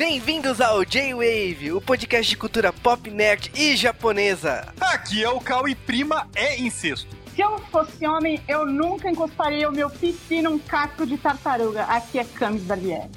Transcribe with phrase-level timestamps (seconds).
[0.00, 4.72] Bem-vindos ao J-Wave, o podcast de cultura pop, nerd e japonesa.
[4.80, 7.14] Aqui é o Cal e prima é incesto.
[7.34, 11.82] Se eu fosse homem, eu nunca encostaria o meu pipi num casco de tartaruga.
[11.82, 13.10] Aqui é Camis Barbieri.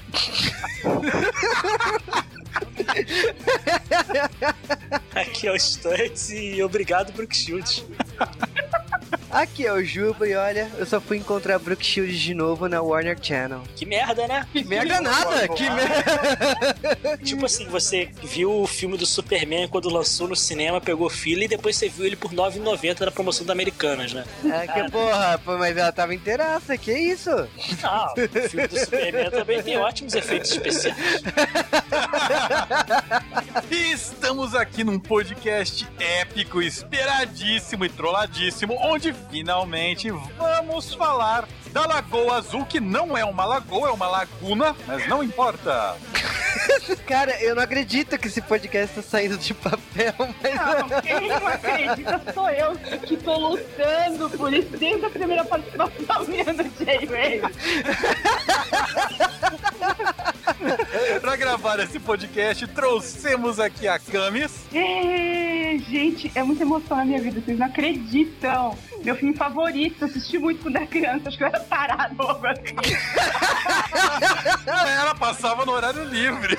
[5.16, 7.86] Aqui é o Stuntz e obrigado, Brook Shields.
[9.34, 12.84] Aqui é o Juba e olha, eu só fui encontrar Brook Shields de novo na
[12.84, 13.64] Warner Channel.
[13.76, 14.48] Que merda, né?
[14.54, 17.18] Que merda nada, que merda.
[17.26, 21.48] Tipo assim, você viu o filme do Superman quando lançou no cinema, pegou fila e
[21.48, 24.24] depois você viu ele por R$ 9,90 na promoção da Americanas, né?
[24.46, 27.32] É que porra, pô, mas ela tava inteiraça, que isso?
[27.32, 30.96] Não, o filme do Superman também tem ótimos efeitos especiais.
[33.72, 42.38] E estamos aqui num podcast épico, esperadíssimo e trolladíssimo, onde finalmente vamos falar da Lagoa
[42.38, 45.98] Azul, que não é uma lagoa, é uma laguna, mas não importa.
[47.08, 50.56] Cara, eu não acredito que esse podcast tá saindo de papel, mas.
[50.56, 56.26] Não, quem não acredita sou eu que tô lutando por isso desde a primeira participação
[56.26, 57.42] minha no J-Wave.
[61.22, 64.66] Pra gravar esse podcast, trouxemos aqui a Camis.
[64.74, 68.78] É, gente, é muita emoção na minha vida, vocês não acreditam.
[69.04, 72.76] Meu filme favorito, assisti muito quando era criança, acho que eu era tarado assim.
[75.00, 76.58] Ela passava no horário livre.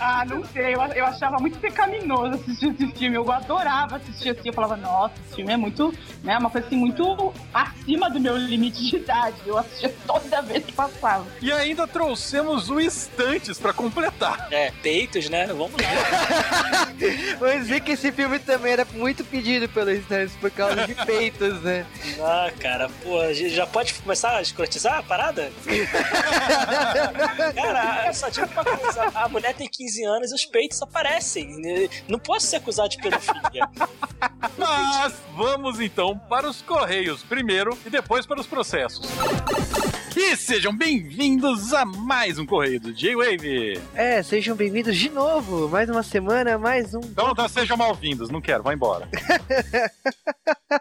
[0.00, 4.48] Ah, não sei, eu, eu achava muito pecaminoso assistir esse filme, eu adorava assistir assim,
[4.48, 5.92] eu falava, nossa, esse filme é muito,
[6.24, 10.64] né, uma coisa assim, muito acima do meu limite de idade, eu assistia toda vez
[10.64, 11.26] que passava.
[11.42, 14.48] E ainda trouxemos o Estantes pra completar.
[14.50, 15.46] É, peitos, né?
[15.48, 16.88] Vamos lá.
[17.38, 21.60] Vamos ver que esse filme também era muito pedido pelos stands por causa de peitos,
[21.62, 21.84] né?
[22.20, 25.50] Ah, cara, pô, a gente já pode começar a escrotizar a parada?
[27.54, 31.90] cara, só digo uma coisa: a mulher tem 15 anos e os peitos aparecem.
[32.08, 33.68] Não posso ser acusado de pedofilia.
[34.56, 39.08] Mas vamos então para os Correios primeiro e depois para os processos.
[40.16, 43.80] E sejam bem-vindos a mais um Correio do J-Wave.
[43.94, 45.68] É, sejam bem-vindos de novo.
[45.68, 47.00] Mais uma semana, mais um.
[47.00, 49.08] Então tá, sejam mal-vindos, não quero, vai embora.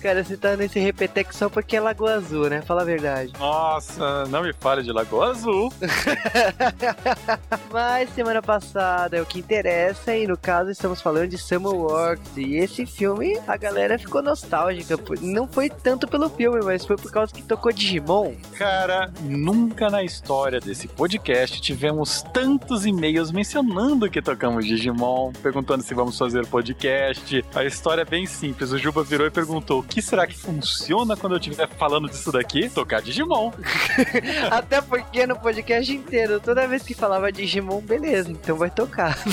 [0.00, 2.62] Cara, você tá nesse repeteco só porque é Lagoa Azul, né?
[2.62, 3.32] Fala a verdade.
[3.38, 5.72] Nossa, não me fale de Lagoa Azul.
[7.70, 12.36] Mas semana passada é o que interessa e no caso estamos falando de Summer Works
[12.36, 14.98] e esse filme a galera ficou nostálgica.
[15.20, 18.34] Não foi tanto pelo filme, mas foi por causa que tocou Digimon.
[18.56, 25.94] Cara, nunca na história desse podcast tivemos tantos e-mails mencionando que tocamos Digimon, perguntando se
[25.94, 27.44] vamos fazer podcast.
[27.54, 28.72] A história é bem simples.
[28.72, 32.32] O Juba virou e perguntou: o que será que funciona quando eu estiver falando disso
[32.32, 32.68] daqui?
[32.68, 33.52] Tocar Digimon.
[34.50, 39.18] Até porque no podcast inteiro, toda vez que falava Digimon, beleza, então vai tocar.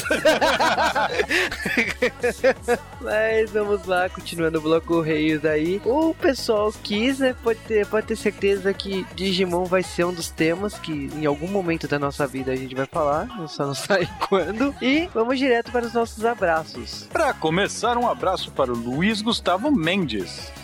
[3.01, 5.81] Mas vamos lá, continuando o bloco Reis aí.
[5.85, 7.35] O pessoal quis, né?
[7.43, 11.47] Pode ter, pode ter certeza que Digimon vai ser um dos temas que em algum
[11.47, 14.73] momento da nossa vida a gente vai falar, não só não sai quando.
[14.81, 17.07] E vamos direto para os nossos abraços.
[17.11, 20.16] Para começar, um abraço para o Luiz Gustavo Mendes.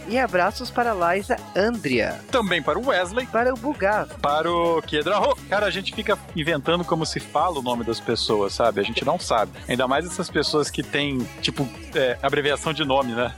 [0.08, 2.19] E abraços para a Liza Andrea.
[2.30, 3.25] Também para o Wesley.
[3.28, 4.06] Para o Bugá.
[4.22, 5.36] Para o Kedraho.
[5.50, 8.81] Cara, a gente fica inventando como se fala o nome das pessoas, sabe?
[8.81, 9.53] A gente não sabe.
[9.68, 13.34] Ainda mais essas pessoas que têm, tipo, é, abreviação de nome, né?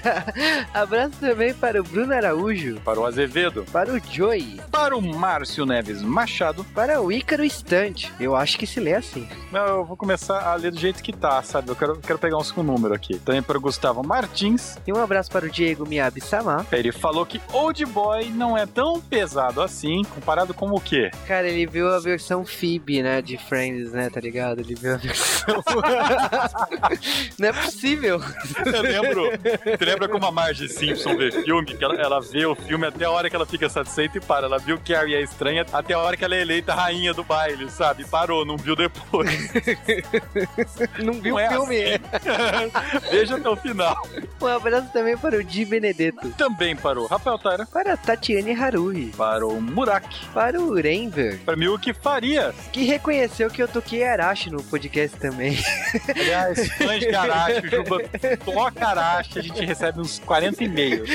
[0.74, 2.80] Abraço também para o Bruno Araújo.
[2.84, 3.64] Para o Azevedo.
[3.72, 4.60] Para o Joey.
[4.70, 6.64] Para o Márcio Neves Machado.
[6.74, 8.12] Para o Ícaro Estante.
[8.20, 9.26] Eu acho que se lê assim.
[9.50, 11.70] Não, eu vou começar a ler do jeito que tá, sabe?
[11.70, 13.18] Eu quero, quero pegar uns com número aqui.
[13.18, 14.76] Também para o Gustavo Martins.
[14.86, 16.66] E um abraço para o Diego Miyabi-sama.
[16.72, 21.10] Ele falou que Old Boy não é tão pesado assim, comparado com o quê?
[21.28, 24.60] Cara, ele viu a versão Phoebe, né, de Friends, né, tá ligado?
[24.62, 25.62] Ele viu a versão...
[27.38, 28.18] não é possível.
[28.64, 29.30] Eu lembro,
[29.78, 31.66] você lembra como a Marge Simpson vê filme?
[31.76, 34.46] Que ela, ela vê o filme até a hora que ela fica satisfeita e para.
[34.46, 37.22] Ela viu que Carrie é estranha até a hora que ela é eleita rainha do
[37.22, 38.06] baile, sabe?
[38.06, 39.28] Parou, não viu depois.
[41.04, 41.76] não viu Não o é filme.
[41.84, 43.10] assim.
[43.10, 43.96] Veja até o final.
[44.40, 46.28] Um abraço também para o Di Benedetto.
[46.38, 49.06] Também para o Rafael Taira, Para a Tatiane Haruhi.
[49.16, 51.40] para o Murak, Para o Renver.
[51.44, 52.54] para Milk Farias.
[52.72, 55.58] Que reconheceu que eu toquei Arashi no podcast também.
[56.14, 57.98] Aliás, fãs de Arashi, o Juba
[58.44, 61.10] toca Arashi, a gente recebe uns 40 e-mails.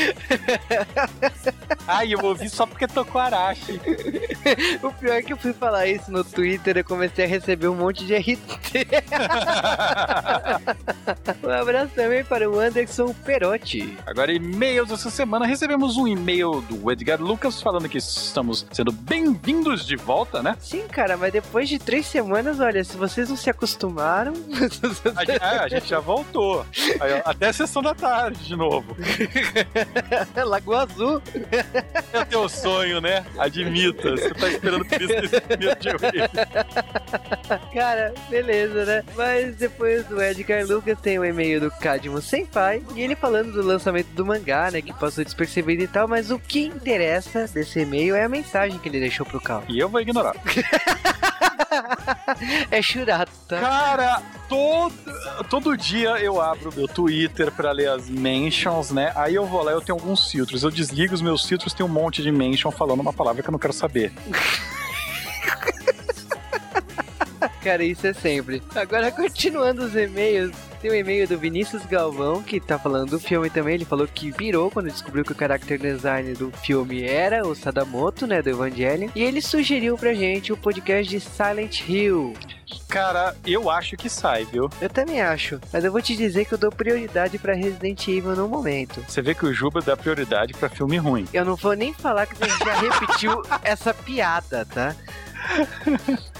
[1.87, 3.79] Ai, eu ouvi só porque tocou Arashi.
[4.83, 7.75] O pior é que eu fui falar isso no Twitter e comecei a receber um
[7.75, 8.35] monte de RT.
[11.57, 13.97] um abraço também para o Anderson Perotti.
[14.05, 15.45] Agora, e-mails essa semana.
[15.45, 20.55] Recebemos um e-mail do Edgar Lucas falando que estamos sendo bem-vindos de volta, né?
[20.59, 24.33] Sim, cara, mas depois de três semanas, olha, se vocês não se acostumaram.
[25.15, 26.65] A, gente- é, a gente já voltou.
[27.25, 28.95] Até a sessão da tarde de novo.
[30.45, 31.21] Lagoa Azul.
[32.13, 33.25] É o teu sonho, né?
[33.37, 34.11] Admita.
[34.11, 36.29] Você tá esperando por isso primeiro dia.
[37.73, 39.03] Cara, beleza, né?
[39.15, 43.61] Mas depois do Edgar Lucas tem o e-mail do Cadmo Senpai e ele falando do
[43.61, 44.81] lançamento do mangá, né?
[44.81, 48.87] Que passou despercebido e tal, mas o que interessa desse e-mail é a mensagem que
[48.89, 49.63] ele deixou pro Cal.
[49.67, 50.35] E eu vou ignorar.
[52.69, 53.59] É churato, tá?
[53.59, 54.93] Cara, todo,
[55.49, 59.13] todo dia eu abro meu Twitter pra ler as mentions, né?
[59.15, 60.63] Aí eu vou lá, eu tenho alguns filtros.
[60.63, 63.51] Eu desligo os meus filtros, tem um monte de mention falando uma palavra que eu
[63.51, 64.11] não quero saber.
[67.63, 68.61] Cara, isso é sempre.
[68.75, 70.51] Agora, continuando os e-mails,
[70.81, 73.75] tem o e-mail do Vinícius Galvão, que tá falando do filme também.
[73.75, 78.25] Ele falou que virou quando descobriu que o character design do filme era o Sadamoto,
[78.25, 79.09] né, do Evangelion.
[79.15, 82.33] E ele sugeriu pra gente o podcast de Silent Hill.
[82.87, 84.69] Cara, eu acho que sai, viu?
[84.81, 88.35] Eu também acho, mas eu vou te dizer que eu dou prioridade pra Resident Evil
[88.35, 89.03] no momento.
[89.07, 91.27] Você vê que o Juba dá prioridade pra filme ruim.
[91.33, 94.95] Eu não vou nem falar que a gente já repetiu essa piada, tá?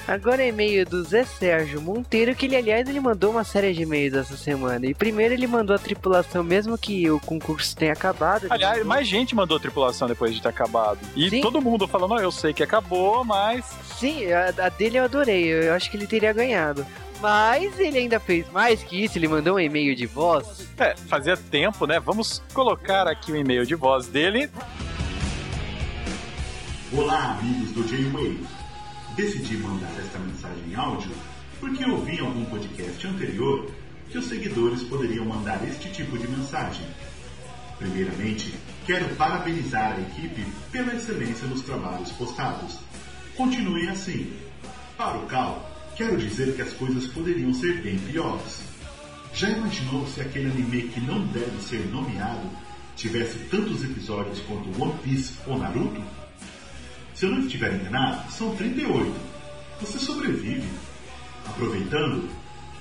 [0.07, 3.83] Agora é e-mail do Zé Sérgio Monteiro, que ele, aliás, ele mandou uma série de
[3.83, 4.85] e-mails essa semana.
[4.85, 8.47] E primeiro ele mandou a tripulação, mesmo que o concurso tenha acabado.
[8.49, 10.99] Aliás, mandou- mais gente mandou tripulação depois de ter acabado.
[11.15, 11.41] E Sim.
[11.41, 13.63] todo mundo falando, "Ó, eu sei que acabou, mas.
[13.99, 16.85] Sim, a, a dele eu adorei, eu acho que ele teria ganhado.
[17.21, 20.67] Mas ele ainda fez mais que isso, ele mandou um e-mail de voz.
[20.79, 21.99] É, fazia tempo, né?
[21.99, 24.49] Vamos colocar aqui o e-mail de voz dele.
[26.91, 28.39] Olá, amigos do J-Wave.
[29.15, 31.11] Decidi mandar esta mensagem em áudio
[31.59, 33.69] porque ouvi em algum podcast anterior
[34.09, 36.85] que os seguidores poderiam mandar este tipo de mensagem.
[37.77, 38.53] Primeiramente,
[38.85, 42.79] quero parabenizar a equipe pela excelência nos trabalhos postados.
[43.35, 44.33] Continue assim.
[44.97, 48.61] Para o Cal, quero dizer que as coisas poderiam ser bem piores.
[49.33, 52.49] Já imaginou se aquele anime que não deve ser nomeado
[52.95, 56.20] tivesse tantos episódios quanto One Piece ou Naruto?
[57.21, 59.13] Se eu não estiver enganado, são 38.
[59.79, 60.67] Você sobrevive.
[61.45, 62.27] Aproveitando,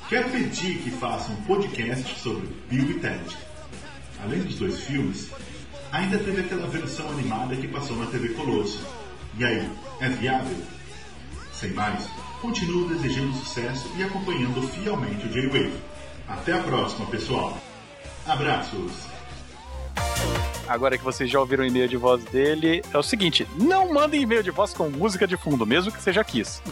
[0.08, 3.36] quero pedir que faça um podcast sobre Bill e Ted.
[4.24, 5.30] Além dos dois filmes,
[5.92, 8.82] ainda teve aquela versão animada que passou na TV Colosso.
[9.36, 9.70] E aí,
[10.00, 10.56] é viável?
[11.52, 12.08] Sem mais,
[12.40, 15.78] continuo desejando sucesso e acompanhando fielmente o J-Wave.
[16.26, 17.60] Até a próxima, pessoal.
[18.26, 19.19] Abraços!
[20.68, 24.22] Agora que vocês já ouviram o e-mail de voz dele, é o seguinte: não mandem
[24.22, 26.62] e-mail de voz com música de fundo, mesmo que seja Kiss.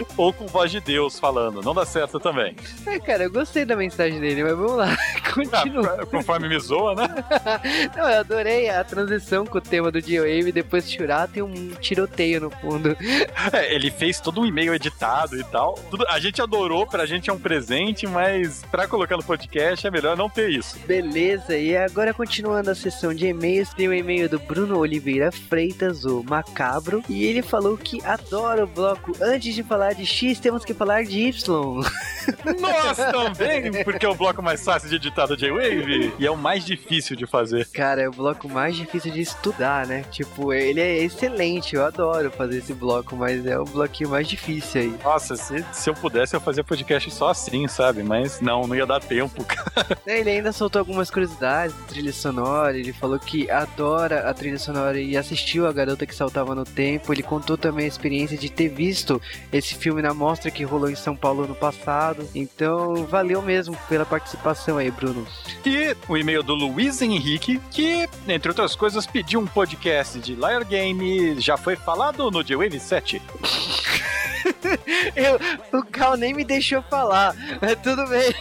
[0.16, 2.54] Ou com voz de Deus falando, não dá certo também.
[2.86, 4.96] É, cara, eu gostei da mensagem dele, mas vamos lá,
[5.32, 5.98] continua.
[6.00, 7.08] Ah, conforme me zoa, né?
[7.96, 11.70] Não, eu adorei a transição com o tema do G-Wave, depois de chorar tem um
[11.80, 12.96] tiroteio no fundo.
[13.52, 15.74] É, ele fez todo um e-mail editado e tal.
[15.90, 19.90] Tudo, a gente adorou, pra gente é um presente, mas pra colocar no podcast é
[19.90, 20.78] melhor não ter isso.
[20.86, 26.04] Beleza, e agora continuando a sessão de e-mails, tem o e-mail do Bruno Oliveira Freitas,
[26.04, 29.12] o Macabro, e ele falou que adora o bloco.
[29.20, 31.82] Antes de falar de X, temos que falar de Y.
[32.60, 36.36] Nós também, porque é o bloco mais fácil de editar do J-Wave e é o
[36.36, 37.66] mais difícil de fazer.
[37.68, 40.04] Cara, é o bloco mais difícil de estudar, né?
[40.10, 44.80] Tipo, ele é excelente, eu adoro fazer esse bloco, mas é o bloquinho mais difícil
[44.80, 44.94] aí.
[45.02, 48.02] Nossa, se, se eu pudesse, eu fazia podcast só assim, sabe?
[48.02, 49.98] Mas não, não ia dar tempo, cara.
[50.06, 52.76] Ele ainda soltou algumas curiosidades de trilha sonora.
[52.76, 57.12] Ele falou que adora a trilha sonora e assistiu A Garota que Saltava no Tempo.
[57.12, 59.20] Ele contou também a experiência de ter visto
[59.52, 62.28] esse filme na mostra que rolou em São Paulo no passado.
[62.34, 65.26] Então, valeu mesmo pela participação aí, Bruno.
[65.64, 70.64] E o e-mail do Luiz Henrique, que, entre outras coisas, pediu um podcast de Liar
[70.64, 71.40] Game.
[71.40, 73.22] Já foi falado no J-Wave 7.
[75.14, 75.38] Eu,
[75.78, 78.34] o Cal nem me deixou falar, mas tudo bem.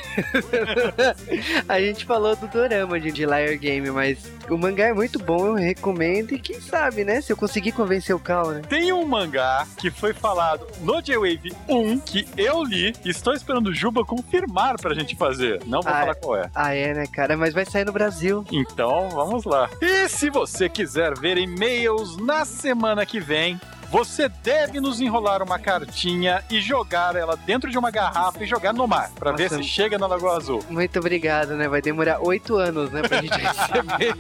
[1.68, 5.48] a gente falou do dorama de, de Liar Game, mas o mangá é muito bom,
[5.48, 6.34] eu recomendo.
[6.34, 7.22] E quem sabe, né?
[7.22, 8.62] Se eu conseguir convencer o Cal, né?
[8.68, 13.68] Tem um mangá que foi falado no J-Wave 1 que eu li e estou esperando
[13.68, 15.62] o Juba confirmar pra gente fazer.
[15.66, 16.50] Não vou Ah, falar qual é.
[16.54, 17.36] Ah, é, né, cara?
[17.38, 18.44] Mas vai sair no Brasil.
[18.52, 19.70] Então, vamos lá.
[19.82, 25.58] E se você quiser ver e-mails na semana que vem, você deve nos enrolar uma
[25.58, 29.64] cartinha e jogar ela dentro de uma garrafa e jogar no mar, pra ver se
[29.64, 30.64] chega na Lagoa Azul.
[30.70, 31.68] Muito obrigado, né?
[31.68, 34.14] Vai demorar oito anos, né, pra gente receber.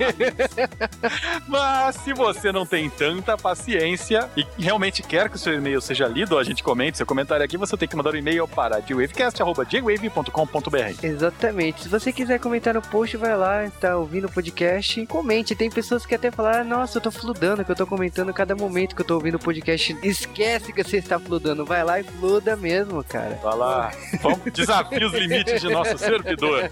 [1.47, 6.07] Mas se você não tem tanta paciência e realmente quer que o seu e-mail seja
[6.07, 11.03] lido, a gente comente seu comentário aqui, você tem que mandar um e-mail para jwavecast.jwave.com.br.
[11.03, 11.83] Exatamente.
[11.83, 15.55] Se você quiser comentar no post, vai lá, tá ouvindo o podcast, comente.
[15.55, 18.95] Tem pessoas que até falaram, nossa, eu tô fludando, que eu tô comentando cada momento
[18.95, 19.56] que eu tô ouvindo o podcast.
[20.03, 21.65] Esquece que você está fludando.
[21.65, 23.39] Vai lá e fluda mesmo, cara.
[23.41, 26.69] Vai lá, vamos desafia os limites de nosso servidor.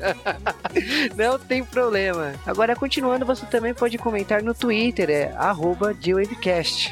[1.16, 2.34] Não tem problema.
[2.46, 5.96] Agora, continuando, você também pode comentar no Twitter, é arroba.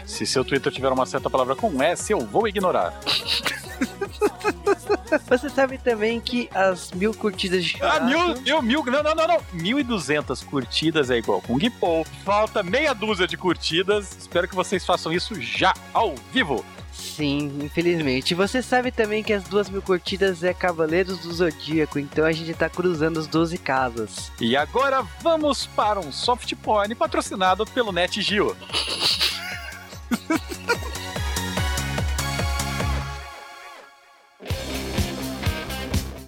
[0.06, 2.94] Se seu Twitter tiver uma certa palavra com S, eu vou ignorar.
[5.30, 9.28] Você sabe também que as mil curtidas de Ah, mil, mil, mil, não, não, não,
[9.28, 9.38] não.
[9.56, 12.06] 1.200 curtidas é igual Kung Po.
[12.24, 14.16] Falta meia dúzia de curtidas.
[14.18, 16.64] Espero que vocês façam isso já, ao vivo.
[16.92, 18.34] Sim, infelizmente.
[18.34, 22.54] Você sabe também que as duas mil curtidas é Cavaleiros do Zodíaco, então a gente
[22.54, 24.32] tá cruzando os 12 casas.
[24.40, 28.56] E agora vamos para um soft porn patrocinado pelo NetGeo.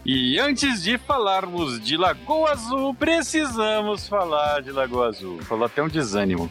[0.06, 5.42] E antes de falarmos de Lagoa Azul, precisamos falar de Lagoa Azul.
[5.42, 6.48] Falou até um desânimo.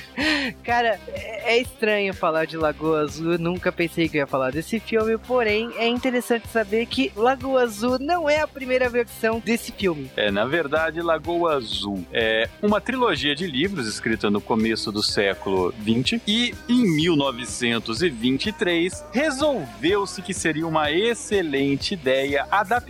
[0.62, 4.78] Cara, é estranho falar de Lagoa Azul, eu nunca pensei que eu ia falar desse
[4.78, 10.10] filme, porém é interessante saber que Lagoa Azul não é a primeira versão desse filme.
[10.14, 15.72] É, na verdade, Lagoa Azul é uma trilogia de livros escrita no começo do século
[15.82, 22.81] XX e em 1923 resolveu-se que seria uma excelente ideia adaptar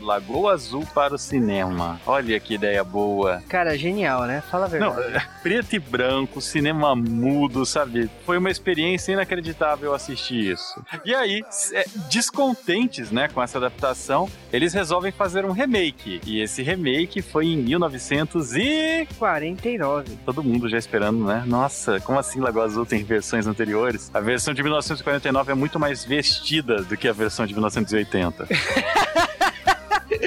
[0.00, 2.00] Lagoa Azul para o cinema.
[2.06, 3.42] Olha que ideia boa.
[3.48, 4.42] Cara, genial, né?
[4.50, 5.16] Fala a Não, verdade.
[5.16, 8.10] é preto e branco, cinema mudo, sabe?
[8.24, 10.82] Foi uma experiência inacreditável assistir isso.
[11.04, 16.20] E aí, é, descontentes, né, com essa adaptação, eles resolvem fazer um remake.
[16.26, 20.16] E esse remake foi em 1900 e 49.
[20.24, 21.42] todo mundo já esperando, né?
[21.46, 24.10] Nossa, como assim Lagoa Azul tem versões anteriores?
[24.14, 28.46] A versão de 1949 é muito mais vestida do que a versão de 1980.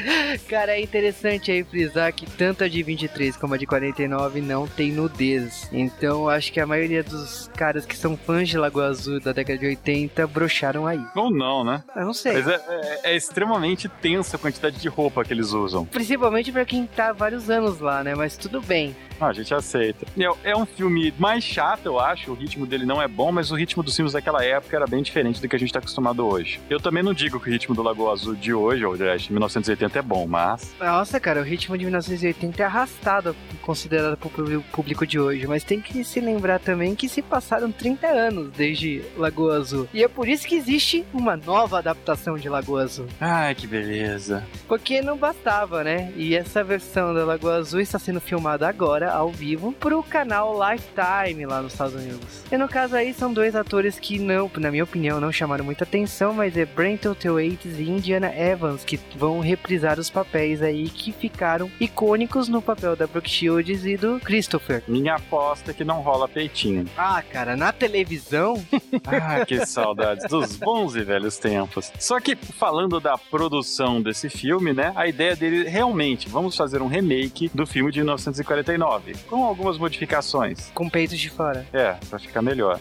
[0.49, 4.67] Cara, é interessante aí frisar que tanto a de 23 como a de 49 não
[4.67, 5.67] tem nudez.
[5.71, 9.59] Então acho que a maioria dos caras que são fãs de Lagoa Azul da década
[9.59, 11.01] de 80 broxaram aí.
[11.15, 11.83] Ou não, né?
[11.95, 12.33] Eu não sei.
[12.33, 12.55] Mas é,
[13.03, 15.85] é- é extremamente tensa a quantidade de roupa que eles usam.
[15.85, 18.15] Principalmente pra quem tá vários anos lá, né?
[18.15, 18.95] Mas tudo bem.
[19.19, 20.05] Ah, a gente aceita.
[20.17, 22.31] É, é um filme mais chato, eu acho.
[22.31, 25.01] O ritmo dele não é bom, mas o ritmo dos filmes daquela época era bem
[25.01, 26.59] diferente do que a gente tá acostumado hoje.
[26.69, 29.99] Eu também não digo que o ritmo do Lagoa Azul de hoje, ou de 1980
[29.99, 30.73] é bom, mas.
[30.79, 35.47] Nossa, cara, o ritmo de 1980 é arrastado, considerado pro público- público de hoje.
[35.47, 39.87] Mas tem que se lembrar também que se passaram 30 anos desde Lagoa Azul.
[39.93, 43.07] E é por isso que existe uma nova adaptação de Lagoa Azul.
[43.19, 44.43] Ai, que beleza.
[44.67, 46.11] Porque não bastava, né?
[46.15, 51.45] E essa versão da Lagoa Azul está sendo filmada agora, ao vivo, pro canal Lifetime
[51.45, 52.43] lá nos Estados Unidos.
[52.51, 55.83] E no caso aí são dois atores que não, na minha opinião, não chamaram muita
[55.83, 61.11] atenção, mas é Brenton Thwaites e Indiana Evans que vão reprisar os papéis aí que
[61.11, 64.83] ficaram icônicos no papel da Brooke Shields e do Christopher.
[64.87, 66.85] Minha aposta é que não rola peitinho.
[66.97, 68.63] Ah, cara, na televisão,
[69.05, 71.91] Ah, que saudades dos bons e velhos tempos.
[71.99, 74.91] Só que falando da produção desse filme, né?
[74.95, 78.96] A ideia dele realmente, vamos fazer um remake do filme de 1949,
[79.27, 80.71] com algumas modificações.
[80.73, 81.65] com peitos de fora.
[81.73, 82.79] É, pra ficar melhor.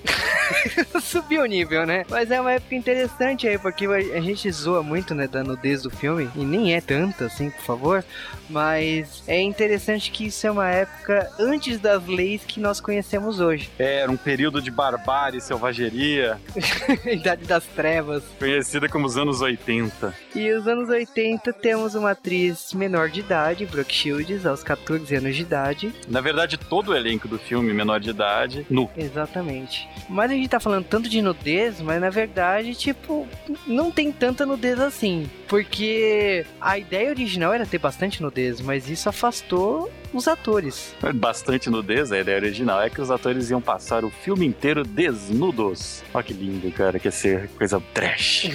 [1.03, 2.05] Subiu o nível, né?
[2.09, 5.91] Mas é uma época interessante aí, porque a gente zoa muito, né, da nudez do
[5.91, 8.05] filme, e nem é tanta assim, por favor,
[8.49, 13.71] mas é interessante que isso é uma época antes das leis que nós conhecemos hoje.
[13.79, 16.41] Era um período de barbárie selvageria,
[17.05, 18.23] Idade das Trevas.
[18.39, 20.15] conhecida como os anos 80.
[20.35, 25.35] E os anos 80 temos uma atriz menor de idade, Brooke Shields, aos 14 anos
[25.35, 25.95] de idade.
[26.09, 28.89] Na verdade, todo o elenco do filme, menor de idade, nu.
[28.97, 29.89] Exatamente.
[30.09, 33.27] Mas a gente tá falando tanto de nudez, mas na verdade, tipo,
[33.67, 35.29] não tem tanta nudez assim.
[35.49, 40.95] Porque a ideia original era ter bastante nudez, mas isso afastou os atores.
[41.15, 46.03] Bastante nudez, a ideia original é que os atores iam passar o filme inteiro desnudos.
[46.13, 48.49] Olha que lindo, cara, que ia ser coisa trash.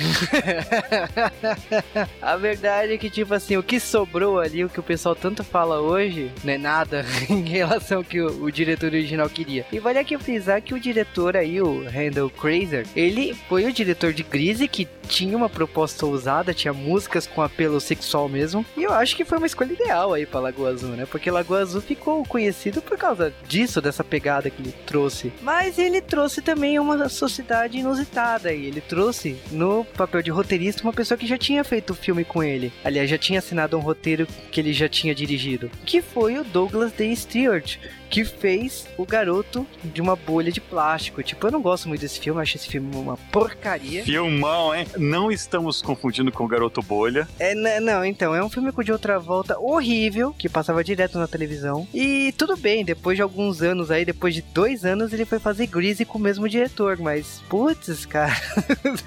[2.22, 5.44] a verdade é que, tipo assim, o que sobrou ali, o que o pessoal tanto
[5.44, 9.66] fala hoje, não é nada em relação ao que o, o diretor original queria.
[9.72, 14.14] E vale aqui frisar que o diretor aí, o Randall Fraser, ele foi o diretor
[14.14, 18.66] de Grease, que tinha uma proposta ousada, tinha músicas com apelo sexual mesmo.
[18.78, 21.06] E eu acho que foi uma escolha ideal aí pra Lagoa Azul, né?
[21.06, 25.32] Porque Lagoa Azul ficou conhecido por causa disso, dessa pegada que ele trouxe.
[25.42, 30.94] Mas ele trouxe também uma sociedade inusitada e ele trouxe no papel de roteirista uma
[30.94, 32.72] pessoa que já tinha feito o filme com ele.
[32.84, 36.92] Aliás, já tinha assinado um roteiro que ele já tinha dirigido, que foi o Douglas
[36.92, 37.16] D.
[37.16, 37.78] Stewart,
[38.12, 41.24] que fez o garoto de uma bolha de plástico.
[41.24, 44.04] Tipo, eu não gosto muito desse filme, acho esse filme uma porcaria.
[44.04, 44.86] Filmão, hein?
[44.98, 47.28] Não estamos confundindo com o Garoto Bolha.
[47.40, 51.28] É, não, então, é um filme com de outra volta horrível, que passava direto na
[51.28, 51.88] televisão.
[51.94, 55.68] E tudo bem, depois de alguns anos aí, depois de dois anos, ele foi fazer
[55.68, 58.36] Greasy com o mesmo diretor, mas, putz, cara.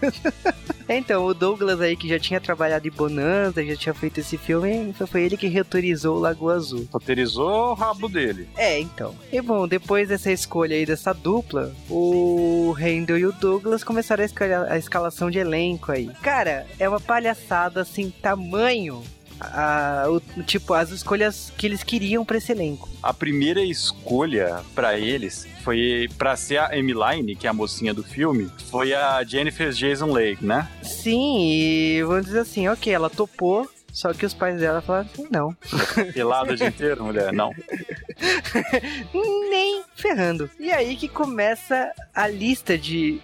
[0.89, 4.95] então, o Douglas aí, que já tinha trabalhado em Bonanza, já tinha feito esse filme,
[5.07, 6.89] foi ele que reutorizou o Lagoa Azul.
[6.93, 8.49] Roteirizou o rabo dele.
[8.57, 9.15] É, então.
[9.33, 14.27] E bom, depois dessa escolha aí dessa dupla, o Randall e o Douglas começaram a,
[14.27, 16.11] escala a escalação de elenco aí.
[16.23, 19.03] Cara, é uma palhaçada assim, tamanho
[19.53, 22.89] a, o, tipo, as escolhas que eles queriam para esse elenco.
[23.03, 28.03] A primeira escolha para eles foi para ser a Emmeline, que é a mocinha do
[28.03, 30.69] filme, foi a Jennifer Jason Leigh, né?
[30.83, 35.27] Sim, e vamos dizer assim, ok, ela topou, só que os pais dela falaram assim,
[35.31, 35.57] não.
[36.13, 37.33] Pelada o dia inteiro, mulher?
[37.33, 37.53] Não.
[39.49, 40.51] Nem ferrando.
[40.59, 43.21] E aí que começa a lista de.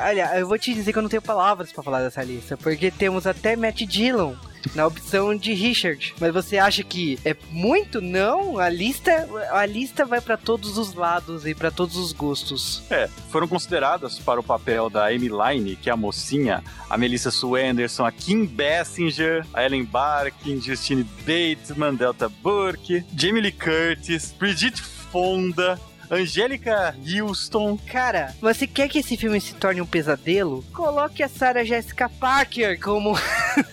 [0.00, 2.90] Olha, eu vou te dizer que eu não tenho palavras para falar dessa lista, porque
[2.90, 4.34] temos até Matt Dillon
[4.74, 6.14] na opção de Richard.
[6.20, 8.00] Mas você acha que é muito?
[8.00, 12.82] Não, a lista, a lista vai para todos os lados e para todos os gostos.
[12.90, 17.30] É, foram consideradas para o papel da Amy Line, que é a mocinha, a Melissa
[17.30, 24.32] Sue Anderson, a Kim Basinger, a Ellen Barkin, Justine Bateman, Delta Burke, Jamie Lee Curtis,
[24.38, 25.78] Bridget Fonda,
[26.14, 27.78] Angélica Houston.
[27.86, 30.64] Cara, você quer que esse filme se torne um pesadelo?
[30.72, 33.18] Coloque a Sarah Jessica Parker como.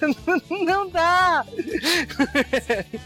[0.50, 1.45] Não dá!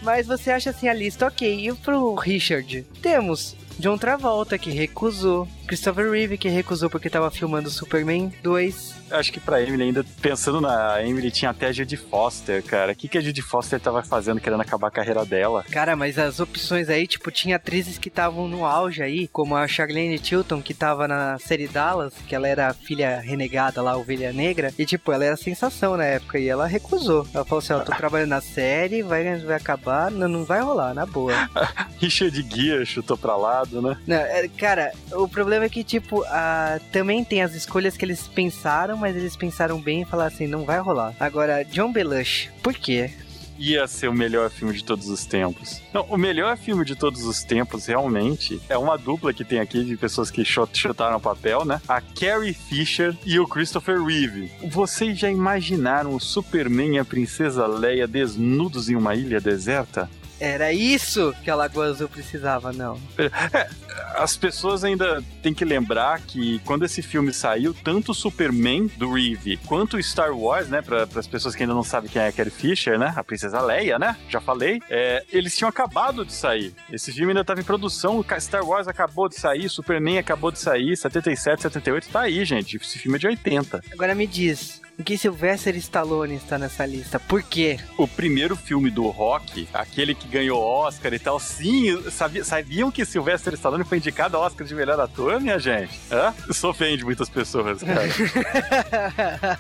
[0.02, 1.70] Mas você acha assim a lista, ok.
[1.70, 2.86] E pro Richard?
[3.02, 5.48] Temos John Travolta, que recusou.
[5.66, 8.96] Christopher Reeve, que recusou porque tava filmando Superman 2.
[9.12, 12.92] Acho que pra Emily, ainda pensando na Emily, tinha até a Judy Foster, cara.
[12.92, 15.64] O que, que a Judy Foster tava fazendo, querendo acabar a carreira dela?
[15.72, 19.68] Cara, mas as opções aí, tipo, tinha atrizes que estavam no auge aí, como a
[19.68, 24.34] Charlene Tilton, que tava na série Dallas, que ela era a filha renegada lá, ovelha
[24.34, 27.28] negra, e tipo, ela era sensação na época, e ela recusou.
[27.34, 30.94] Ela falou assim, ó, tô trabalhando na série, vai, vai acabar, não, não vai rolar,
[30.94, 31.34] na boa.
[32.00, 33.98] Richard Guia chutou pra lado, né?
[34.08, 38.28] Não, é, cara, o problema é que, tipo, a, também tem as escolhas que eles
[38.28, 41.14] pensaram, mas eles pensaram bem e falaram assim, não vai rolar.
[41.20, 43.12] Agora, John Belushi, por quê?
[43.58, 45.82] ia ser o melhor filme de todos os tempos.
[45.94, 49.84] Não, o melhor filme de todos os tempos, realmente, é uma dupla que tem aqui
[49.84, 51.82] de pessoas que chutaram o papel, né?
[51.88, 54.52] A Carrie Fisher e o Christopher Reeve.
[54.70, 60.10] Vocês já imaginaram o Superman e a Princesa Leia desnudos em uma ilha deserta?
[60.40, 63.00] Era isso que a Lagoa Azul precisava, não.
[63.18, 63.70] É,
[64.16, 69.12] as pessoas ainda têm que lembrar que quando esse filme saiu, tanto o Superman do
[69.12, 72.28] Reeve quanto o Star Wars, né, para as pessoas que ainda não sabem quem é
[72.28, 76.34] a Carrie Fisher, né, a princesa Leia, né, já falei, é, eles tinham acabado de
[76.34, 76.74] sair.
[76.92, 80.96] Esse filme ainda estava em produção, Star Wars acabou de sair, Superman acabou de sair,
[80.96, 82.78] 77, 78, tá aí, gente.
[82.78, 83.84] Esse filme é de 80.
[83.92, 87.20] Agora me diz, em que Sylvester Stallone está nessa lista.
[87.20, 87.80] Por quê?
[87.98, 93.06] O primeiro filme do Rock, aquele que ganhou Oscar e tal, sim, sabia, sabiam que
[93.06, 96.00] Sylvester Stallone foi indicado ao Oscar de melhor ator, minha gente?
[96.12, 96.34] Hã?
[96.50, 98.02] Isso ofende muitas pessoas, cara.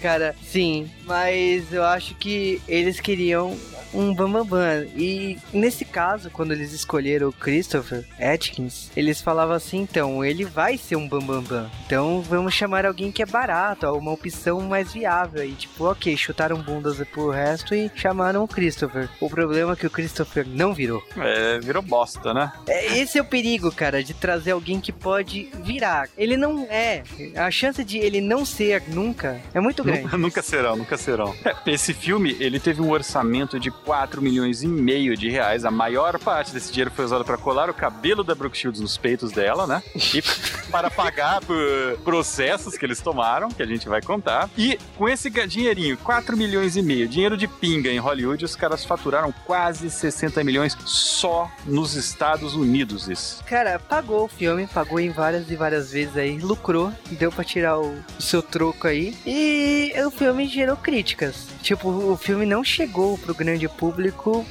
[0.00, 3.56] cara, sim, mas eu acho que eles queriam
[3.96, 4.46] um Bambambam.
[4.46, 4.86] Bam, bam.
[4.94, 10.76] E nesse caso, quando eles escolheram o Christopher Atkins, eles falavam assim: então, ele vai
[10.76, 11.46] ser um Bambambam.
[11.46, 15.52] Bam, então vamos chamar alguém que é barato, uma opção mais viável aí.
[15.52, 19.08] Tipo, ok, chutaram bundas pro resto e chamaram o Christopher.
[19.20, 21.02] O problema é que o Christopher não virou.
[21.16, 22.52] É, virou bosta, né?
[22.66, 26.08] É, esse é o perigo, cara, de trazer alguém que pode virar.
[26.16, 27.02] Ele não é.
[27.36, 30.02] A chance de ele não ser nunca é muito grande.
[30.02, 31.34] Nunca, nunca serão, nunca serão.
[31.44, 35.64] É, esse filme, ele teve um orçamento de 4 milhões e meio de reais.
[35.64, 38.98] A maior parte desse dinheiro foi usado para colar o cabelo da Brooke Shields nos
[38.98, 39.80] peitos dela, né?
[40.12, 40.20] E
[40.72, 41.56] para pagar por
[42.02, 44.50] processos que eles tomaram, que a gente vai contar.
[44.58, 48.84] E com esse dinheirinho, 4 milhões e meio, dinheiro de pinga em Hollywood, os caras
[48.84, 53.06] faturaram quase 60 milhões só nos Estados Unidos.
[53.06, 53.44] Isso.
[53.44, 57.78] Cara, pagou o filme, pagou em várias e várias vezes aí, lucrou, deu para tirar
[57.78, 59.16] o, o seu troco aí.
[59.24, 61.46] E o filme gerou críticas.
[61.62, 64.44] Tipo, o filme não chegou pro grande público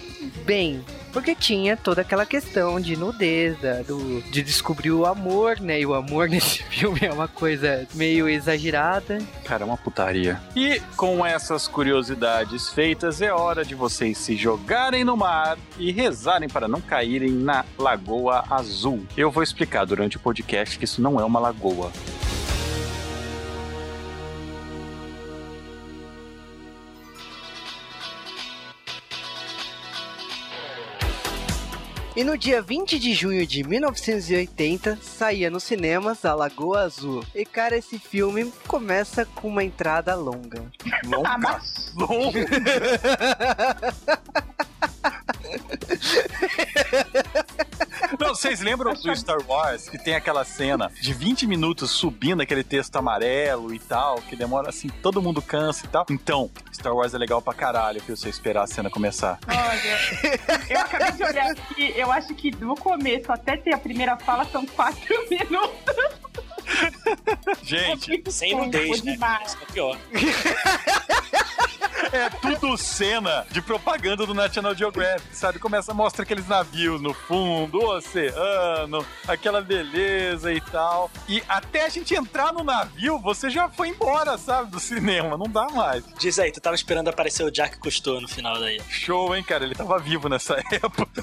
[0.46, 5.80] bem, porque tinha toda aquela questão de nudez, da, do, de descobrir o amor, né?
[5.80, 9.20] E o amor nesse filme é uma coisa meio exagerada.
[9.44, 10.40] Cara, é uma putaria.
[10.56, 16.50] E com essas curiosidades feitas, é hora de vocês se jogarem no mar e rezarem
[16.50, 19.06] para não caírem na Lagoa Azul.
[19.16, 21.92] Eu vou explicar durante o podcast que isso não é uma lagoa.
[32.16, 37.26] E no dia 20 de junho de 1980, saía nos cinemas A Lagoa Azul.
[37.36, 40.72] E cara, esse filme começa com uma entrada longa.
[41.06, 41.30] Longa?
[41.30, 41.62] Ah,
[41.94, 42.46] Longa?
[48.20, 52.64] Não, vocês lembram do Star Wars que tem aquela cena de 20 minutos subindo aquele
[52.64, 56.06] texto amarelo e tal, que demora assim, todo mundo cansa e tal?
[56.10, 58.16] Então, Star Wars é legal pra caralho, viu?
[58.16, 59.40] Você esperar a cena começar.
[59.48, 60.00] Olha,
[60.70, 64.46] eu acabei de olhar aqui, eu acho que do começo até ter a primeira fala
[64.46, 65.96] são quatro minutos.
[67.62, 69.14] Gente, muito Sem nudez, né?
[69.14, 69.48] demais.
[69.54, 69.98] Isso é pior.
[72.12, 75.60] é tudo cena de propaganda do National Geographic, sabe?
[75.60, 81.10] Começa, mostra aqueles navios no fundo, o oceano, aquela beleza e tal.
[81.28, 84.72] E até a gente entrar no navio, você já foi embora, sabe?
[84.72, 86.04] Do cinema, não dá mais.
[86.18, 88.82] Diz aí, tu tava esperando aparecer o Jack Cousteau no final daí.
[88.90, 89.64] Show, hein, cara?
[89.64, 91.22] Ele tava vivo nessa época.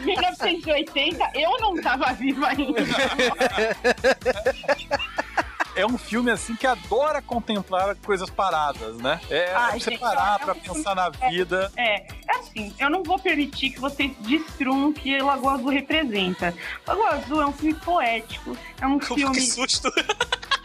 [0.00, 2.84] Em 1980, eu não tava viva ainda.
[5.76, 9.20] É um filme, assim, que adora contemplar coisas paradas, né?
[9.28, 11.70] É Ai, você gente, parar é pra pensar na vida.
[11.76, 16.54] É, é assim, eu não vou permitir que vocês destruam o que Lagoa Azul representa.
[16.86, 19.40] Lagoa Azul é um filme poético, é um Que filme...
[19.40, 19.90] susto!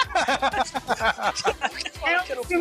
[2.48, 2.56] Que.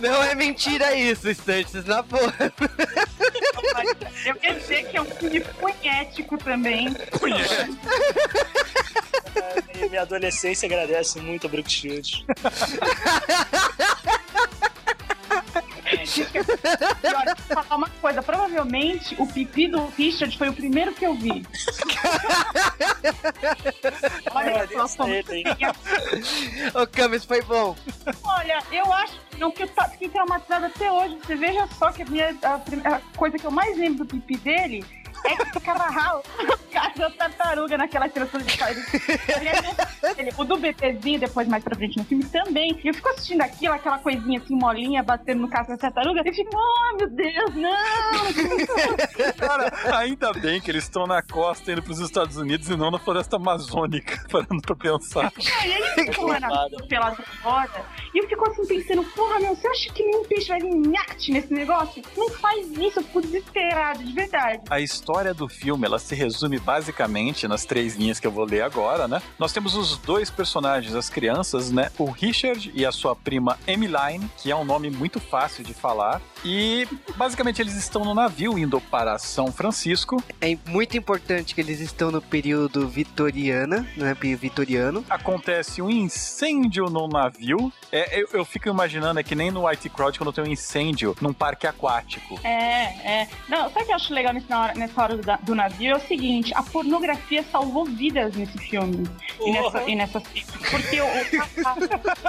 [0.00, 2.52] Não é mentira isso, Estantes na porra.
[4.24, 6.88] Eu quero dizer que é um filme poético também.
[9.74, 12.24] E minha adolescência agradece muito a Brook Shields.
[15.92, 21.06] E olha, vou falar uma coisa, provavelmente o pipi do Richard foi o primeiro que
[21.06, 21.46] eu vi.
[24.34, 25.12] Olha só como...
[25.14, 25.44] Ele, hein?
[26.74, 27.76] Ô, Camis, foi bom.
[28.24, 31.16] Olha, eu acho que não, que eu fiquei traumatizada até hoje.
[31.24, 32.54] Você veja só que a, minha, a,
[32.94, 34.84] a coisa que eu mais lembro do pipi dele
[35.24, 36.22] é que ficava ralo
[36.70, 38.58] cara da tartaruga naquela criatura de.
[40.16, 42.78] Ele, o do BTzinho, depois mais pra frente no filme também.
[42.82, 46.22] E eu fico assistindo aquilo, aquela coisinha assim, molinha, batendo no casco da tartaruga.
[46.24, 49.32] E fico, oh meu Deus, não!
[49.38, 52.98] Cara, ainda bem que eles estão na costa indo pros Estados Unidos e não na
[52.98, 55.32] floresta amazônica, parando pra pensar.
[55.60, 57.84] Aí ele ficou lá na pela fora.
[58.14, 60.74] E eu fico assim pensando, porra, meu, você acha que nenhum peixe vai vir
[61.30, 62.02] nesse negócio?
[62.16, 64.62] Não faz isso, eu fico desesperado, de verdade.
[64.70, 68.60] A história do filme, ela se resume basicamente nas três linhas que eu vou ler
[68.60, 69.22] agora, né?
[69.38, 71.90] Nós temos os dois personagens, as crianças, né?
[71.98, 76.20] O Richard e a sua prima Emmeline, que é um nome muito fácil de falar.
[76.44, 80.22] E basicamente eles estão no navio indo para São Francisco.
[80.40, 84.14] É muito importante que eles estão no período vitoriana, né?
[84.14, 85.04] período Vitoriano.
[85.08, 87.72] Acontece um incêndio no navio.
[87.90, 91.16] É, eu, eu fico imaginando, é que nem no White Crowd quando tem um incêndio
[91.20, 92.38] num parque aquático.
[92.44, 93.28] É, é.
[93.48, 95.92] Não, sabe o que eu acho legal nesse- nessa hora do, do navio?
[95.92, 99.08] É o seguinte, a pornografia salvou vidas nesse filme.
[99.40, 101.06] E, nessa, e nessas Porque o...
[101.62, 101.86] Salva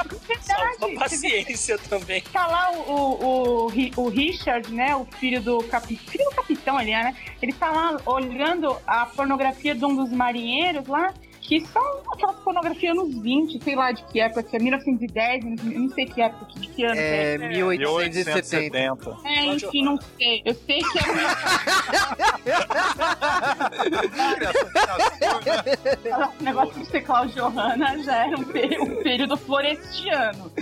[0.28, 2.22] verdade, a paciência também.
[2.22, 4.96] tá lá o, o, o, o Richard, né?
[4.96, 5.60] O filho do.
[5.62, 7.16] Filho do capitão ali, né?
[7.42, 11.14] Ele tá lá olhando a pornografia de um dos marinheiros lá.
[11.50, 11.82] Que são
[12.14, 16.06] aquelas pornografias anos 20, sei lá de que época, que é 1910, eu não sei
[16.06, 17.40] que época, de que ano É é.
[17.40, 18.70] 1870.
[18.70, 19.28] 1870.
[19.28, 20.44] É, enfim, não sei.
[20.46, 21.02] Eu sei que é
[26.40, 30.52] o negócio de ser Cláudio Johanna já era um, um período florestiano.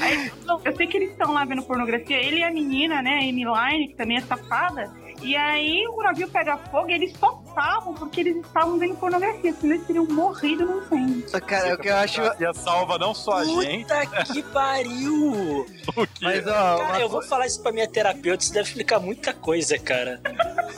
[0.00, 0.32] Aí,
[0.64, 3.86] eu sei que eles estão lá vendo pornografia, ele e a menina, né, a Emiline,
[3.88, 4.90] que também é safada.
[5.22, 9.52] E aí o navio pega fogo e eles só estavam porque eles estavam vendo pornografia,
[9.52, 11.40] senão eles teriam morrido no incêndio.
[11.42, 12.20] Cara, o que eu acho.
[12.38, 15.66] E a salva não só a gente, Puta que pariu!
[15.96, 18.68] o que Mas, ó, Cara, uma eu vou falar isso pra minha terapeuta, isso deve
[18.68, 20.20] explicar muita coisa, cara.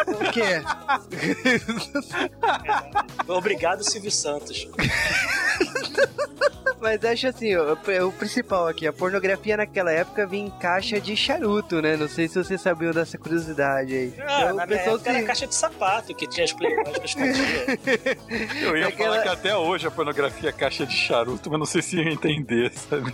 [0.07, 0.63] o quê?
[3.29, 4.69] Obrigado, Silvio Santos.
[6.83, 7.75] Mas acho assim, o,
[8.09, 11.97] o principal aqui, a pornografia naquela época vinha em caixa de charuto, né?
[11.97, 14.15] Não sei se vocês sabiam dessa curiosidade aí.
[14.33, 17.07] Ah, Então, na minha pessoal era se- caixa de sapato que tinha as playboys que
[17.07, 17.67] escondia.
[18.63, 21.67] Eu ia Aquela- falar que até hoje a pornografia é caixa de charuto, mas não
[21.67, 23.13] sei se ia entender, sabe?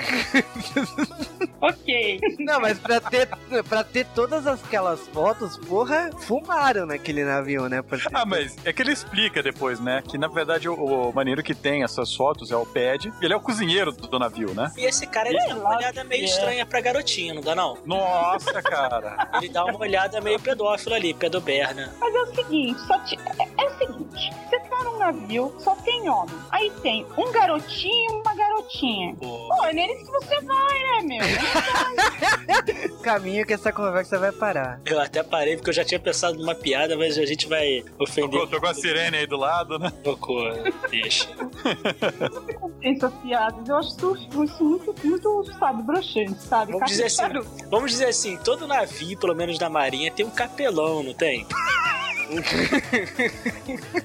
[1.60, 2.20] Ok.
[2.38, 3.28] Não, mas pra ter,
[3.68, 7.82] pra ter todas aquelas fotos, porra, fumaram naquele navio, né?
[7.82, 10.02] Ter- Ah, mas é que ele explica depois, né?
[10.06, 13.12] Que na verdade o, o maneiro que tem essas fotos é o Pad.
[13.20, 14.72] Ele é o cozinheiro do, do navio, né?
[14.76, 17.76] E esse cara, ele dá uma olhada meio estranha pra garotinha, não dá não?
[17.84, 19.28] Nossa, cara.
[19.40, 21.94] Ele dá uma olhada meio pedófila ali, pedoberna.
[22.00, 25.74] Mas é o seguinte, só te- é, é o seguinte, você tá num navio, só
[25.76, 26.34] tem homem.
[26.50, 28.29] Aí tem um garotinho e uma
[28.60, 29.16] garotinha.
[29.16, 31.20] Pô, Pô, é neles que você vai, né, meu?
[33.02, 34.80] caminho que essa conversa vai parar.
[34.84, 38.30] Eu até parei porque eu já tinha pensado numa piada, mas a gente vai ofender.
[38.30, 39.90] Tocou, tocou a sirene aí do lado, né?
[40.02, 40.44] Tocou,
[40.90, 41.28] deixa.
[42.80, 46.72] Tem essas piadas, eu acho isso, muito, muito, sabe, broxante, sabe?
[46.72, 47.22] Vamos dizer assim,
[47.70, 51.46] vamos dizer assim, todo navio, pelo menos da marinha, tem um capelão, não tem?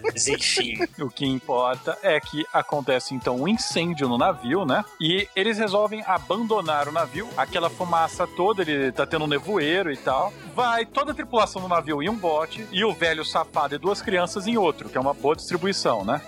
[0.04, 0.78] Mas enfim.
[1.00, 4.84] O que importa é que acontece então um incêndio no navio, né?
[5.00, 7.30] E eles resolvem abandonar o navio.
[7.38, 10.34] Aquela fumaça toda, ele tá tendo um nevoeiro e tal.
[10.54, 14.02] Vai toda a tripulação do navio em um bote e o velho safado e duas
[14.02, 16.22] crianças em outro, que é uma boa distribuição, né?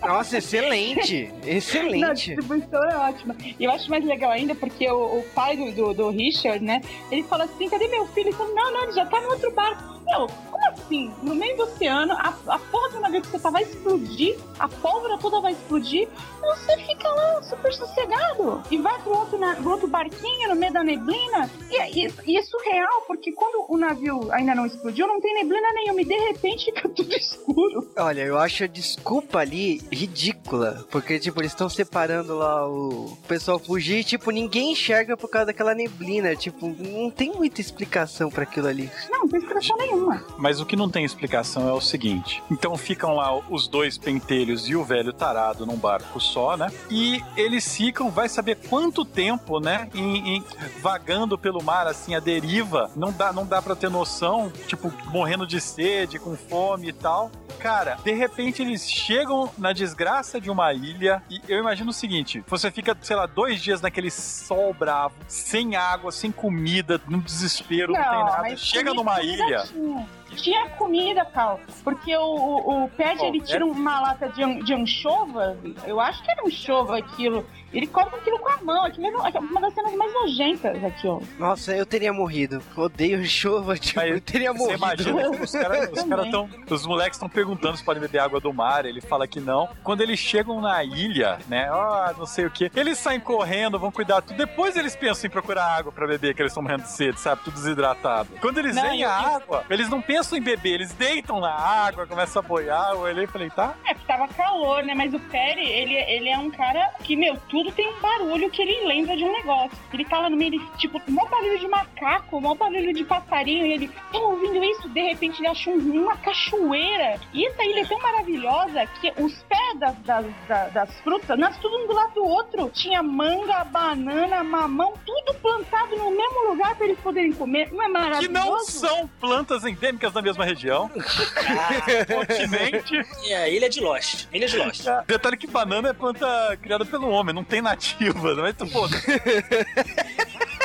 [0.00, 1.28] Nossa, excelente!
[1.28, 2.34] Não, a Excelente!
[2.34, 3.36] distribuição é ótima.
[3.40, 6.80] E eu acho mais legal ainda porque o, o pai do, do, do Richard, né?
[7.10, 8.28] Ele fala assim: cadê meu filho?
[8.28, 10.01] Ele fala: não, não, ele já tá no outro barco.
[10.04, 11.12] Meu, como assim?
[11.22, 14.68] No meio do oceano, a, a porra do navio que você tá vai explodir, a
[14.68, 16.08] pólvora toda vai explodir,
[16.40, 20.72] você fica lá super sossegado e vai pro outro, na- pro outro barquinho no meio
[20.72, 21.48] da neblina.
[21.70, 25.72] E, e, e é surreal, porque quando o navio ainda não explodiu, não tem neblina
[25.72, 27.90] nenhuma e de repente fica tudo escuro.
[27.96, 30.84] Olha, eu acho a desculpa ali ridícula.
[30.90, 35.46] Porque, tipo, eles estão separando lá o pessoal fugir e, tipo, ninguém enxerga por causa
[35.46, 36.34] daquela neblina.
[36.36, 38.90] Tipo, não tem muita explicação pra aquilo ali.
[39.10, 39.91] Não, não tem explicação nenhuma.
[40.38, 44.68] Mas o que não tem explicação é o seguinte: então ficam lá os dois pentelhos
[44.68, 46.70] e o velho tarado num barco só, né?
[46.90, 49.88] E eles ficam, vai saber quanto tempo, né?
[49.94, 50.44] Em, em-
[50.80, 52.90] vagando pelo mar, assim, a deriva.
[52.96, 57.30] Não dá, não dá pra ter noção, tipo, morrendo de sede, com fome e tal.
[57.58, 62.42] Cara, de repente eles chegam na desgraça de uma ilha e eu imagino o seguinte:
[62.48, 67.92] você fica, sei lá, dois dias naquele sol bravo, sem água, sem comida, no desespero,
[67.92, 68.56] não, tem nada.
[68.56, 69.62] Chega numa comida ilha.
[69.64, 69.81] Tinha.
[69.90, 70.21] 哦。
[70.36, 71.60] Tinha comida, Cal.
[71.84, 75.56] Porque o, o, o ele é- tira uma lata de, an- de anchova.
[75.86, 77.46] Eu acho que era anchova aquilo.
[77.72, 78.84] Ele corta aquilo com a mão.
[78.84, 81.20] Aquilo é uma das cenas mais nojentas aqui, ó.
[81.38, 82.62] Nossa, eu teria morrido.
[82.76, 85.08] Odeio chuva, tipo, Mas eu teria Você morrido.
[85.10, 86.48] imagina, os caras os cara tão.
[86.68, 88.84] Os moleques estão perguntando se podem beber água do mar.
[88.84, 89.68] Ele fala que não.
[89.82, 91.66] Quando eles chegam na ilha, né?
[91.70, 92.70] Ah, não sei o que.
[92.76, 94.36] Eles saem correndo, vão cuidar tudo.
[94.36, 97.42] Depois eles pensam em procurar água pra beber, que eles estão morrendo de sede, sabe?
[97.42, 98.28] Tudo desidratado.
[98.40, 101.50] Quando eles Não, veem eu- a água, eles não pensam em beber, eles deitam na
[101.52, 102.90] água, começam a boiar.
[102.92, 103.74] Eu olhei e falei, tá?
[103.86, 104.94] É, porque tava calor, né?
[104.94, 108.62] Mas o Perry, ele, ele é um cara que, meu, tudo tem um barulho que
[108.62, 109.76] ele lembra de um negócio.
[109.92, 113.66] Ele fala no meio, ele, tipo, mó barulho de macaco, mó barulho de passarinho.
[113.66, 114.88] E ele, tá ouvindo isso?
[114.88, 117.18] De repente ele acha um- uma cachoeira.
[117.32, 121.60] E essa ilha é tão maravilhosa que os pés das, das, da- das frutas nascem
[121.60, 122.70] tudo um do lado do outro.
[122.70, 127.72] Tinha manga, banana, mamão, tudo plantado no mesmo lugar pra eles poderem comer.
[127.72, 128.32] Não é Que maravilhoso?
[128.48, 130.90] não são plantas endêmicas da mesma região.
[130.96, 133.06] Ah, Continente.
[133.26, 134.26] é a ilha de Lost.
[134.32, 134.84] Ilha de Lost.
[135.06, 138.34] Detalhe que banana é planta criada pelo homem, não tem nativa.
[138.34, 138.86] Mas, pô,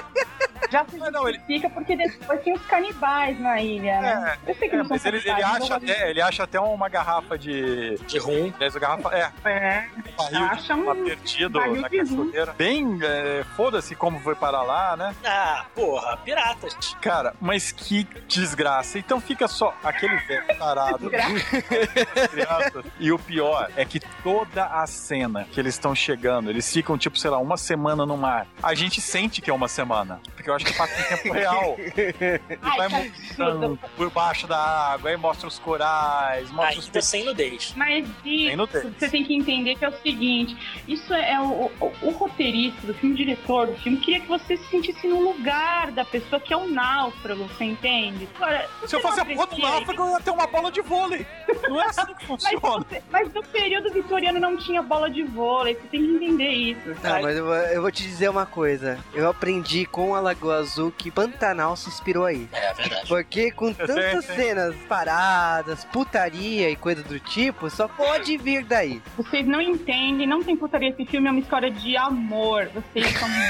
[0.70, 1.40] Já se Mas não, ele-
[1.74, 4.38] porque depois tem os canibais na ilha, né?
[4.48, 6.60] Eu sei que É, não são mas ele, ele canibais, acha até, ele acha até
[6.60, 7.96] uma garrafa de.
[8.08, 8.52] De rum.
[8.56, 9.16] Aliás, a garrafa.
[9.16, 12.54] É, É, barril acha de um perdido barril na cachoeira.
[12.58, 15.16] Bem, é, foda-se como foi parar lá, né?
[15.26, 16.76] Ah, porra, piratas.
[17.02, 18.98] Cara, mas que desgraça.
[19.00, 21.10] Então fica só aquele velho tarado.
[22.32, 22.86] crianças.
[23.00, 27.18] E o pior é que toda a cena que eles estão chegando, eles ficam, tipo,
[27.18, 28.48] sei lá, uma semana no mar.
[28.62, 30.20] A gente sente que é uma semana.
[30.48, 31.76] Porque eu acho que passa em tempo real.
[31.78, 36.86] E Ai, vai que mostrando por baixo da água, aí mostra os corais, mostra os
[36.86, 37.74] Ainda sem nudez.
[37.76, 40.56] Mas isso, você tem que entender que é o seguinte:
[40.88, 44.56] isso é o, o, o roteirista do filme, o diretor do filme, queria que você
[44.56, 48.28] se sentisse no lugar da pessoa que é um náufrago, você entende?
[48.36, 51.26] Agora, Se eu você fosse aprecia náufrago, eu ia ter uma bola de vôlei.
[51.68, 52.86] Não é assim que Mas, funciona.
[52.90, 56.96] você- mas no período vitoriano não tinha bola de vôlei, você tem que entender isso.
[57.02, 58.98] Tá, mas eu, vou- eu vou te dizer uma coisa.
[59.14, 62.48] Eu aprendi com a Lagoa Azul que Pantanal se inspirou aí.
[62.54, 63.08] É verdade.
[63.08, 64.36] Porque com tantas Sim, sim.
[64.36, 69.02] cenas paradas, putaria e coisa do tipo, só pode vir daí.
[69.18, 70.90] Vocês não entendem, não tem putaria.
[70.90, 72.70] Esse filme é uma história de amor.
[72.74, 73.48] Vocês são muito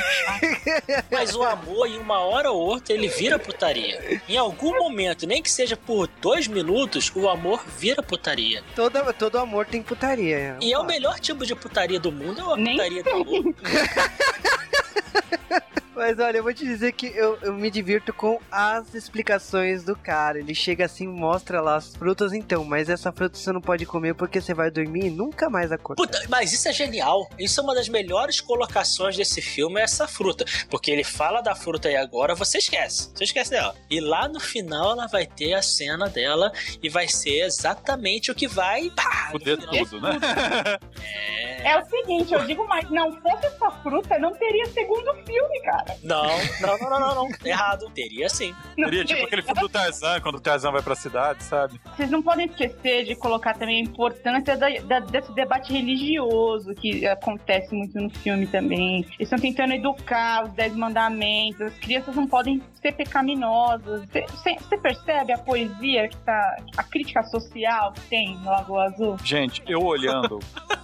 [1.12, 4.22] Mas o amor, em uma hora ou outra, ele vira putaria.
[4.28, 8.64] Em algum momento, nem que seja por dois minutos, o amor vira putaria.
[8.76, 10.58] Todo, todo amor tem putaria.
[10.62, 13.44] E é o melhor tipo de putaria do mundo, é a Nem putaria do amor.
[15.98, 19.96] Mas olha, eu vou te dizer que eu, eu me divirto com as explicações do
[19.96, 20.38] cara.
[20.38, 24.14] Ele chega assim, mostra lá as frutas, então, mas essa fruta você não pode comer
[24.14, 26.06] porque você vai dormir e nunca mais acordar.
[26.06, 27.28] Puta, mas isso é genial.
[27.40, 30.46] Isso é uma das melhores colocações desse filme, é essa fruta.
[30.70, 33.10] Porque ele fala da fruta aí agora, você esquece.
[33.16, 33.76] Você esquece dela.
[33.90, 38.36] E lá no final ela vai ter a cena dela e vai ser exatamente o
[38.36, 38.92] que vai.
[38.92, 40.20] Pá, Fuder tudo, né?
[41.64, 45.87] É o seguinte, eu digo mais, não fosse essa fruta, não teria segundo filme, cara.
[46.04, 46.24] Não,
[46.62, 47.30] não, não, não, não, não.
[47.44, 47.90] Errado.
[47.94, 48.54] Teria sim.
[48.78, 49.26] Não Seria tipo teria.
[49.26, 51.80] aquele filme do Tarzan, quando o Tarzan vai pra cidade, sabe?
[51.96, 57.06] Vocês não podem esquecer de colocar também a importância da- da- desse debate religioso que
[57.08, 59.00] acontece muito no filme também.
[59.02, 64.04] Eles estão tentando educar os Dez Mandamentos, as crianças não podem ser pecaminosas.
[64.10, 66.58] Você percebe a poesia que tá.
[66.78, 69.18] a crítica social que tem no Lagoa Azul?
[69.24, 70.40] Gente, eu olhando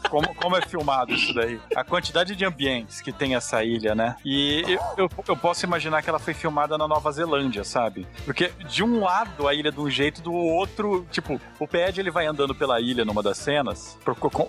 [0.10, 4.16] como, como é filmado isso daí, a quantidade de ambientes que tem essa ilha, né?
[4.24, 8.08] E eu, eu, eu posso imaginar que ela foi filmada na Nova Zelândia, sabe?
[8.26, 12.00] Porque de um lado a ilha é de um jeito, do outro, tipo, o Ped
[12.00, 13.98] ele vai andando pela ilha numa das cenas,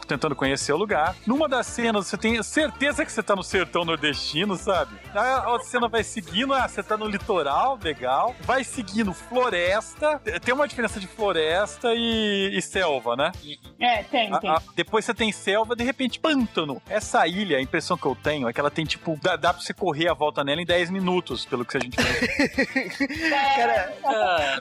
[0.06, 1.14] tentando conhecer o lugar.
[1.26, 4.94] Numa das cenas você tem certeza que você tá no sertão nordestino, sabe?
[5.14, 8.34] Aí a cena vai seguindo, ah, você tá no litoral, legal.
[8.42, 10.20] Vai seguindo floresta.
[10.44, 13.32] Tem uma diferença de floresta e, e selva, né?
[13.78, 14.50] É, tem, A- tem.
[14.50, 16.80] a- depois você tem selva, de repente pântano.
[16.88, 19.62] Essa ilha, a impressão que eu tenho é que ela tem, tipo, dá, dá pra
[19.62, 21.96] você correr a volta nela em 10 minutos, pelo que a gente.
[23.30, 24.60] Cara, Ah,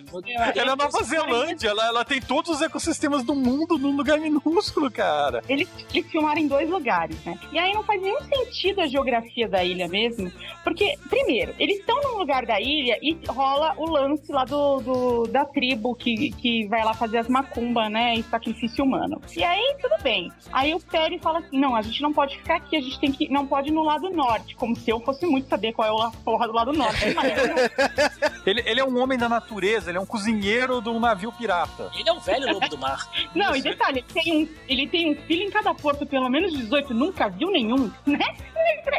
[0.56, 4.92] ela é Nova Zelândia, ela, ela tem todos os ecossistemas do mundo num lugar minúsculo,
[4.92, 5.42] cara.
[5.48, 7.38] Eles, eles filmaram em dois lugares, né?
[7.52, 10.32] E aí não faz nenhum sentido a geografia da ilha mesmo,
[10.64, 15.24] porque, primeiro, eles estão num lugar da ilha e rola o lance lá do, do-
[15.28, 18.16] da tribo que, que vai lá fazer as macumbas, né?
[18.16, 19.22] E sacrifício humano.
[19.36, 20.32] E aí, tudo bem.
[20.52, 23.12] Aí o Perry fala assim: não, a gente não pode ficar aqui, a gente tem
[23.12, 23.30] que.
[23.30, 25.95] Não pode ir no lado norte, como se eu fosse muito saber qual é o
[25.97, 27.13] la- porra do lado norte.
[27.13, 27.32] Mas,
[28.45, 31.89] Ele, ele é um homem da natureza, ele é um cozinheiro de um navio pirata.
[31.97, 33.08] Ele é um velho lobo do mar.
[33.34, 36.52] Não, e detalhe, ele tem, um, ele tem um filho em cada porto, pelo menos
[36.52, 38.26] 18, nunca viu nenhum, né?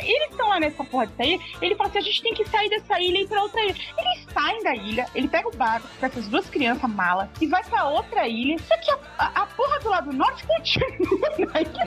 [0.03, 2.69] Eles estão lá nessa porra dessa ilha, ele fala assim, a gente tem que sair
[2.69, 3.75] dessa ilha e ir pra outra ilha.
[3.99, 7.63] Eles saem da ilha, ele pega o barco com essas duas crianças mala e vai
[7.65, 11.85] pra outra ilha, só que a, a, a porra do lado norte continua na ilha.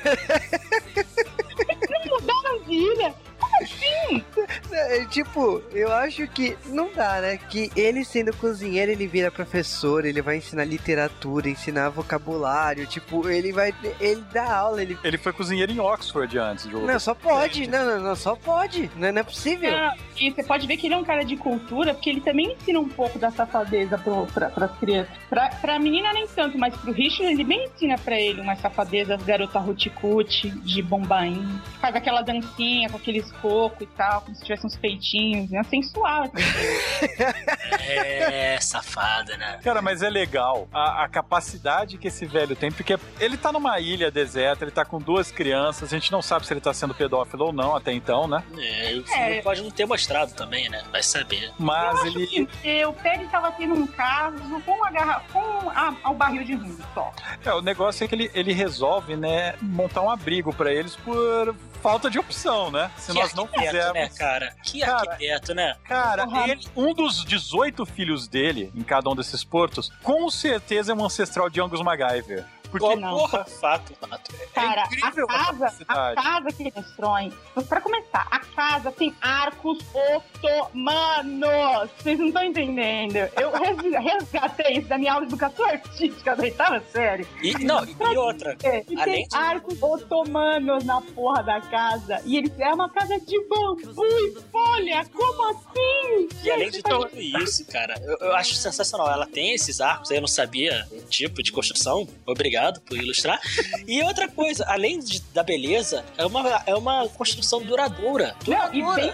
[1.68, 3.14] Eles não mudaram de ilha.
[3.60, 4.22] É,
[5.10, 7.36] tipo, eu acho que não dá, né?
[7.36, 13.52] Que ele sendo cozinheiro, ele vira professor, ele vai ensinar literatura, ensinar vocabulário, tipo, ele
[13.52, 13.74] vai.
[14.00, 14.98] Ele dá aula, ele.
[15.02, 16.86] Ele foi cozinheiro em Oxford antes, Diogo.
[16.86, 18.90] Não, só pode, não, não, não, só pode.
[18.96, 19.74] Não, não é possível.
[19.74, 22.52] Ah, E você pode ver que ele é um cara de cultura, porque ele também
[22.52, 25.14] ensina um pouco da safadeza pro, pra, pras crianças.
[25.28, 29.22] Pra, pra menina nem tanto, mas pro Richard ele bem ensina pra ele umas safadezas
[29.22, 31.60] garota ruticute, de bombaim.
[31.80, 35.62] Faz aquela dancinha com aqueles cocos e tal, como se tivesse uns peitinhos, né?
[35.64, 36.24] Sensual.
[36.24, 37.70] assim.
[37.88, 39.60] É, safada, né?
[39.62, 43.78] Cara, mas é legal a, a capacidade que esse velho tem, porque ele tá numa
[43.80, 46.94] ilha deserta, ele tá com duas crianças, a gente não sabe se ele tá sendo
[46.94, 48.42] pedófilo ou não até então, né?
[48.58, 49.42] É, o filme É.
[49.42, 50.82] pode não ter mostrado também, né?
[50.90, 51.52] Vai saber.
[51.58, 52.46] Mas ele.
[52.46, 55.22] Porque o Pérez tava tendo um caso com, uma garra...
[55.32, 57.12] com a, ao barril de rum só.
[57.44, 61.54] É, o negócio é que ele, ele resolve, né, montar um abrigo pra eles por
[61.82, 62.90] falta de opção, né?
[62.96, 63.94] Se que nós não arquiteto, fizermos.
[63.94, 64.54] né, cara?
[64.62, 65.76] Que Cara, arquiteto, né?
[65.84, 70.94] Cara, ele, um dos 18 filhos dele, em cada um desses portos, com certeza é
[70.94, 72.44] um ancestral de Angus MacGyver.
[72.70, 73.18] Porque não.
[73.18, 74.32] porra, fato, fato.
[74.54, 77.32] Cara, incrível a a casa, a casa que ele constrói.
[77.68, 81.90] Pra começar, a casa tem arcos otomanos.
[81.98, 83.16] Vocês não estão entendendo.
[83.16, 83.80] Eu res-
[84.22, 87.26] resgatei isso da minha aula de educação artística da oitava série.
[87.42, 88.56] E, não, e outra.
[88.62, 92.20] É, e Além tem de- arcos otomanos na porra da casa.
[92.24, 95.04] E ele é uma casa de bambu e folha.
[95.12, 96.28] Como assim?
[96.44, 99.10] E além de Gente, tá- tudo isso, cara, eu, eu acho sensacional.
[99.10, 102.06] Ela tem esses arcos, aí eu não sabia o tipo de construção.
[102.26, 103.40] Obrigado por ilustrar.
[103.86, 108.34] E outra coisa, além de- da beleza, é uma, é uma construção duradoura.
[108.46, 109.12] Não, e bem,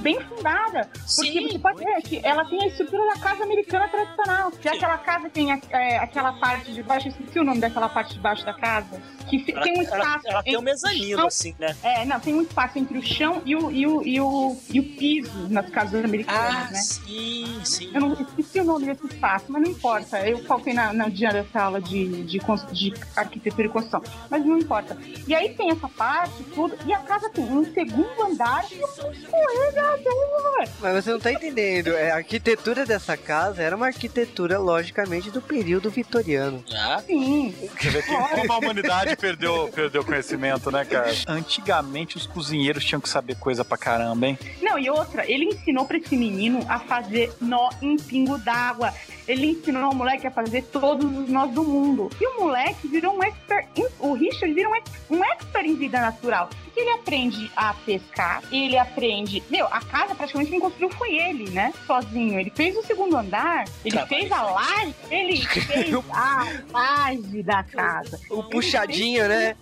[0.00, 0.88] bem fundada.
[0.92, 1.48] Porque Sim.
[1.48, 4.50] você pode ver que ela tem a estrutura da casa americana tradicional.
[4.50, 7.60] Que é aquela casa tem a- é, aquela parte de baixo, eu esqueci o nome
[7.60, 9.00] daquela parte de baixo da casa.
[9.28, 10.28] Que Ela, tem um ela- espaço.
[10.28, 11.74] ela tem um mezanino, chão- assim, né?
[11.82, 14.80] É, não, tem um espaço entre o chão e o, e o, e o, e
[14.80, 16.78] o piso nas casas americanas, Ah, né?
[16.78, 17.90] sim, sim.
[17.94, 20.20] Eu não esqueci o nome desse espaço, mas não importa.
[20.28, 24.02] Eu faltei na, na dia dessa aula de, de, cons- de arquitetura e construção.
[24.30, 24.96] Mas não importa.
[25.26, 26.76] E aí tem essa parte, tudo.
[26.86, 30.68] E a casa tem um segundo andar e um escorregador.
[30.80, 31.88] Mas você não tá entendendo.
[31.92, 36.64] É, a arquitetura dessa casa era uma arquitetura, logicamente, do período vitoriano.
[36.72, 37.54] Ah, Sim.
[37.80, 41.12] Você vê que como a humanidade perdeu, perdeu conhecimento, né, cara?
[41.26, 44.38] Antigamente os cozinheiros tinham que saber coisa pra caramba, hein?
[44.62, 48.92] Não, e outra, ele ensinou pra esse menino a fazer nó em pingo d'água.
[49.26, 52.10] Ele ensinou o moleque a fazer todos os nós do mundo.
[52.20, 53.66] E o moleque virou um expert.
[53.76, 54.72] em- O Richard virou
[55.10, 56.48] um, um expert em vida natural.
[56.64, 59.40] Porque ele aprende a pescar, ele aprende.
[59.48, 61.72] Meu, a casa praticamente quem construiu foi ele, né?
[61.86, 62.38] Sozinho.
[62.40, 68.18] Ele fez o segundo andar, ele fez a laje, ele fez a laje da casa.
[68.28, 69.56] O puxadinho, né?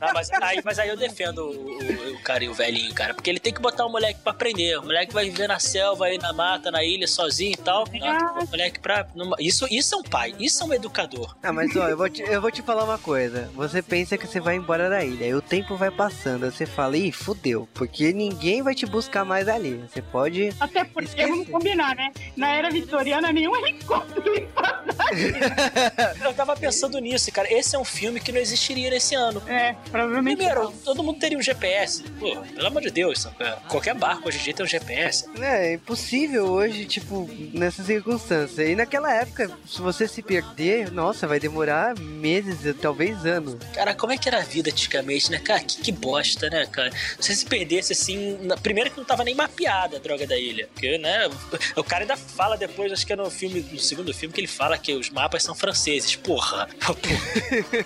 [0.00, 3.14] Não, mas, aí, mas aí eu defendo o, o, o cara e o velhinho, cara.
[3.14, 4.78] Porque ele tem que botar o moleque pra aprender.
[4.78, 7.84] O moleque vai viver na selva, aí na mata, na ilha, sozinho e tal.
[7.84, 9.06] O moleque pra.
[9.14, 11.36] numa- Isso, isso é um pai, isso é um educador.
[11.42, 13.50] Ah, mas ó, eu vou, te, eu vou te falar uma coisa.
[13.54, 16.66] Você pensa que você vai embora da ilha, aí o tempo vai passando, aí você
[16.66, 19.82] fala, ih, fudeu, porque ninguém vai te buscar mais ali.
[19.88, 20.52] Você pode.
[20.60, 21.30] Até porque, Esquece.
[21.30, 22.12] vamos combinar, né?
[22.36, 25.08] Na era vitoriana, nenhum helicóptero ia passar.
[26.24, 27.52] Eu tava pensando nisso, cara.
[27.52, 29.42] Esse é um filme que não existiria nesse ano.
[29.46, 30.36] É, provavelmente.
[30.36, 30.72] Primeiro, não.
[30.72, 32.02] todo mundo teria um GPS.
[32.18, 33.36] Pô, pelo amor de Deus, sabe?
[33.68, 35.24] qualquer barco hoje em dia tem um GPS.
[35.40, 38.58] É, é impossível hoje, tipo, nessas circunstâncias.
[38.68, 43.56] E naquela época, se você se perder, nossa, vai demorar meses, talvez anos.
[43.74, 45.38] Cara, como é que era a vida antigamente, né?
[45.38, 46.90] Cara, que, que bosta, né, cara?
[47.18, 48.38] Se você se perdesse assim.
[48.42, 48.56] Na...
[48.56, 50.68] Primeiro que não tava nem mapeada a droga da ilha.
[50.72, 51.28] Porque, né?
[51.76, 54.46] O cara ainda fala depois, acho que é no filme, no segundo filme, que ele
[54.46, 56.16] fala que os mapas são franceses.
[56.16, 56.68] Porra!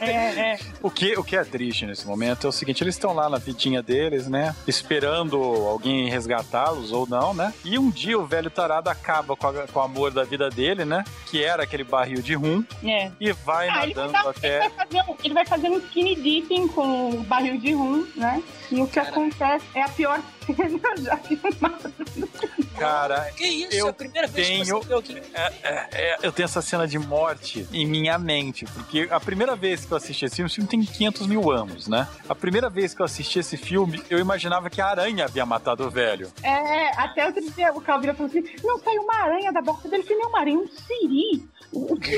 [0.01, 0.59] É, é.
[0.83, 3.39] O que, o que é triste nesse momento é o seguinte: eles estão lá na
[3.39, 4.55] vidinha deles, né?
[4.67, 7.53] Esperando alguém resgatá-los ou não, né?
[7.65, 10.85] E um dia o velho tarado acaba com, a- com o amor da vida dele,
[10.85, 11.05] né?
[11.27, 13.11] Que era aquele barril de rum, é.
[13.21, 14.59] e vai Ah, ele, nadando vai, ele, até.
[14.61, 18.43] vai fazer, um- ele vai fazer um skinny dipping com o barril de rum, né?
[18.71, 19.09] E o que Cara.
[19.11, 20.21] acontece é a pior
[21.03, 21.93] já filmada.
[22.79, 23.75] Cara, Que isso?
[23.77, 25.17] Eu é a primeira vez que tenho- você viu alguém.
[25.35, 29.55] é- é- é, eu tenho essa cena de morte em minha mente, porque a primeira
[29.55, 32.09] vez que eu assisti esse filme, o filme tem 500 mil anos, né?
[32.29, 35.87] A primeira vez que eu assisti esse filme, eu imaginava que a aranha havia matado
[35.87, 36.33] o velho.
[36.43, 40.03] É, até outro dia o Calvira falou assim: não, saiu uma aranha da boca dele.
[40.03, 41.45] Eu falei, não, uma aranha, um siri.
[41.73, 42.17] O que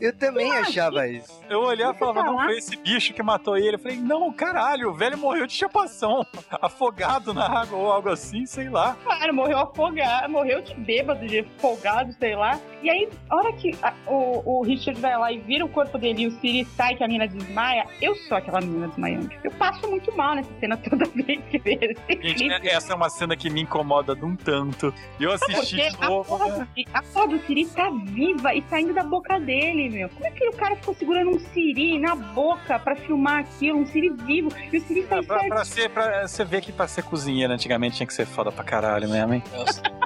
[0.00, 1.40] Eu também achava isso.
[1.48, 3.76] Eu olhava e falava, não foi esse bicho que matou ele.
[3.76, 6.26] Eu falei, não, caralho, o velho morreu de chapação,
[6.60, 8.96] afogado na água ou algo assim, sei lá.
[9.04, 12.58] Claro, morreu afogado, morreu de bêbado, de afogado, sei lá.
[12.82, 15.96] E aí, a hora que a- o, o Richard vai lá e vira o corpo
[15.98, 19.30] dele e o Siri sai que a menina desmaia, eu sou aquela menina desmaiando.
[19.42, 23.08] Eu passo muito mal nessa cena toda vez que vejo esse Gente, essa é uma
[23.08, 24.92] cena que me incomoda de um tanto.
[25.20, 26.28] Eu assisti Porque de a novo.
[26.28, 26.68] porra, né?
[26.76, 30.08] do, a porra do Siri tá viva e saindo da boca dele, meu.
[30.08, 33.78] Como é que o cara ficou segurando um Siri na boca pra filmar aquilo?
[33.78, 34.50] Um Siri vivo.
[34.72, 37.54] E o Siri É, sai pra, pra ser, pra, você vê que pra ser cozinheira
[37.54, 39.42] antigamente tinha que ser foda pra caralho mesmo, hein?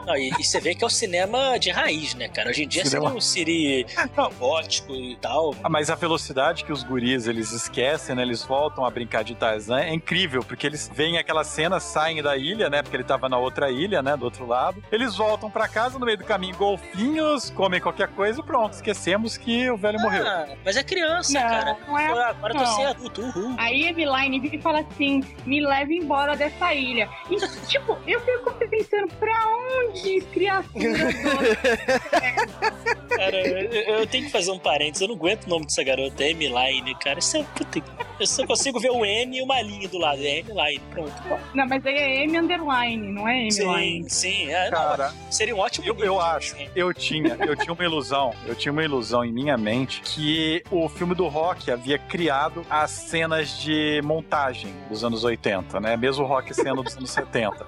[0.08, 2.50] Não, e, e você vê que é o cinema de raiz, né, cara?
[2.50, 3.86] Hoje em dia Cinema- seria um Siri
[4.16, 5.54] robótico e tal.
[5.62, 8.22] Ah, mas a velocidade que os guris eles esquecem, né?
[8.22, 12.36] Eles voltam a brincar de Tarzan é incrível, porque eles veem aquela cena, saem da
[12.36, 12.82] ilha, né?
[12.82, 14.16] Porque ele tava na outra ilha, né?
[14.16, 14.82] Do outro lado.
[14.90, 18.72] Eles voltam pra casa no meio do caminho, golfinhos, comem qualquer coisa e pronto.
[18.72, 20.26] Esquecemos que o velho morreu.
[20.26, 21.76] Ah, mas é criança, Não, cara.
[21.86, 22.76] não é- Pô, Agora eu tô não.
[22.76, 23.54] sem adulto, uhul.
[23.58, 27.08] Aí a Eveline vira e fala assim: me leve embora dessa ilha.
[27.30, 27.36] E,
[27.66, 29.97] tipo, eu fico pensando, pra onde,
[30.32, 32.88] criatura doce?
[33.08, 35.00] Cara, eu, eu tenho que fazer um parênteses.
[35.00, 37.18] Eu não aguento o nome dessa garota, é M-Line, cara.
[37.18, 37.82] Isso é puta.
[38.20, 40.20] Eu só consigo ver o N e uma linha do lado.
[40.20, 41.12] É M-Line, pronto.
[41.54, 44.08] Não, mas aí é M underline, não é M line.
[44.08, 44.50] Sim, sim.
[44.50, 45.86] É, não, Cara, seria um ótimo.
[45.86, 46.68] Eu, eu acho, assim.
[46.76, 50.88] eu tinha, eu tinha uma ilusão, eu tinha uma ilusão em minha mente que o
[50.88, 55.96] filme do rock havia criado as cenas de montagem dos anos 80, né?
[55.96, 57.66] Mesmo o rock sendo dos anos 70.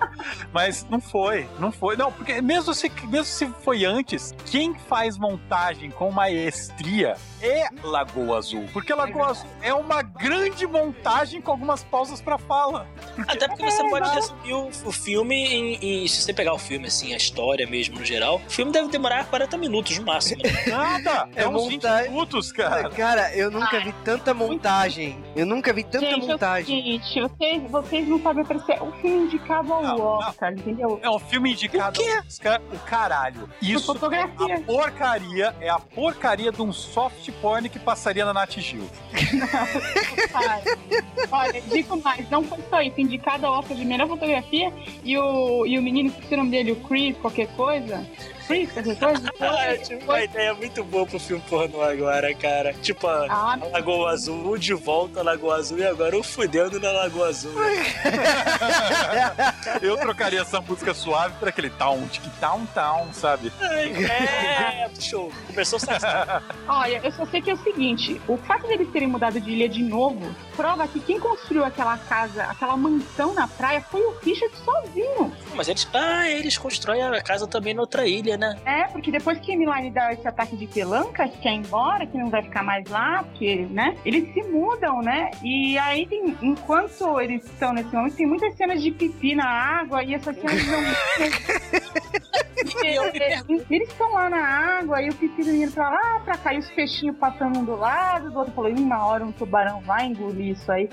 [0.52, 1.96] Mas não foi, não foi.
[1.96, 8.36] Não, porque mesmo se, mesmo se foi antes, quem faz montagem com maestria é Lagoa
[8.38, 8.66] Azul.
[8.72, 12.86] Porque Lagoa Azul é uma grande montagem com algumas pausas pra fala.
[13.26, 16.88] Até porque você pode resumir o, o filme em, em- Se você pegar o filme,
[16.88, 20.42] assim, a história mesmo no geral, o filme deve demorar 40 minutos no máximo.
[20.42, 20.50] né?
[20.68, 21.28] Nada!
[21.34, 22.10] É, É uns 20 montagem.
[22.10, 22.90] minutos, cara.
[22.90, 25.24] Cara, eu nunca vi tanta montagem.
[25.34, 26.76] Eu nunca vi tanta Gente, é o montagem.
[26.76, 30.04] seguinte, vocês, vocês não sabem apreciar o filme indicado ao Não, não.
[30.18, 30.98] Oscar, entendeu?
[31.02, 33.48] É um filme indicado ao Oscar, o caralho.
[33.60, 34.54] Isso fotografia.
[34.54, 38.88] é a porcaria, é a porcaria de um soft porn que passaria na Nat Gil.
[41.30, 43.00] Olha, digo mais, não foi só isso.
[43.00, 44.72] Indicado ao Oscar de melhor fotografia
[45.04, 48.06] e o, e o menino, que o nome dele, o Chris, qualquer coisa.
[48.50, 49.30] Chris, qualquer coisa?
[49.40, 52.72] Ah, tive uma ideia muito boa pro filme pornô agora, cara.
[52.74, 56.90] Tipo, a Ah, Lagoa Azul, de volta à Lagoa Azul e agora o fudendo na
[56.90, 57.52] Lagoa Azul.
[59.80, 63.52] Eu trocaria essa música suave por aquele town, tic town town, sabe?
[63.60, 65.30] É, show.
[65.46, 66.00] Começou sair.
[66.66, 69.68] Olha, eu só sei que é o seguinte: o fato deles terem mudado de ilha
[69.68, 74.54] de novo prova que quem construiu aquela casa, aquela mansão na praia foi o Richard
[74.58, 75.32] sozinho.
[75.54, 75.88] Mas eles.
[75.94, 78.56] Ah, eles constroem a casa também na outra ilha, né?
[78.64, 82.06] É, porque depois que a Milane dá esse ataque de pelanca, que quer ir embora,
[82.06, 83.96] que não vai ficar mais lá, porque, né?
[84.04, 85.30] Eles se mudam, né?
[85.44, 90.02] E aí, tem, enquanto eles estão nesse momento, tem muitas cenas de pipi na água
[90.02, 90.80] e essas cenas não.
[92.60, 93.66] E me pergunto.
[93.70, 94.38] Eles estão lá na
[94.78, 97.64] água e o pipi do menino pra lá, pra cá, e os peixinhos passando um
[97.64, 100.88] do lado, do outro falou, "Ih, uma hora um tubarão vai engolir isso aí.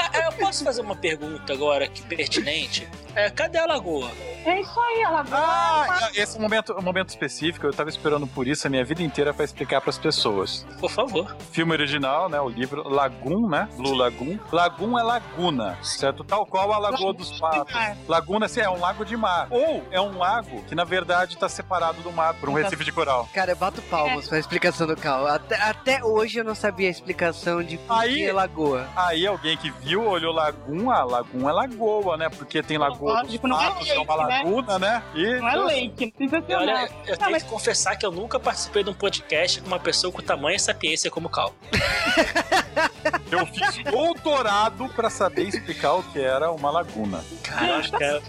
[0.00, 2.88] Ah, Eu posso fazer uma pergunta agora que pertinente?
[3.14, 4.10] É, cadê a lagoa?
[4.44, 5.40] É isso aí, ela vai.
[5.42, 9.34] Ah, esse momento, um momento específico, eu tava esperando por isso a minha vida inteira
[9.34, 10.64] pra explicar pras pessoas.
[10.78, 11.34] Por favor.
[11.50, 12.40] Filme original, né?
[12.40, 13.68] O livro Lagoon, né?
[13.76, 14.38] Blue Lagoon.
[14.52, 16.22] Lagoon é laguna, certo?
[16.22, 17.74] Tal qual a Lagoa dos Patos.
[18.06, 19.48] Laguna assim, é um lago de mar.
[19.50, 22.92] Ou é um lago que, na verdade, tá separado do mar por um recife de
[22.92, 23.28] coral.
[23.34, 25.26] Cara, eu bato palmas pra explicação do Cal.
[25.26, 28.86] Até, até hoje eu não sabia a explicação de por Aí- que é lagoa.
[28.96, 32.28] Aí alguém que viu, olhou Lagoon, ah, Lagoon é lagoa, né?
[32.28, 34.38] Porque tem Lagoa dos não é Patos, é uma lake, né?
[34.44, 35.02] laguna, né?
[35.14, 36.92] E Não é lake, não precisa ser Olha, nada.
[37.06, 39.78] eu Não, tenho mas que confessar que eu nunca participei de um podcast com uma
[39.80, 41.54] pessoa com tamanha sapiência como o Cal.
[43.30, 47.24] eu fiz doutorado pra saber explicar o que era uma laguna.
[47.42, 48.22] Caraca.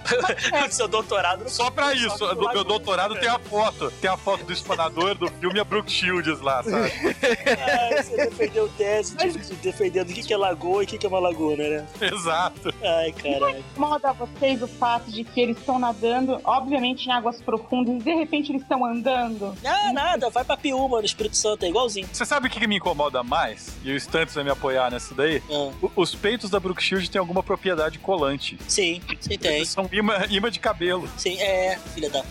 [0.67, 3.19] o seu doutorado Só pra isso, do meu doutorado cara.
[3.21, 3.91] tem a foto.
[4.01, 6.91] Tem a foto do espanador do filme a Brooke Shields lá, sabe?
[7.57, 10.97] Ah, você defendeu tese de, de- defendendo o que que é lagoa e o que
[10.97, 11.87] que é uma laguna, né?
[12.01, 12.73] Exato.
[12.83, 13.59] Ai, caralho.
[13.59, 18.13] incomoda vocês o fato de que eles estão nadando, obviamente em águas profundas, e de
[18.13, 19.55] repente eles estão andando.
[19.65, 22.07] Ah, nada, vai pra Piúma, no Espírito Santo, é igualzinho.
[22.11, 23.75] Você sabe o que que me incomoda mais?
[23.83, 25.41] E o Stantes vai me apoiar nessa daí?
[25.49, 28.57] O- Os peitos da Brooke Shields têm alguma propriedade colante.
[28.67, 29.57] sim, sim, tem.
[29.57, 31.09] Eles são imã, imã de cabelo.
[31.17, 32.23] Sim, é, filha da.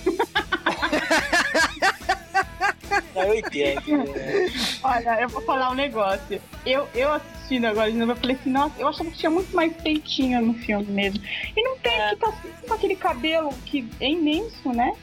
[3.14, 4.16] Ah, eu entendo.
[4.16, 4.46] é.
[4.82, 6.40] Olha, eu vou falar um negócio.
[6.64, 9.56] Eu, eu assistindo agora de novo, eu falei assim, nossa, eu achava que tinha muito
[9.56, 11.20] mais peitinho no filme mesmo.
[11.56, 12.10] E não tem, É.
[12.10, 12.32] que tá
[12.68, 14.92] com aquele cabelo que é imenso, né?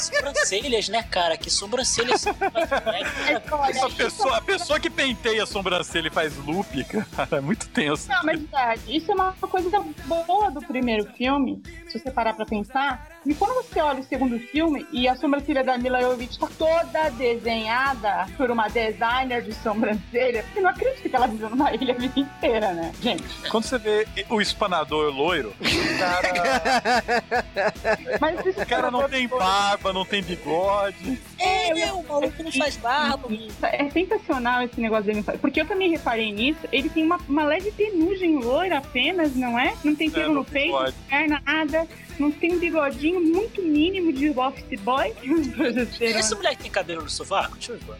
[0.00, 1.36] Sobrancelhas, né, cara?
[1.36, 2.24] Que sobrancelhas.
[2.26, 8.08] Essa pessoa, a pessoa que penteia a sobrancelha e faz loop, cara, é muito tenso.
[8.08, 12.46] Não, mas verdade, isso é uma coisa boa do primeiro filme, se você parar pra
[12.46, 13.08] pensar.
[13.26, 17.10] E quando você olha o segundo filme e a sobrancelha da Mila Jovovich tá toda
[17.10, 21.98] desenhada por uma designer de sobrancelha, você não acredita que ela viveu numa ilha a
[21.98, 22.92] vida inteira, né?
[23.02, 26.28] Gente, Quando você vê o espanador loiro, o cara,
[28.20, 31.20] mas o cara não tem barba, não tem bigode.
[31.38, 31.92] É, né?
[31.92, 33.28] O maluco não faz barba.
[33.62, 35.22] É sensacional esse negócio dele.
[35.40, 36.60] Porque eu também reparei nisso.
[36.72, 39.74] Ele tem uma, uma leve penugem loira apenas, não é?
[39.84, 40.94] Não tem pelo no no peito, bigode.
[41.08, 41.86] perna, nada.
[42.18, 45.14] Não tem um bigodinho muito mínimo de office boy.
[46.00, 47.56] Esse moleque tem cabelo no sovaco?
[47.56, 47.96] Deixa eu ver.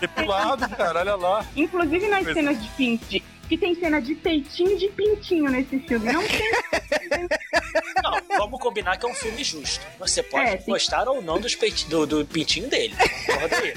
[0.00, 1.44] Depilado, cara, olha lá.
[1.56, 3.22] Inclusive nas cenas de pinte.
[3.48, 6.12] Que tem cena de peitinho de pintinho nesse filme.
[6.12, 7.28] Não tem.
[8.02, 9.84] Não, vamos combinar que é um filme justo.
[9.98, 12.94] Você pode É, gostar ou não dos peiti- do, do pintinho dele.
[12.98, 13.72] Aí.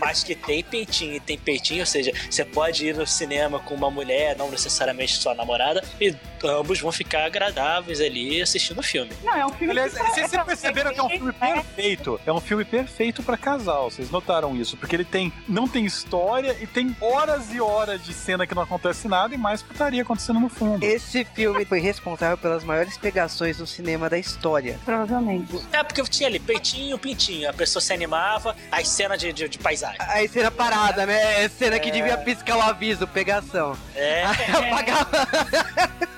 [0.00, 3.74] Mas que tem pintinho e tem peitinho, ou seja, você pode ir no cinema com
[3.74, 9.10] uma mulher, não necessariamente sua namorada, e ambos vão ficar agradáveis ali assistindo o filme.
[9.22, 12.20] Não, é um filme Aliás, pra- vocês perceberam que é um filme É, perfeito.
[12.26, 13.90] É um filme perfeito pra casal.
[13.90, 14.76] Vocês notaram isso?
[14.78, 18.62] Porque ele tem, não tem história e tem horas e horas de cena que não
[18.62, 20.82] acontece nada e mais putaria acontecendo no fundo.
[20.84, 24.78] Esse filme foi responsável pelas maiores pegações no cinema da história.
[24.84, 25.58] Provavelmente.
[25.72, 27.50] É, porque tinha ali peitinho, pintinho.
[27.50, 29.98] A pessoa se animava, as cenas de, de, de paisagem.
[30.00, 31.44] Aí cena parada, né?
[31.44, 33.76] É cena que devia piscar o aviso, pegação.
[33.96, 35.10] É, Aí apagava.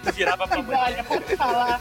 [0.14, 1.05] virava pra Mas olha,
[1.36, 1.80] falar.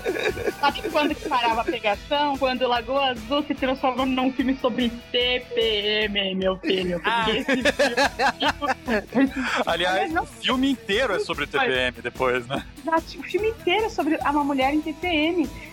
[0.60, 2.38] Sabe quando que parava a pegação?
[2.38, 7.02] Quando Lagoa Azul se transformou num filme sobre TPM, meu filho.
[7.02, 7.26] Porque Ah.
[7.30, 9.32] esse filme.
[9.66, 10.24] Aliás, Não.
[10.24, 12.64] o filme inteiro é sobre TPM depois, né?
[12.82, 14.82] Exato, O filme inteiro é sobre uma mulher em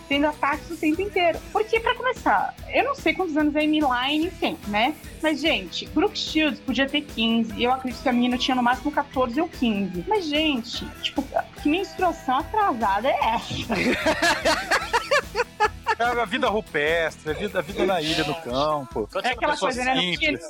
[0.09, 1.39] Tendo ataques o tempo inteiro.
[1.53, 4.95] Porque, pra começar, eu não sei quantos anos a Amy Line tem, né?
[5.22, 8.62] Mas, gente, Brooke Shields podia ter 15, e eu acredito que a menina tinha no
[8.62, 10.05] máximo 14 ou 15.
[10.09, 11.22] Mas, gente, tipo,
[11.62, 13.74] que menstruação atrasada é essa?
[15.99, 19.09] É a vida rupestre, a vida, a vida na ilha, no campo.
[19.22, 19.96] É aquela coisa, né?
[19.96, 20.40] Simples.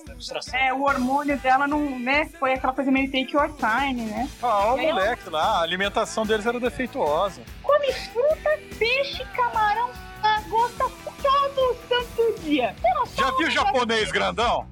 [0.53, 2.27] É, o hormônio dela não, né?
[2.39, 4.29] Foi aquela coisa meio take your time, né?
[4.43, 7.41] Ah, o moleque lá, a alimentação deles era defeituosa.
[7.63, 9.91] Come fruta, peixe, camarão,
[10.23, 10.85] lagosta
[11.23, 12.75] todo santo dia.
[13.17, 14.67] Já viu japonês grandão?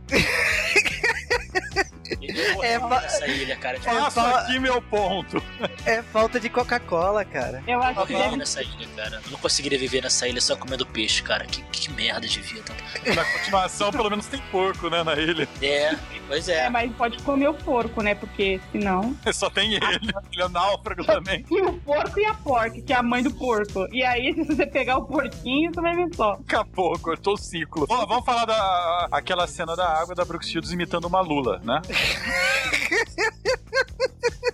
[2.63, 3.79] É, É, fa- essa ilha, cara.
[3.79, 3.89] De...
[3.89, 5.43] É, fa- aqui meu ponto.
[5.85, 7.63] É falta de Coca-Cola, cara.
[7.67, 9.21] Eu acho que nessa ilha, cara.
[9.25, 11.45] Eu não conseguiria viver nessa ilha só comendo peixe, cara.
[11.47, 12.73] Que, que merda de vida.
[13.15, 15.49] Na continuação, pelo menos tem porco, né, na ilha.
[15.63, 15.95] É,
[16.29, 16.67] pois é.
[16.67, 18.15] É, mas pode comer o porco, né?
[18.15, 19.17] Porque senão.
[19.33, 19.87] Só tem ele.
[20.33, 21.45] Ele é náufrago também.
[21.51, 23.87] E o porco e a porca, que é a mãe do porco.
[23.93, 26.33] E aí, se você pegar o porquinho, você vai ver só.
[26.33, 27.87] Acabou, cortou o ciclo.
[27.89, 31.81] Ó, vamos falar da aquela cena da água da Brooke Shields imitando uma Lula, né?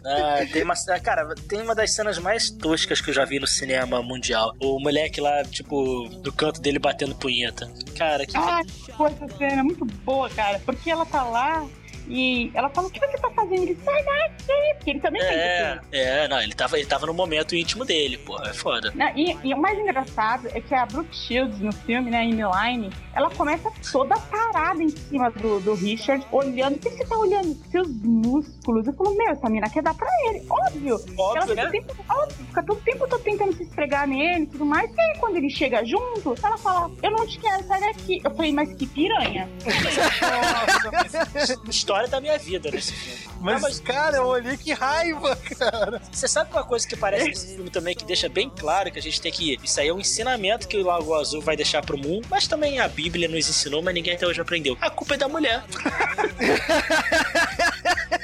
[0.04, 3.38] Ah, tem uma, ah, cara, tem uma das cenas mais toscas que eu já vi
[3.38, 4.52] no cinema mundial.
[4.60, 7.70] O moleque lá, tipo, do canto dele batendo punheta.
[7.96, 8.36] Cara, que.
[8.36, 8.64] Ai,
[8.96, 10.60] pô, essa cena é muito boa, cara.
[10.64, 11.64] Porque ela tá lá
[12.08, 13.62] e ela fala: O que você tá fazendo?
[13.62, 14.52] Ele sai daqui.
[14.74, 17.84] Porque ele também tem É, que é, não, ele tava, ele tava no momento íntimo
[17.84, 18.92] dele, porra, é foda.
[18.94, 22.42] Não, e, e o mais engraçado é que a Brooke Shields no filme, né, Amy
[22.42, 26.76] Line, ela começa toda parada em cima do, do Richard, olhando.
[26.76, 27.54] O que você tá olhando?
[27.70, 28.86] Seus músculos.
[28.86, 30.44] Eu falo, meu, essa mina quer dar pra ele.
[30.50, 30.94] Óbvio.
[30.94, 31.70] ela Óbvio, fica, né?
[31.70, 34.90] tempo, óbvio, fica todo tempo tô tentando se esfregar nele e tudo mais.
[34.90, 38.20] E aí, quando ele chega junto, ela fala, eu não te quero, sai daqui.
[38.24, 39.48] Eu falei, mas que piranha.
[41.92, 43.20] História da minha vida nesse filme.
[43.38, 46.00] Mas, Não, mas- cara, eu olhei que raiva, cara.
[46.10, 49.02] Você sabe uma coisa que parece nesse filme também que deixa bem claro que a
[49.02, 49.58] gente tem que.
[49.62, 52.80] Isso aí é um ensinamento que o Lago Azul vai deixar pro mundo, mas também
[52.80, 54.74] a Bíblia nos ensinou, mas ninguém até hoje aprendeu.
[54.80, 55.62] A culpa é da mulher.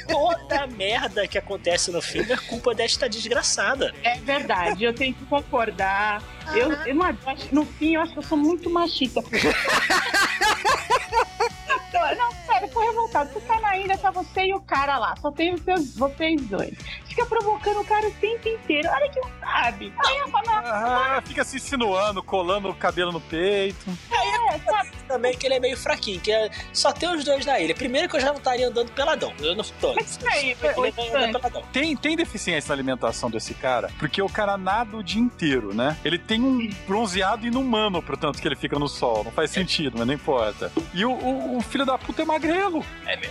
[0.09, 3.95] Toda merda que acontece no filme é culpa desta desgraçada.
[4.03, 6.23] É verdade, eu tenho que concordar.
[6.55, 9.23] Eu, eu não acho, no fim, eu acho que eu sou muito machista.
[11.91, 13.31] Não, não, sério, eu tô revoltado.
[13.33, 15.15] Você tá na ilha, tá você e o cara lá.
[15.21, 16.75] Só tem os seus, vocês dois.
[17.07, 18.89] Fica provocando o cara o tempo inteiro.
[18.91, 19.93] Olha que não sabe.
[20.07, 23.87] Aí eu falo, Ah, fica se insinuando, colando o cabelo no peito.
[24.13, 24.91] é, sabe?
[25.09, 27.75] Também que ele é meio fraquinho, que é só tem os dois na ilha.
[27.75, 29.33] Primeiro que eu já não estaria andando peladão.
[29.41, 29.95] Eu não tô.
[29.95, 31.63] Mas isso aí, Ele ô, vai andar Stan, peladão.
[31.73, 35.97] Tem, tem deficiência na alimentação desse cara, porque o cara nada o dia inteiro, né?
[36.05, 39.25] Ele tem um bronzeado inumano, portanto, que ele fica no sol.
[39.25, 40.71] Não faz sentido, mas não importa.
[40.95, 42.85] E o, o- o filho da puta é magrelo.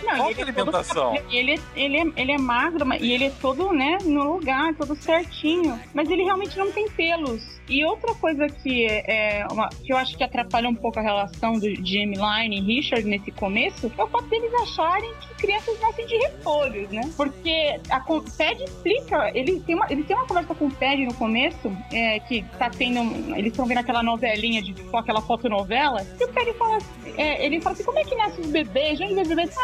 [0.04, 1.14] Não, Falta ele é alimentação.
[1.14, 4.74] todo- ele, é- ele, é, ele é magro e ele é todo, né, no lugar,
[4.74, 5.78] todo certinho.
[5.94, 7.58] Mas ele realmente não tem pelos.
[7.68, 11.52] E outra coisa que, é uma- que eu acho que atrapalha um pouco a relação
[11.54, 16.06] do, de Line e Richard nesse começo é o fato deles acharem que crianças nascem
[16.06, 17.02] de repolhos, né?
[17.14, 18.00] Porque a
[18.36, 22.18] Ted explica, ele tem uma, ele tem uma conversa com o Ted no começo, é,
[22.20, 23.00] que tá tendo.
[23.36, 26.78] Eles estão vendo aquela novelinha de com aquela fotonovela, e o Ted fala
[27.18, 28.98] é, ele fala assim, como é que nasce os bebês?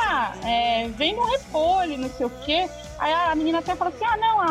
[0.09, 2.69] Ah, é, vem no repolho, não sei o quê.
[2.99, 4.47] Aí a menina até fala assim: ah, não, a,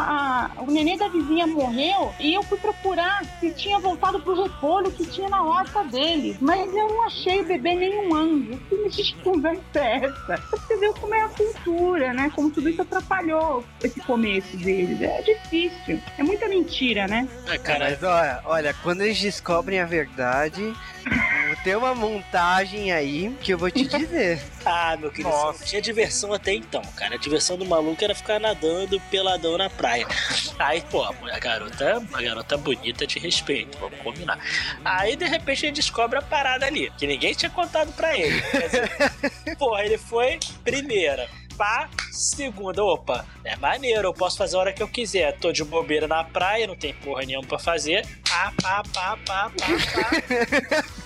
[0.57, 4.91] a- o neném da vizinha morreu e eu fui procurar se tinha voltado pro repolho
[4.91, 6.37] que tinha na horta dele.
[6.41, 8.03] Mas eu não achei o bebê nenhum
[8.83, 10.37] mas que conversa é essa?
[10.51, 12.31] Você vê como é a cultura, né?
[12.35, 15.01] Como tudo isso atrapalhou esse começo deles.
[15.01, 16.01] É difícil.
[16.17, 17.27] É muita mentira, né?
[17.47, 20.73] Ah, cara, Mas olha, olha, quando eles descobrem a verdade,
[21.57, 24.41] tem uma montagem aí que eu vou te dizer.
[24.65, 25.65] Ah, meu querido, Nossa.
[25.65, 27.15] tinha diversão até então, cara.
[27.15, 30.07] A diversão do maluco era ficar nadando peladão na praia.
[30.57, 34.39] Aí, pô, a garota, uma garota bonita de respeito, vamos combinar.
[34.85, 38.41] Aí, de repente, ele descobre a parada ali, que ninguém tinha contado pra ele.
[38.41, 38.91] Quer dizer,
[39.59, 41.27] porra, ele foi primeira.
[41.57, 45.37] Pá, segunda, opa, é maneiro, eu posso fazer a hora que eu quiser.
[45.37, 48.05] Tô de bobeira na praia, não tem porra nenhuma pra fazer.
[48.27, 49.67] Pá, pá, pá, pá, pá,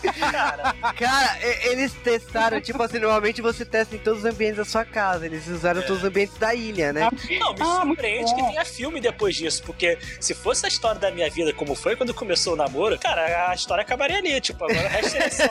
[0.03, 0.31] pá.
[0.31, 4.85] Cara, Cara, eles testaram, tipo assim, normalmente você testa em todos os ambientes da sua
[4.85, 5.25] casa.
[5.25, 7.09] Eles usaram todos os ambientes da ilha, né?
[7.39, 11.11] não, me Ah, surpreende que tenha filme depois disso, porque se fosse a história da
[11.11, 14.85] minha vida como foi quando começou o namoro, cara, a história acabaria ali, tipo, agora
[14.87, 15.43] o resto é só...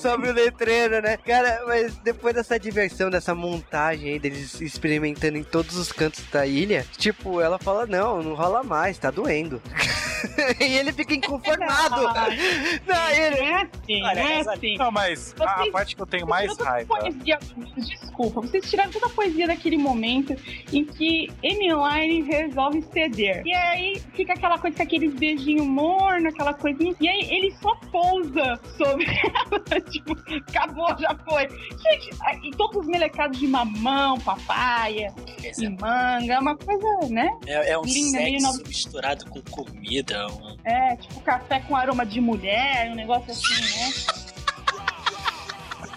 [0.00, 1.16] Sobre o letreiro, né?
[1.18, 6.46] Cara, mas depois dessa diversão, dessa montagem aí, deles experimentando em todos os cantos da
[6.46, 9.60] ilha, tipo, ela fala, não, não rola mais, tá doendo.
[10.60, 12.02] e ele fica inconformado.
[12.86, 13.36] não, ele...
[13.38, 14.76] É assim, Olha, não é assim.
[14.76, 16.96] Não, mas a, a Vocês- parte que eu tenho Vocês mais tiraram toda a raiva.
[16.96, 17.38] Poesia,
[17.76, 20.36] desculpa, vocês tiraram toda a poesia daquele momento
[20.72, 23.42] em que Line resolve ceder.
[23.44, 26.94] E aí fica aquela coisa com aqueles beijinhos morno, aquela coisinha.
[27.00, 29.80] E aí ele só pousa sobre ela.
[29.82, 30.16] tipo,
[30.48, 31.48] acabou, já foi.
[31.48, 32.10] Gente,
[32.42, 32.86] e todos os
[33.16, 35.12] melecados de mamão, papaya
[35.58, 37.28] e manga, é uma coisa, né?
[37.46, 40.26] É, é um Linda, meio sexo no- misturado com comida.
[40.28, 40.56] Um...
[40.64, 44.25] É, tipo café com aroma de mulher, um negócio assim, né?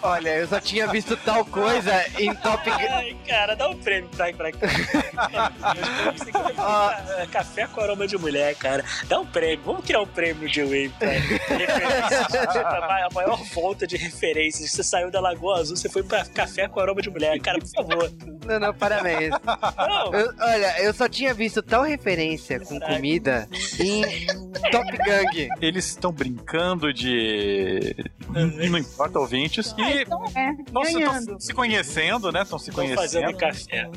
[0.02, 2.76] Olha, eu só tinha visto tal coisa em Top Gun.
[2.90, 4.50] Ai, cara, dá um prêmio pra, pra...
[6.58, 8.84] Ah, Café com aroma de mulher, cara.
[9.08, 9.60] Dá um prêmio.
[9.64, 12.36] Vamos criar um prêmio de Wayne pra referências.
[12.56, 14.70] a maior volta de referências.
[14.70, 17.38] Você saiu da Lagoa Azul, você foi pra café com aroma de mulher.
[17.40, 18.10] Cara, por favor.
[18.46, 19.30] Não, não, parabéns.
[19.76, 23.48] Não, Eu- olha, eu só tinha visto tal referência com comida
[23.78, 24.02] em
[24.70, 25.48] Top Gang.
[25.60, 27.94] Eles estão brincando de.
[28.32, 29.74] Não importa, ouvintes.
[29.78, 30.02] Ah, E.
[30.02, 31.18] então é, Nossa, ganhando.
[31.20, 32.42] estão se conhecendo, né?
[32.42, 33.36] Estão se Tô fazendo conhecendo.
[33.36, 33.90] café.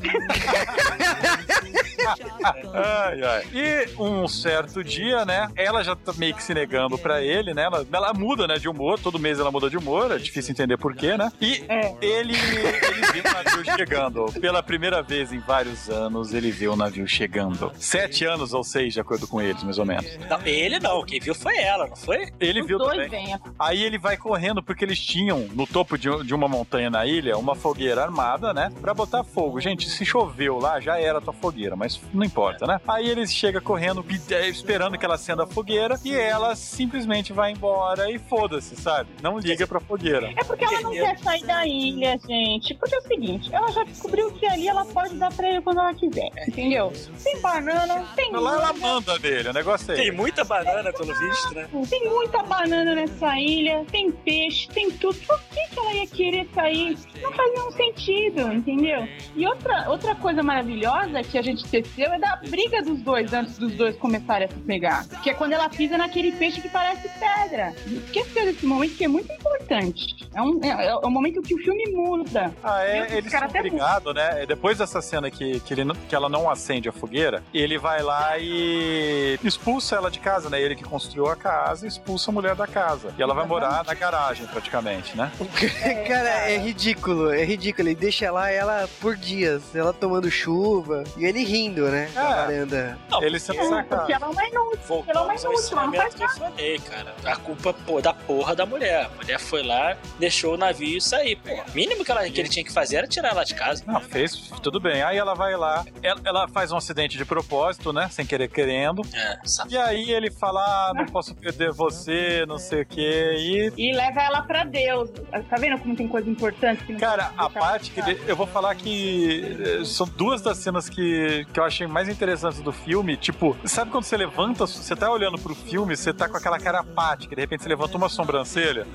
[2.74, 3.44] Ai, ai.
[3.52, 5.48] E um certo dia, né?
[5.56, 7.62] Ela já tá meio que se negando pra ele, né?
[7.64, 8.56] Ela, ela muda, né?
[8.56, 8.98] De humor.
[8.98, 10.10] Todo mês ela muda de humor.
[10.12, 11.30] É difícil entender porquê, né?
[11.40, 11.94] E É.
[12.00, 14.24] ele, ele viu o navio chegando.
[14.40, 17.72] Pela primeira vez em vários anos, ele viu o navio chegando.
[17.78, 20.04] Sete anos ou seis, de acordo com eles, mais ou menos.
[20.28, 22.28] Não, ele não, quem viu foi ela, não foi?
[22.40, 23.26] Ele Os viu dois também.
[23.26, 23.36] vêm.
[23.58, 27.36] Aí ele vai correndo porque eles tinham no topo de, de uma montanha na ilha
[27.36, 28.72] uma fogueira armada, né?
[28.80, 29.60] Pra botar fogo.
[29.60, 32.80] Gente, se choveu lá, já era a tua fogueira, mas não importa, né?
[32.88, 37.52] Aí ele chega correndo, eh, esperando que ela acenda a fogueira e ela simplesmente vai
[37.52, 39.10] embora e foda-se, sabe?
[39.22, 40.32] Não liga pra fogueira.
[40.34, 42.74] É porque ela não quer sair da ilha, gente.
[42.74, 45.80] Porque é o seguinte, ela já descobriu que ali ela pode dar pra ele quando
[45.80, 46.90] ela quiser, entendeu?
[47.22, 51.14] Tem banana, tem Lá ela manga, manda dele, o negócio é Tem muita banana, pelo
[51.14, 51.68] visto, né?
[51.90, 55.18] tem muita banana nessa ilha, tem peixe, tem tudo.
[55.26, 56.98] Por que, que ela ia querer sair?
[57.22, 59.08] Não faz nenhum sentido, entendeu?
[59.34, 63.58] E outra, outra coisa maravilhosa que a gente teceu é da briga dos dois antes
[63.58, 65.06] dos dois começarem a se pegar.
[65.22, 67.74] Que é quando ela pisa naquele peixe que parece pedra.
[67.86, 70.28] Esqueceu desse momento que é muito importante.
[70.34, 72.52] É um, é, é um momento que o filme muda.
[72.62, 74.44] Ah, é, eles são brigados, né?
[74.46, 78.38] Depois dessa cena que, que, ele, que ela não acende a fogueira, ele vai lá
[78.38, 80.60] e expulsa ela de casa, né?
[80.60, 83.14] Ele que construiu a casa, expulsa a mulher da casa.
[83.18, 85.30] E ela vai morar na garagem, praticamente, né?
[86.06, 87.88] Cara, é ridículo, é ridículo.
[87.88, 92.10] Ele deixa lá ela por dias, ela tomando chuva e ele rindo, né?
[92.14, 92.34] Na É.
[92.34, 92.98] varanda.
[93.10, 94.12] Não, Ele sendo Porque sacado.
[94.12, 94.80] ela é uma inútil.
[94.86, 97.14] Voltamos Ela ao não ensinamento faz que eu falei, cara.
[97.24, 99.06] A culpa pô, da porra da mulher.
[99.06, 101.50] A mulher foi lá, deixou o navio e sair, pô.
[101.54, 103.82] O mínimo que, ela, que ele tinha que fazer era tirar ela de casa.
[103.86, 105.02] Não, fez, tudo bem.
[105.02, 108.08] Aí ela vai lá, ela, ela faz um acidente de propósito, né?
[108.10, 109.02] Sem querer querendo.
[109.14, 109.38] É?
[109.68, 113.34] E aí ele fala, ah, não posso perder você, não sei o quê.
[113.38, 115.10] E E leva ela pra Deus.
[115.48, 118.02] Tá vendo como tem coisa importante que não Cara, a parte que.
[118.02, 122.08] de- Eu vou falar que eh, são duas das cenas que, que eu achei mais
[122.08, 123.16] interessantes do filme.
[123.16, 126.80] Tipo, sabe quando você levanta, você tá olhando pro filme, você tá com aquela cara
[126.80, 128.86] apática, de repente você levanta uma sobrancelha?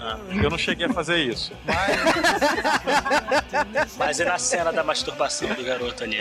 [0.44, 1.52] Eu não cheguei a fazer isso.
[3.74, 6.18] Mas, Mas é na cena da masturbação do garoto ali.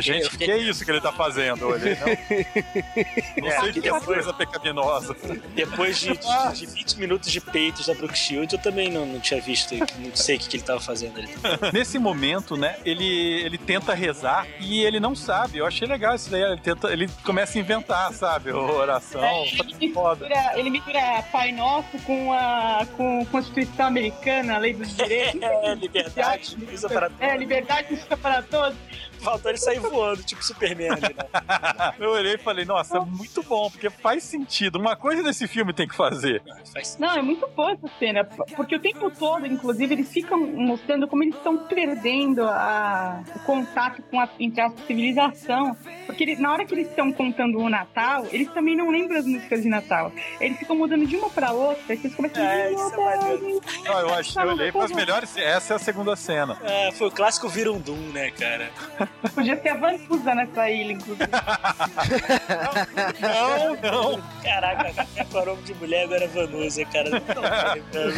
[0.00, 1.62] gente, fiquei- que é isso que ele tá fazendo?
[1.62, 1.96] Eu olhei,
[3.36, 5.16] não, não É, sei de que depois- coisa pecaminosa.
[5.54, 7.40] Depois de, de, de 20 minutos de
[7.86, 10.62] da Brooke Shield, eu também não, não tinha visto, não sei o que, que ele
[10.64, 11.28] tava fazendo ali.
[11.72, 13.06] Nesse momento, né, ele,
[13.42, 15.58] ele tenta rezar e ele não sabe.
[15.58, 16.42] Eu achei legal isso daí.
[16.42, 18.52] Ele, tenta, ele começa a inventar, sabe?
[18.52, 19.22] Oração.
[19.22, 20.26] Ele Foda.
[20.26, 25.40] mistura, ele mistura Pai Nosso com a com a Constituição Americana, a Lei dos Direitos.
[25.42, 28.76] É, liberdade, usa para É, liberdade justiça para todos.
[29.20, 31.24] Faltou ele sair voando, tipo Superman ali, né?
[31.98, 34.76] Eu olhei e falei, nossa, é muito bom, porque faz sentido.
[34.78, 36.42] Uma coisa desse filme tem que fazer.
[36.72, 38.24] Faz Não, é muito boa essa cena,
[38.56, 44.02] porque o tempo todo, inclusive, eles ficam mostrando como eles estão perdendo a- o contato
[44.10, 45.76] com a, entre a civilização.
[46.06, 49.26] Porque ele- na hora que eles estão contando o Natal, eles também não lembram as
[49.26, 50.12] músicas de Natal.
[50.40, 53.88] Eles ficam mudando de uma pra outra, e vocês começam É, a isso é.
[53.88, 55.36] Não, eu achei, eu olhei para as melhores.
[55.36, 56.56] Essa é a segunda cena.
[56.62, 58.70] É, foi o clássico Virundum, né, cara?
[59.34, 61.28] Podia ser a Vanusa nessa ilha, inclusive.
[63.20, 63.76] Não,
[64.14, 64.22] não.
[64.42, 67.10] Caraca, café com aroma de mulher agora é Vanusa, cara.
[67.10, 68.14] Não, vai, velho.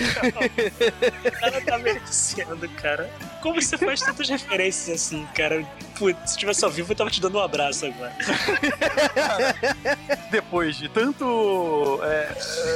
[1.27, 3.11] O cara tá merecendo, cara.
[3.43, 5.65] Como você faz tantas referências assim, cara?
[5.99, 8.13] Putz, se tivesse ao vivo, eu tava te dando um abraço agora.
[10.31, 12.33] Depois de tanto é,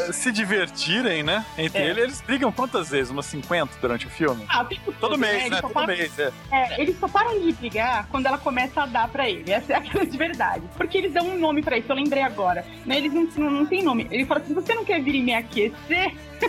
[0.08, 1.44] é, se divertirem, né?
[1.56, 1.86] Entre É.
[1.86, 3.10] eles, eles brigam quantas vezes?
[3.10, 4.44] Umas 50 durante o filme?
[4.48, 5.56] Ah, o tempo Todo todo, mês, né?
[5.56, 6.32] só Todo param- mês, é.
[6.50, 9.50] É, eles só param de brigar quando ela começa a dar pra ele.
[9.50, 10.62] Essa é a grande verdade.
[10.76, 12.64] Porque eles dão um nome pra isso, eu lembrei agora.
[12.84, 12.98] Né?
[12.98, 14.07] Eles não, não, não têm nome.
[14.11, 16.14] Ele fala assim: você não quer vir e me aquecer?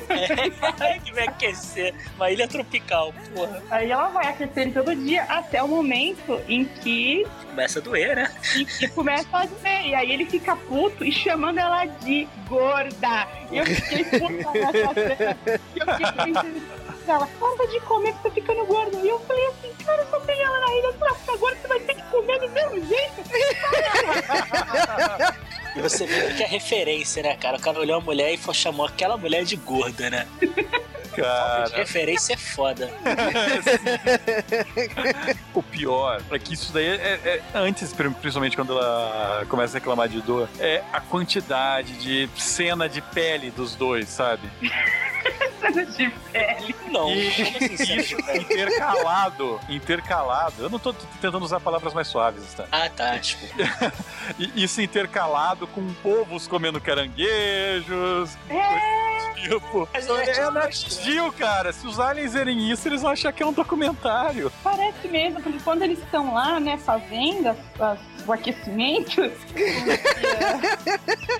[0.80, 1.93] É, que vai aquecer.
[2.18, 3.64] Uma ilha tropical, porra.
[3.72, 8.16] Aí ela vai aquecer ele todo dia até o momento em que, Começa a doer,
[8.16, 8.32] né?
[8.58, 9.86] em que começa a doer.
[9.86, 13.28] E aí ele fica puto e chamando ela de gorda.
[13.51, 15.38] E eu fiquei puta nessa cena.
[15.47, 16.85] E eu fiquei pensando.
[17.08, 18.99] Ela, para de comer que tá ficando gordo.
[19.06, 21.95] E eu falei assim, cara, só tem ela na ilha, ficar gorda, você vai ter
[21.95, 23.14] que comer do mesmo jeito.
[25.76, 27.58] E você vê que é referência, né, cara?
[27.58, 30.26] O cara olhou a mulher e foi- chamou aquela mulher de gorda, né?
[31.16, 32.91] Cara, Referência é foda.
[35.53, 40.10] o pior é que isso daí é, é- antes, principalmente quando ela começa a reclamar
[40.10, 44.49] de dor, é a quantidade de cena de pele dos dois, sabe?
[45.62, 46.76] Cena de pele.
[47.00, 50.64] Não, E assim, isso intercalado, intercalado.
[50.64, 52.66] Eu não tô tentando usar palavras mais suaves, tá?
[52.72, 53.46] Ah, tá, tipo.
[54.56, 58.36] Isso intercalado com povos comendo caranguejos.
[59.36, 61.72] Tipo, Mas é, é tipo Geo, cara.
[61.72, 64.52] Se os aliens verem isso, eles vão achar que é um documentário.
[64.64, 69.22] Parece mesmo, porque quando eles estão lá, né, fazendo as- as- o aquecimento,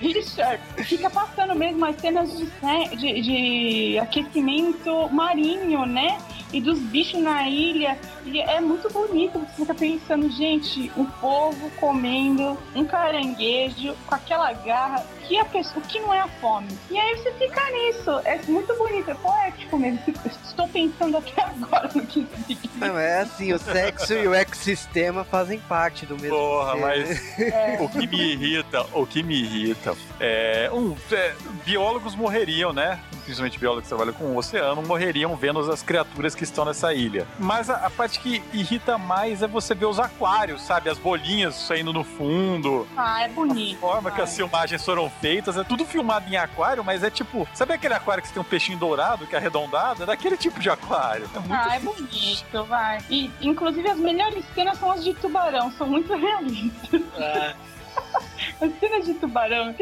[0.00, 5.45] Richard fica passando mesmo as cenas de, né, de- de aquecimento marinho,
[5.86, 6.18] né?
[6.52, 7.98] E dos bichos na ilha.
[8.24, 9.38] E é muito bonito.
[9.38, 15.04] Você fica pensando, gente, o povo comendo um caranguejo com aquela garra.
[15.26, 16.68] Que a pessoa, o que não é a fome?
[16.88, 18.10] E aí você fica nisso.
[18.24, 20.00] É muito bonito, é poético mesmo.
[20.24, 22.86] Estou pensando até agora no que significa.
[22.86, 27.38] Não, é assim, o sexo e o ecossistema fazem parte do mesmo Porra, ser, mas
[27.38, 27.78] né?
[27.80, 31.34] o que me irrita, o que me irrita é, um, é,
[31.64, 33.00] biólogos morreriam, né?
[33.24, 37.26] Principalmente biólogos que trabalham com o oceano, morreriam vendo as criaturas que estão nessa ilha.
[37.38, 40.88] Mas a, a parte que irrita mais é você ver os aquários, sabe?
[40.90, 43.78] As bolinhas saindo no fundo, Ah, é a bonito.
[43.80, 47.72] forma que as filmagens foram feitas, é tudo filmado em aquário, mas é tipo, sabe
[47.74, 50.02] aquele aquário que você tem um peixinho dourado, que é arredondado?
[50.02, 51.28] É daquele tipo de aquário.
[51.34, 52.98] É muito Ah, é bonito, vai.
[53.10, 57.00] E, inclusive, as melhores cenas são as de tubarão, são muito realistas.
[57.18, 57.54] Ah,
[58.60, 59.74] As cenas de tubarão,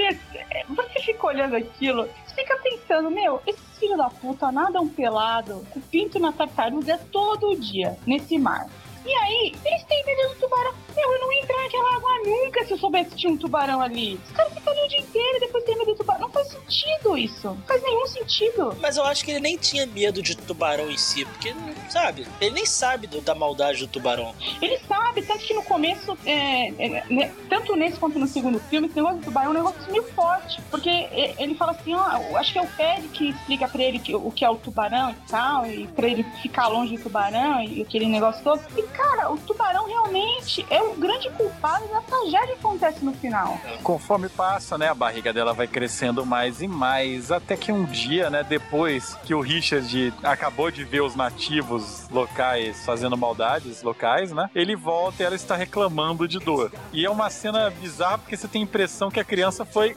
[0.68, 6.18] você, fica olhando aquilo, fica pensando, meu, esses filhos da puta nadam pelado, com pinto
[6.18, 8.68] na tartaruga todo dia, nesse mar.
[9.06, 10.83] E aí, eles têm medo do tubarão.
[10.96, 13.80] Meu, eu não ia entrar naquela água nunca se eu soubesse que tinha um tubarão
[13.80, 14.20] ali.
[14.26, 16.20] Os caras ficam ali o dia inteiro e depois tem medo do tubarão.
[16.22, 17.48] Não faz sentido isso.
[17.48, 18.76] Não faz nenhum sentido.
[18.80, 21.54] mas eu acho que ele nem tinha medo de tubarão em si, porque,
[21.88, 22.26] sabe?
[22.40, 24.34] Ele nem sabe do- da maldade do tubarão.
[24.60, 28.86] Ele sabe, tanto que no começo, é, é, né, tanto nesse quanto no segundo filme,
[28.86, 30.60] esse negócio do tubarão é um negócio meio forte.
[30.70, 33.98] Porque é, ele fala assim, ó, acho que é o Fred que explica pra ele
[33.98, 37.62] que, o que é o tubarão e tal, e pra ele ficar longe do tubarão
[37.62, 38.60] e aquele negócio todo.
[38.76, 43.58] E, cara, o tubarão realmente é o grande culpado da tragédia que acontece no final.
[43.82, 48.30] Conforme passa, né, a barriga dela vai crescendo mais e mais, até que um dia,
[48.30, 54.48] né, depois que o Richard acabou de ver os nativos locais fazendo maldades locais, né,
[54.54, 56.72] ele volta e ela está reclamando de dor.
[56.92, 59.96] E é uma cena bizarra porque você tem a impressão que a criança foi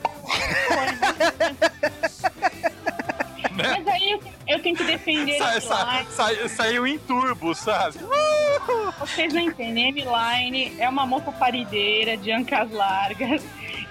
[3.52, 7.98] Mas aí eu, eu tenho que defender sa- sa- sa- saiu em turbo, sabe?
[9.00, 13.44] Vocês não entendem, Line é uma moça parideira de ancas largas.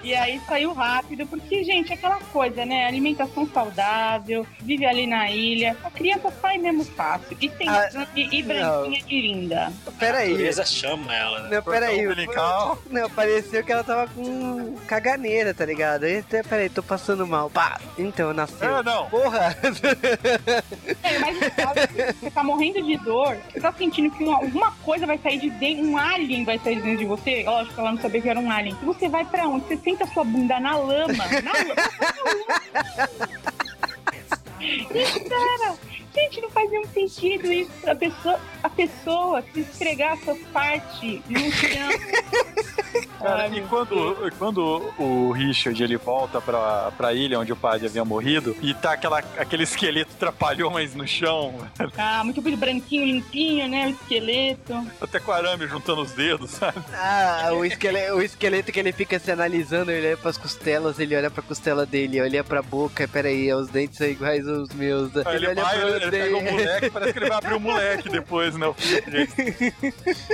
[0.03, 2.85] E aí saiu rápido, porque, gente, aquela coisa, né?
[2.85, 5.75] Alimentação saudável, vive ali na ilha.
[5.83, 7.35] A criança sai mesmo fácil.
[7.41, 9.71] E tem Ah, sangue e branquinha e linda.
[9.85, 10.29] A Peraí.
[10.31, 11.55] natureza chama ela, né?
[11.55, 12.05] Não, peraí.
[12.05, 12.77] Umbilical.
[12.89, 16.05] Não, pareceu que ela tava com caganeira, tá ligado?
[16.05, 17.49] Até, peraí, tô passando mal.
[17.49, 17.79] Pá!
[17.97, 18.77] Então, nasceu.
[18.77, 19.07] É, não.
[19.09, 19.57] Porra!
[21.03, 21.37] É, mas
[22.19, 25.49] você tá morrendo de dor, você tá sentindo que uma- alguma coisa vai sair de
[25.49, 27.43] dentro, um alien vai sair de dentro de você.
[27.43, 28.75] Lógico que ela não sabia que era um alien.
[28.81, 29.65] E você vai pra onde?
[29.67, 31.25] Você senta sua bunda na lama.
[31.41, 31.75] Na lama.
[34.91, 35.69] Espera!
[36.17, 37.71] Gente, não faz nenhum sentido isso.
[37.85, 41.89] A pessoa, a pessoa se esfregar a sua parte no chão.
[43.21, 47.87] Cara, Ai, e quando, quando o Richard ele volta pra, pra ilha onde o padre
[47.87, 51.53] havia morrido e tá aquela, aquele esqueleto trapalhões no chão,
[51.97, 53.87] Ah, muito branquinho, limpinho, né?
[53.87, 54.87] O esqueleto.
[55.01, 56.79] até com arame juntando os dedos, sabe?
[56.93, 61.15] Ah, o esqueleto, o esqueleto que ele fica se analisando, ele olha pras costelas, ele
[61.15, 65.15] olha pra costela dele, olha pra boca, peraí, os dentes são iguais aos meus.
[65.17, 67.59] Aí ele, olha vai, pro ele pega o moleque, parece que ele vai abrir o
[67.59, 68.67] moleque depois, né?
[68.67, 69.73] O filho dele.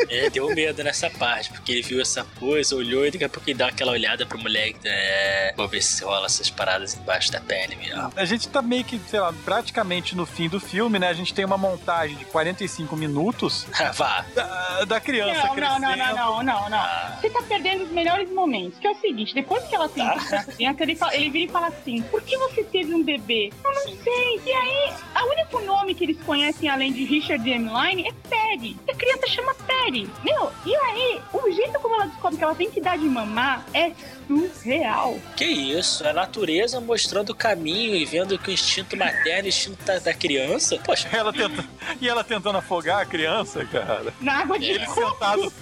[0.10, 3.50] É, deu medo nessa parte, porque ele viu essa coisa, olhou e daqui a pouco
[3.50, 4.80] ele dá aquela olhada pro moleque.
[4.86, 8.12] É, vou ver se rola essas paradas embaixo da pele mesmo.
[8.16, 11.08] A gente tá meio que, sei lá, praticamente no fim do filme, né?
[11.10, 13.66] A gente tem uma montagem de 45 minutos
[13.96, 14.26] Vá.
[14.36, 16.16] da, da criança Não, não, não, crescendo.
[16.16, 16.78] não, não, não, não.
[16.78, 18.80] Ah, Você tá perdendo os melhores momentos.
[18.80, 20.14] Que é o seguinte, depois que ela tem Tá.
[20.40, 23.52] a criança, ele, fala- ele vira e fala assim, por que você teve um bebê?
[23.64, 24.42] Eu não sei.
[24.46, 24.94] E aí,
[25.24, 28.78] o único nome que eles conhecem além de Richard e Emmeline é Perry.
[28.90, 30.10] A criança chama Perry.
[30.24, 33.66] Meu, e aí, o jeito como ela descobre que ela tem que dar de mamar
[33.74, 33.92] é
[34.28, 35.18] surreal.
[35.36, 36.08] que isso?
[36.08, 40.00] A natureza mostrando o caminho e vendo que o instinto materno e o instinto da,
[40.00, 40.80] da criança.
[40.84, 41.64] Poxa, Ela tenta...
[42.00, 44.14] E ela tentando afogar a criança, cara.
[44.22, 45.04] Na água de Ele coco.
[45.14, 45.54] sentado,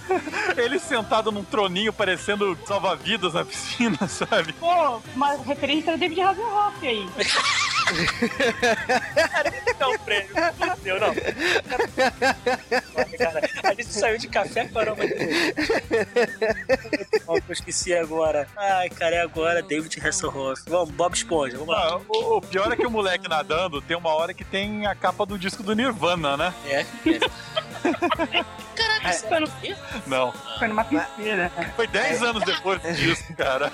[0.56, 4.52] ele sentado num troninho parecendo salva-vidas na piscina, sabe?
[4.54, 7.06] Pô, uma referência ao David Hasselhoff aí.
[10.12, 10.76] prêmio.
[10.82, 11.14] Deu, não.
[13.18, 15.02] Cara, a gente saiu de café caramba.
[17.26, 18.46] Ó, Eu esqueci agora.
[18.56, 20.62] Ai, cara, é agora David Hasselhoff.
[20.68, 21.94] Vamos, Bob Esponja, vamos lá.
[21.94, 24.94] Ah, o, o pior é que o moleque nadando tem uma hora que tem a
[24.94, 26.54] capa do disco do Nirvana, né?
[26.66, 26.80] É.
[26.80, 26.86] é.
[29.02, 29.76] Caraca, Foi, no, sério?
[30.06, 30.32] Não.
[30.58, 31.50] foi numa piscina.
[31.76, 33.70] Foi 10 anos depois disso, cara.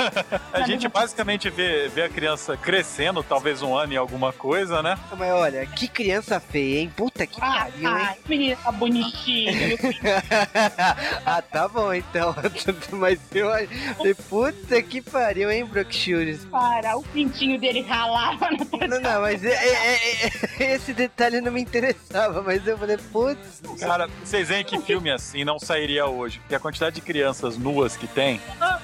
[0.52, 4.98] A gente basicamente vê, vê a criança crescendo, talvez um ano e alguma coisa, né?
[5.16, 6.92] Mas olha, que criança feia, hein?
[6.96, 8.06] Puta que Ah, pariu, hein?
[8.08, 9.78] ah, menina tá bonitinho.
[11.26, 12.34] ah, tá bom então.
[12.92, 13.48] Mas eu
[13.96, 16.44] falei, puta que pariu, hein, Brooke Shields?
[16.46, 18.86] Para, o pintinho dele ralava na testa.
[18.88, 22.96] Não, não, mas é- é- é- é- esse detalhe não me interessava, mas eu falei,
[23.12, 26.38] putz, Cara, vocês veem que filme assim não sairia hoje.
[26.38, 28.40] Porque a quantidade de crianças nuas que tem.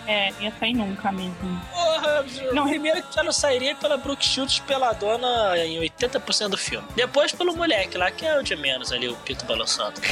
[0.07, 1.35] É, ia sair nunca mesmo.
[1.73, 2.69] Porra, Não.
[2.69, 6.87] primeiro que já não sairia pela Brooke Shields peladona em 80% do filme.
[6.95, 10.01] Depois pelo moleque lá, que é o de menos ali, o Pito balançando.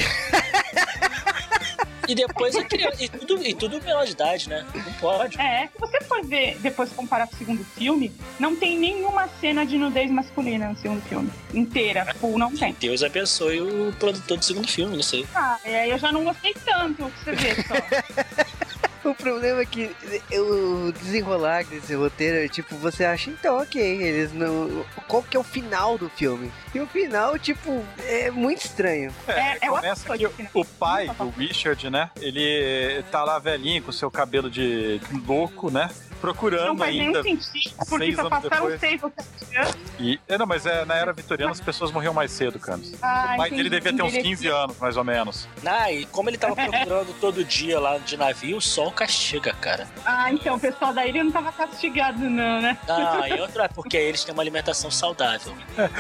[2.09, 3.05] e depois a criança.
[3.05, 4.67] E tudo, e tudo menor de idade, né?
[4.75, 5.41] Não pode.
[5.41, 9.65] É, se você for ver, depois comparar com o segundo filme, não tem nenhuma cena
[9.65, 11.31] de nudez masculina no segundo filme.
[11.55, 12.05] Inteira.
[12.05, 12.77] Tipo, não tem.
[12.79, 15.27] Deus abençoe o produtor do segundo filme, não sei.
[15.35, 17.75] Ah, e aí eu já não gostei tanto, você vê só.
[19.11, 19.91] o problema é que
[20.33, 24.85] o desenrolar desse roteiro, tipo, você acha, então, ok, eles não.
[25.09, 26.51] Qual que é o final do filme?
[26.75, 29.13] E o final, tipo, é muito estranho.
[29.27, 32.11] É, é outra Começa que o pai do Richard, né?
[32.21, 35.89] Ele tá lá velhinho com seu cabelo de louco, né?
[36.23, 37.23] Não Procurando faz nenhum ainda.
[37.23, 38.81] sentido, porque só passaram depois.
[38.81, 39.77] seis ou sete anos.
[39.99, 42.95] E, é, não, mas é, na era vitoriana as pessoas morriam mais cedo, Camis.
[43.03, 44.29] Ah, o pai entendi, dele devia ter uns entendi.
[44.29, 45.49] 15 anos, mais ou menos.
[45.67, 49.89] Ah, e como ele tava procurando todo dia lá de navio, o sol castiga, cara.
[50.05, 52.79] Ah, então o pessoal da ilha não tava castigado, não, né?
[52.89, 55.53] Ah, e outra, porque eles têm uma alimentação saudável.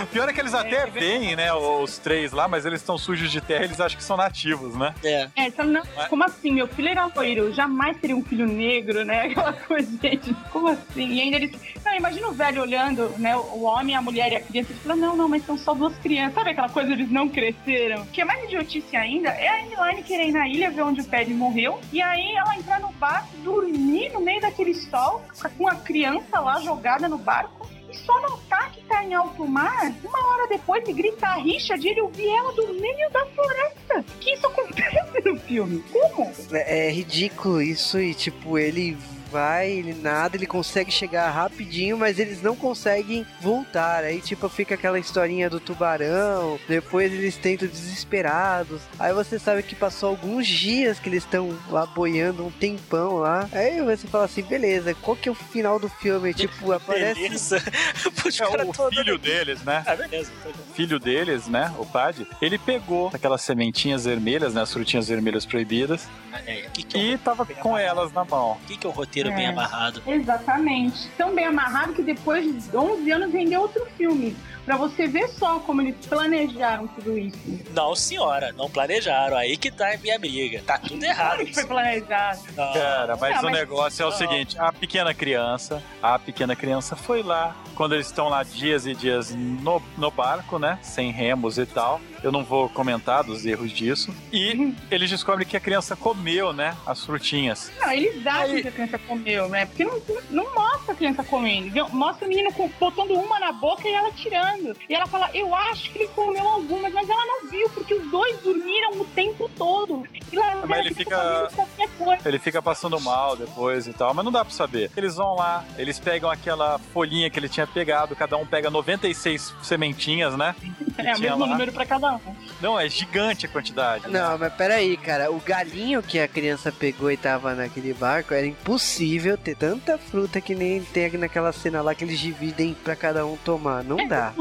[0.02, 2.96] O pior é que eles até é veem, né, os três lá, mas eles estão
[2.96, 4.94] sujos de terra eles acham que são nativos, né?
[5.02, 5.28] É.
[5.36, 6.52] É, então, não, Mas- como assim?
[6.52, 9.22] Meu filho era loiro, eu jamais teria um filho negro, né?
[9.32, 10.34] Aquela coisa, gente.
[10.50, 11.12] Como assim?
[11.12, 11.52] E ainda eles.
[11.84, 13.36] Não, imagina o velho olhando, né?
[13.36, 15.96] O homem, a mulher e a criança e fala: não, não, mas são só duas
[15.98, 16.34] crianças.
[16.34, 18.02] Sabe aquela coisa, eles não cresceram?
[18.02, 21.00] O que é mais idiotice ainda é a Elaine querer ir na ilha ver onde
[21.00, 21.80] o Paddy morreu.
[21.92, 25.22] E aí ela entrar no barco, dormir no meio daquele sol,
[25.56, 27.68] com a criança lá jogada no barco.
[27.90, 32.00] E só notar que tá em alto mar, uma hora depois e gritar Richard, ele
[32.00, 34.04] ouvir ela do meio da floresta.
[34.18, 35.84] Que isso acontece no filme?
[35.92, 36.32] Como?
[36.52, 38.96] É, é ridículo isso e, tipo, ele
[39.32, 44.04] vai, ele nada, ele consegue chegar rapidinho, mas eles não conseguem voltar.
[44.04, 48.82] Aí, tipo, fica aquela historinha do tubarão, depois eles tentam desesperados.
[48.98, 53.48] Aí você sabe que passou alguns dias que eles estão lá boiando um tempão lá.
[53.52, 56.34] Aí você fala assim, beleza, qual que é o final do filme?
[56.34, 57.20] Tipo, aparece.
[57.20, 57.62] Beleza.
[58.26, 59.82] Os É, o filho deles, né?
[59.86, 60.30] Ah, beleza.
[60.74, 66.08] filho deles, né, o Pad, ele pegou aquelas sementinhas vermelhas, né, as frutinhas vermelhas proibidas,
[66.46, 68.52] É, o que, que, é, e tava com elas na mão.
[68.52, 69.48] o que, que é um roteiro bem É.
[69.48, 70.02] amarrado?
[70.06, 71.08] Exatamente.
[71.16, 74.36] Tão bem amarrado que depois de 11 anos rendeu outro filme.
[74.64, 77.36] Pra você ver só como eles planejaram tudo isso.
[77.74, 79.36] Não, senhora, não planejaram.
[79.36, 80.62] Aí que tá a minha briga.
[80.66, 81.28] Tá tudo errado.
[81.32, 82.38] Claro que foi planejado.
[82.56, 82.72] Não.
[82.72, 84.16] Cara, mas Não, o mas- negócio é o Não.
[84.16, 88.94] seguinte, a pequena criança, a pequena criança foi lá, quando eles estão lá dias e
[88.94, 93.72] dias no, no barco, né, sem remos e tal, eu não vou comentar dos erros
[93.72, 97.72] disso, e eles descobrem que a criança comeu, né, as frutinhas.
[97.80, 99.66] Não, eles acham Aí- que a criança comeu, né?
[99.66, 100.00] Porque não,
[100.30, 101.72] não mostra a criança comendo.
[101.90, 104.51] Mostra o menino botando uma na boca e ela tirando.
[104.88, 108.10] E ela fala, eu acho que ele comeu algumas, mas ela não viu, porque os
[108.10, 110.06] dois dormiram o tempo todo.
[110.32, 112.28] E lá Mas ele fica- comendo qualquer coisa.
[112.28, 114.90] Ele fica passando mal depois e tal, mas não dá pra saber.
[114.96, 119.54] Eles vão lá, eles pegam aquela folhinha que ele tinha pegado, cada um pega 96
[119.62, 120.54] sementinhas, né?
[120.98, 121.46] É o mesmo lá.
[121.46, 122.20] número pra cada um.
[122.60, 124.08] Não, é gigante a quantidade.
[124.08, 125.30] Não, mas peraí, cara.
[125.32, 130.40] O galinho que a criança pegou e tava naquele barco era impossível ter tanta fruta
[130.40, 133.82] que nem tem aqui naquela cena lá que eles dividem pra cada um tomar.
[133.82, 134.32] Não É dá.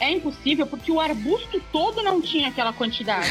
[0.00, 3.28] É impossível porque o arbusto todo não tinha aquela quantidade.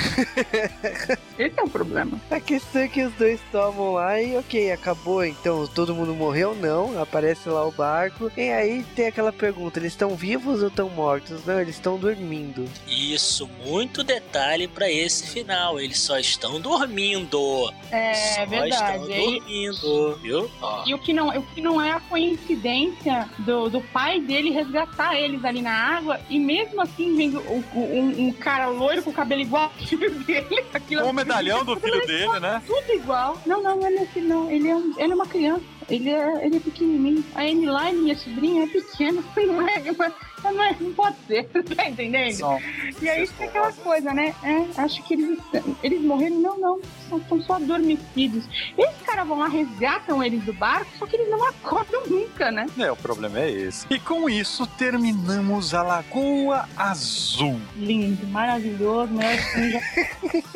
[1.37, 2.19] Esse é o problema.
[2.31, 5.23] A questão é que os dois tomam lá e ok, acabou.
[5.23, 6.55] Então todo mundo morreu?
[6.55, 6.99] Não.
[6.99, 8.31] Aparece lá o barco.
[8.35, 11.45] E aí tem aquela pergunta: eles estão vivos ou estão mortos?
[11.45, 12.65] Não, eles estão dormindo.
[12.87, 15.79] Isso, muito detalhe pra esse final.
[15.79, 17.71] Eles só estão dormindo.
[17.91, 18.95] É só verdade.
[18.95, 20.51] estão dormindo, viu?
[20.61, 20.83] Ó.
[20.85, 25.15] E o que não, o que não é a coincidência do, do pai dele resgatar
[25.15, 27.39] eles ali na água e mesmo assim vendo
[27.73, 30.63] um, um cara loiro com o cabelo igual ao filho dele.
[30.73, 32.61] Aquilo o medalhão do filho dele, né?
[32.65, 33.37] Tudo igual.
[33.45, 34.51] Não, não, não é meu filho, não.
[34.51, 35.63] Ele é, um- ele é uma criança.
[35.89, 37.23] Ele é, ele é pequenininho.
[37.33, 39.23] A Elaine, minha sobrinha, é pequena.
[39.37, 40.11] Não é, não, é,
[40.53, 41.45] não, é- não pode ser.
[41.75, 42.33] Tá entendendo?
[42.33, 42.59] São-
[43.01, 44.35] E aí fica aquela coisa, né?
[44.43, 45.39] É, acho que eles,
[45.81, 46.39] eles morreram.
[46.39, 46.79] Não, não.
[47.09, 48.43] São, são só adormecidos.
[48.77, 52.65] Esses caras vão lá, resgatam eles do barco, só que eles não acordam nunca, né?
[52.77, 53.85] É, o problema é esse.
[53.89, 57.59] E com isso terminamos a Lagoa Azul.
[57.77, 59.35] Lindo, maravilhoso, né?
[59.35, 60.47] Assim,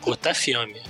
[0.00, 0.80] Puta filme.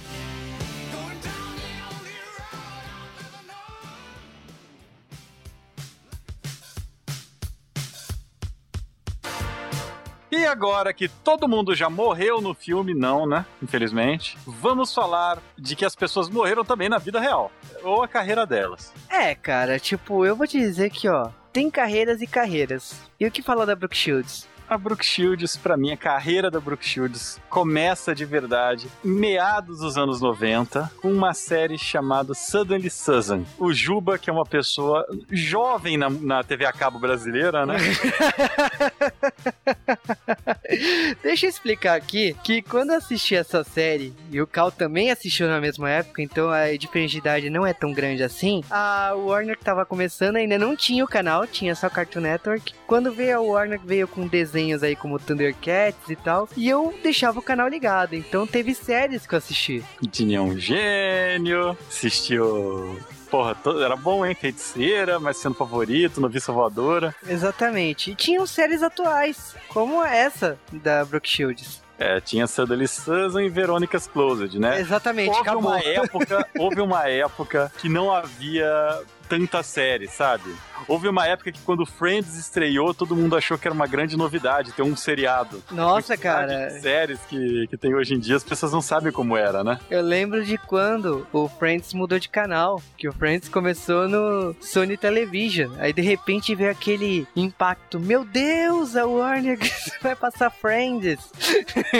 [10.30, 13.46] E agora que todo mundo já morreu no filme, não, né?
[13.62, 14.36] Infelizmente.
[14.46, 17.50] Vamos falar de que as pessoas morreram também na vida real.
[17.82, 18.92] Ou a carreira delas.
[19.08, 23.00] É, cara, tipo, eu vou te dizer que, ó, tem carreiras e carreiras.
[23.18, 24.46] E o que falar da Brooke Shields?
[24.68, 29.78] A Brooke Shields, pra mim, a carreira da Brooke Shields começa de verdade em meados
[29.78, 33.44] dos anos 90 com uma série chamada Suddenly Susan.
[33.58, 37.76] O Juba, que é uma pessoa jovem na, na TV a cabo brasileira, né?
[41.22, 45.48] Deixa eu explicar aqui que quando eu assisti essa série, e o Cal também assistiu
[45.48, 49.56] na mesma época, então a diferença de idade não é tão grande assim, a Warner
[49.56, 52.74] que tava começando ainda não tinha o canal, tinha só Cartoon Network.
[52.86, 54.28] Quando veio a Warner, veio com
[54.58, 59.24] desenhos aí como Thundercats e tal, e eu deixava o canal ligado, então teve séries
[59.26, 59.84] que eu assisti.
[60.10, 62.98] Tinha um gênio, assistiu.
[63.30, 64.34] Porra, to- era bom, hein?
[64.34, 67.14] Feiticeira, mas sendo favorito, noviça voadora.
[67.28, 68.10] Exatamente.
[68.10, 71.82] E tinham séries atuais, como essa da Brooke Shields.
[71.98, 74.80] É, tinha Suddenly Susan e Verônica's Closet, né?
[74.80, 75.62] Exatamente, houve acabou.
[75.70, 80.54] uma época, houve uma época que não havia tanta série, sabe?
[80.86, 84.72] Houve uma época que quando Friends estreou, todo mundo achou que era uma grande novidade
[84.72, 85.62] ter um seriado.
[85.70, 86.70] Nossa, cara.
[86.80, 89.78] séries que, que tem hoje em dia, as pessoas não sabem como era, né?
[89.90, 94.96] Eu lembro de quando o Friends mudou de canal, que o Friends começou no Sony
[94.96, 95.72] Television.
[95.78, 98.00] Aí de repente veio aquele impacto.
[98.00, 99.58] Meu Deus, a Warner
[100.00, 101.18] vai passar Friends.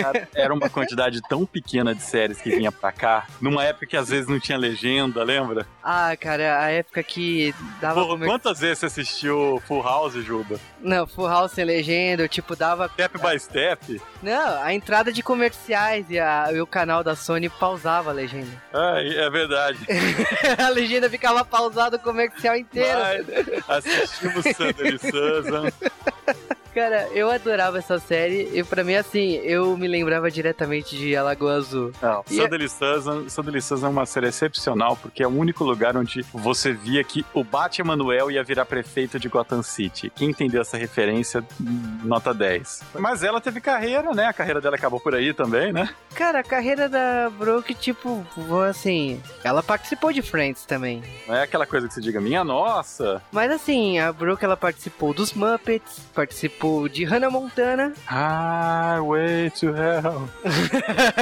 [0.00, 3.96] Cara, Era uma quantidade tão pequena de séries que vinha pra cá, numa época que
[3.96, 5.66] às vezes não tinha legenda, lembra?
[5.82, 7.17] Ah, cara, a época que
[7.80, 8.26] dava Pô, comer...
[8.26, 10.58] quantas vezes você assistiu Full House, Juba?
[10.80, 12.88] Não, Full House sem legenda, tipo, dava...
[12.88, 14.00] Step by Step?
[14.22, 18.50] Não, a entrada de comerciais e, a- e o canal da Sony pausava a legenda.
[18.72, 19.78] Ah, é verdade.
[20.58, 22.98] a legenda ficava pausada o comercial inteiro.
[23.66, 25.70] Mas assistimos Sandra e Susan.
[26.78, 31.54] Cara, eu adorava essa série e pra mim, assim, eu me lembrava diretamente de Alagoa
[31.56, 31.90] Azul.
[32.00, 36.72] Não, E- Sunday Susan, é uma série excepcional porque é o único lugar onde você
[36.72, 40.12] via que o Batman Manuel ia virar prefeito de Gotham City.
[40.14, 41.42] Quem entendeu essa referência,
[42.04, 42.82] nota 10.
[42.94, 44.26] Mas ela teve carreira, né?
[44.26, 45.88] A carreira dela acabou por aí também, né?
[46.14, 48.24] Cara, a carreira da Brooke, tipo,
[48.70, 51.02] assim, ela participou de Friends também.
[51.26, 53.20] Não é aquela coisa que você diga, minha nossa.
[53.32, 57.92] Mas assim, a Brooke, ela participou dos Muppets, participou de Hannah Montana.
[58.06, 60.28] Highway to Hell.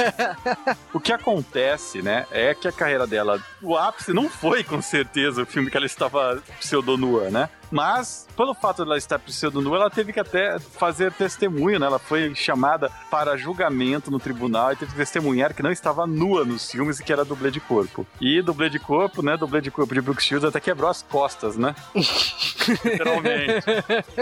[0.93, 5.43] o que acontece, né, é que a carreira dela, o ápice não foi com certeza
[5.43, 7.49] o filme que ela estava pseudonua, né?
[7.71, 11.85] Mas, pelo fato de ela estar pseudonua, ela teve que até fazer testemunho, né?
[11.85, 16.45] Ela foi chamada para julgamento no tribunal e teve que testemunhar que não estava nua
[16.45, 18.05] nos filmes e que era dublê de corpo.
[18.21, 19.35] E dublê de corpo, né?
[19.37, 21.75] Dublê de corpo de Brooke Shields até quebrou as costas, né?
[21.95, 23.65] Literalmente.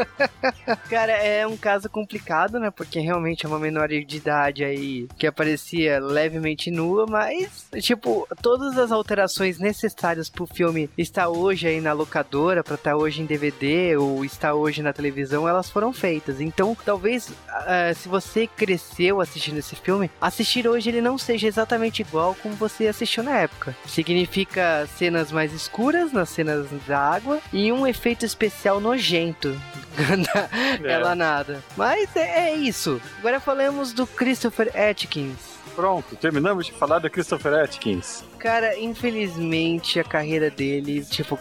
[0.90, 2.72] Cara, é um caso complicado, né?
[2.72, 8.78] Porque realmente é uma menor de idade aí que aparecia levemente nua, mas, tipo, todas
[8.78, 13.98] as alterações necessárias pro filme estar hoje aí na locadora, pra estar hoje em DVD
[13.98, 16.40] ou estar hoje na televisão, elas foram feitas.
[16.40, 22.02] Então, talvez, ah, se você cresceu assistindo esse filme, assistir hoje ele não seja exatamente
[22.02, 23.76] igual como você assistiu na época.
[23.86, 29.60] Significa cenas mais escuras nas cenas da água e um efeito especial nojento.
[30.84, 31.64] Ela nada.
[31.76, 33.02] Mas é, é isso.
[33.20, 35.55] Agora falamos do Christopher Atkins.
[35.76, 38.24] Pronto, terminamos de falar da Christopher Atkins.
[38.40, 41.38] Cara, infelizmente a carreira dele, tipo,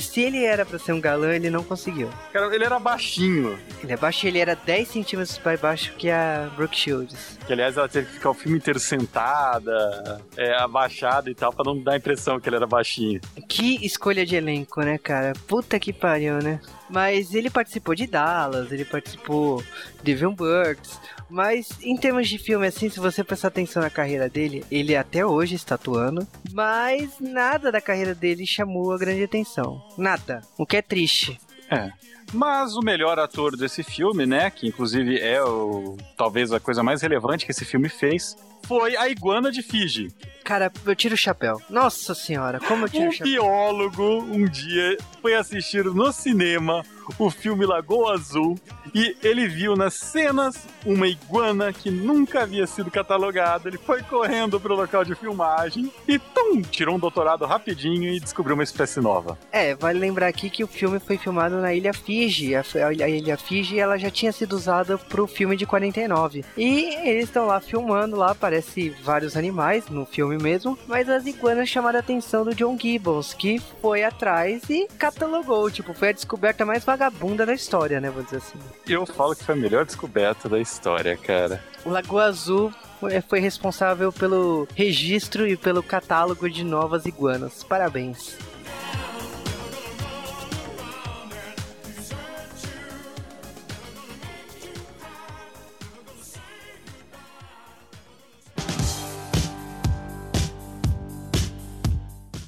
[0.00, 2.10] se ele era pra ser um galã, ele não conseguiu.
[2.32, 3.58] Cara, ele era baixinho.
[3.82, 7.38] Ele é baixo, ele era 10 centímetros mais baixo que a Brooke Shields.
[7.46, 11.64] Que, aliás, ela teve que ficar o filme inteiro sentada, é, abaixada e tal, pra
[11.64, 13.20] não dar a impressão que ele era baixinho.
[13.48, 15.32] Que escolha de elenco, né, cara?
[15.46, 16.60] Puta que pariu, né?
[16.90, 19.62] Mas ele participou de Dallas, ele participou
[20.02, 20.98] de Devil Birds.
[21.28, 25.24] Mas em termos de filme, assim, se você prestar atenção na carreira dele, ele até
[25.24, 26.26] hoje está atuando.
[26.52, 29.82] Mas nada da carreira dele chamou a grande atenção.
[29.96, 30.42] Nada.
[30.56, 31.38] O que é triste.
[31.70, 31.90] É.
[32.32, 37.00] Mas o melhor ator desse filme, né, que inclusive é o talvez a coisa mais
[37.00, 38.36] relevante que esse filme fez,
[38.66, 40.08] foi a iguana de Fiji.
[40.44, 41.60] Cara, eu tiro o chapéu.
[41.70, 43.32] Nossa senhora, como eu tiro Um o chapéu.
[43.32, 46.82] biólogo um dia foi assistir no cinema
[47.18, 48.58] o filme Lagoa Azul
[48.94, 53.68] e ele viu nas cenas uma iguana que nunca havia sido catalogada.
[53.68, 58.54] Ele foi correndo pro local de filmagem e tum, tirou um doutorado rapidinho e descobriu
[58.54, 59.38] uma espécie nova.
[59.52, 62.54] É, vale lembrar aqui que o filme foi filmado na Ilha Fiji.
[62.54, 66.44] A, a Ilha Fiji ela já tinha sido usada pro filme de 49.
[66.56, 71.68] E eles estão lá filmando lá, aparece vários animais no filme mesmo, mas as iguanas
[71.68, 76.64] chamaram a atenção do John Gibbons, que foi atrás e catalogou, tipo, foi a descoberta
[76.64, 78.58] mais vagabunda da história, né, vou dizer assim.
[78.86, 81.62] Eu falo que foi a melhor descoberta da história, cara.
[81.84, 87.62] O Lagoa Azul foi- foi responsável pelo registro e pelo catálogo de novas iguanas.
[87.62, 88.36] Parabéns.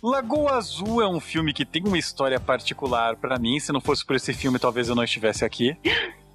[0.02, 3.60] Lagoa Azul é um filme que tem uma história particular pra mim.
[3.60, 5.77] Se não fosse por esse filme, talvez eu não estivesse aqui.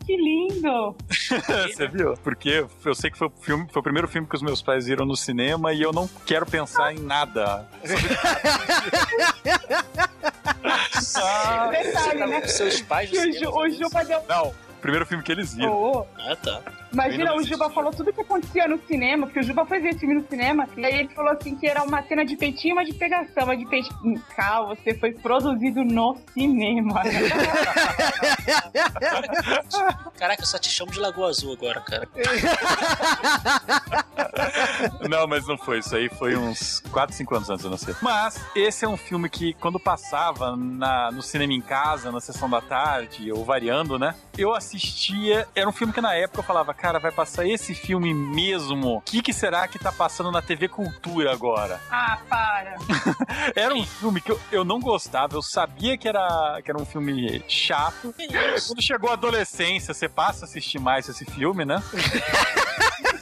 [0.06, 0.96] Que lindo!
[1.74, 2.14] Você viu?
[2.24, 4.86] Porque eu sei que foi o, filme, foi o primeiro filme que os meus pais
[4.86, 7.68] viram no cinema e eu não quero pensar em nada.
[11.16, 12.48] Ah, Detalhe, né?
[12.48, 14.22] seus pais no o, cinema Juba deu.
[14.30, 15.74] Não, o primeiro filme que eles viram.
[15.74, 16.62] Oh, Ah, tá.
[16.92, 20.00] Imagina, o Juba falou tudo que acontecia no cinema, porque o Juba foi ver esse
[20.00, 22.88] filme no cinema, e aí ele falou assim que era uma cena de peitinho, mas
[22.88, 24.22] de pegação, mas de peitinho.
[24.36, 27.02] Cal, você foi produzido no cinema.
[30.18, 32.08] Caraca, eu só te chamo de Lagoa Azul agora, cara.
[35.10, 35.80] Não, mas não foi.
[35.80, 37.96] Isso aí foi uns 4, 5 anos antes, eu não sei.
[38.02, 42.50] Mas esse é um filme que, quando passava na, no cinema em casa, na sessão
[42.50, 44.16] da tarde, ou variando, né?
[44.38, 45.48] Eu assistia.
[45.56, 48.98] Era um filme que na época eu falava, cara, vai passar esse filme mesmo.
[48.98, 51.80] O que, que será que tá passando na TV Cultura agora?
[51.92, 52.76] ah, para.
[53.56, 56.86] Era um filme que eu, eu não gostava, eu sabia que era, que era um
[56.86, 58.14] filme chato.
[58.68, 61.82] Quando chegou a adolescência, você passa a assistir mais esse filme, né?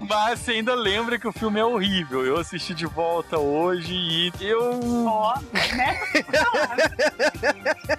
[0.00, 2.24] Mas você ainda lembra que o filme é horrível.
[2.24, 4.80] Eu assisti de volta hoje e eu.
[5.06, 5.34] Ó,
[5.76, 5.98] né?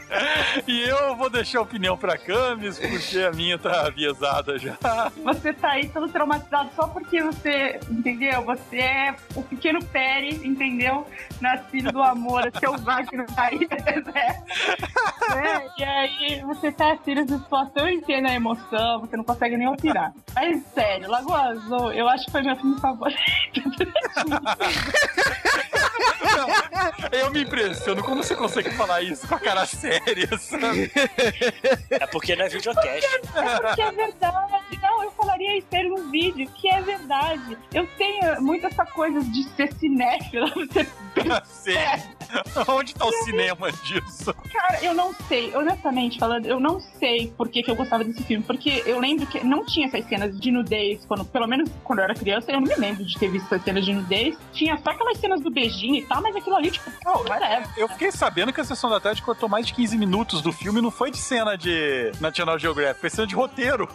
[0.67, 4.77] E eu vou deixar a opinião pra Camis, porque a minha tá aviesada já.
[5.23, 8.43] Você tá aí todo traumatizado só porque você, entendeu?
[8.43, 11.05] Você é o pequeno Pérez, entendeu?
[11.41, 14.45] Nascido do amor, selvagem no país deserto.
[15.35, 19.67] É, e aí você tá assim nessa situação, entende a emoção, você não consegue nem
[19.67, 20.13] opinar.
[20.33, 21.54] Mas sério, Lagoa
[21.93, 23.19] Eu acho que foi meu filme favorito.
[27.11, 30.91] Eu me impressiono como você consegue falar isso com a cara séria, sabe?
[31.89, 33.05] É porque não é videocast.
[33.05, 33.19] É
[33.61, 34.79] porque é verdade.
[34.81, 37.57] Não, eu falaria isso aí no vídeo, que é verdade.
[37.73, 40.87] Eu tenho muito essa coisa de ser cinéfila, você
[41.45, 41.73] Sim.
[42.67, 44.33] Onde tá o cinema disso?
[44.51, 48.23] Cara, eu não sei, honestamente falando, eu não sei por que, que eu gostava desse
[48.23, 48.43] filme.
[48.43, 52.05] Porque eu lembro que não tinha essas cenas de nudez, quando, pelo menos quando eu
[52.05, 54.37] era criança, eu não me lembro de ter visto essas cenas de nudez.
[54.53, 57.67] Tinha só aquelas cenas do beijinho e tal, mas aquilo ali, tipo, oh, whatever.
[57.77, 60.81] Eu fiquei sabendo que a sessão da tarde cortou mais de 15 minutos do filme,
[60.81, 63.87] não foi de cena de National Geographic, foi cena de roteiro.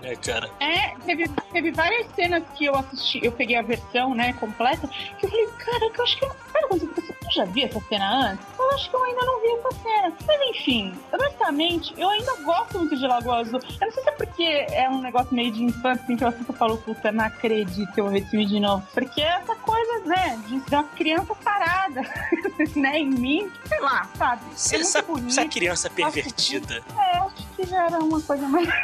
[0.00, 0.50] Né, cara?
[0.60, 4.88] É, teve, teve várias cenas que eu assisti, eu peguei a versão, né, completa,
[5.18, 6.28] que eu falei, cara, que eu acho que eu.
[6.52, 8.46] Sabe quando você eu já vi essa cena antes?
[8.58, 10.12] Eu acho que eu ainda não vi essa cena.
[10.26, 13.60] Mas enfim, honestamente, eu ainda gosto muito de Lagoa Azul.
[13.80, 16.28] Eu não sei se é porque é um negócio meio de infância, assim, que eu
[16.28, 18.86] assisto e falo, puta, não acredito que eu vou ver esse filme de novo.
[18.92, 22.02] Porque essa coisa, né, de uma criança parada,
[22.76, 24.42] né, em mim, sei lá, sabe?
[24.52, 25.28] Essa, é essa, bonito.
[25.28, 26.82] essa criança pervertida.
[26.96, 28.68] É, acho que já era uma coisa mais.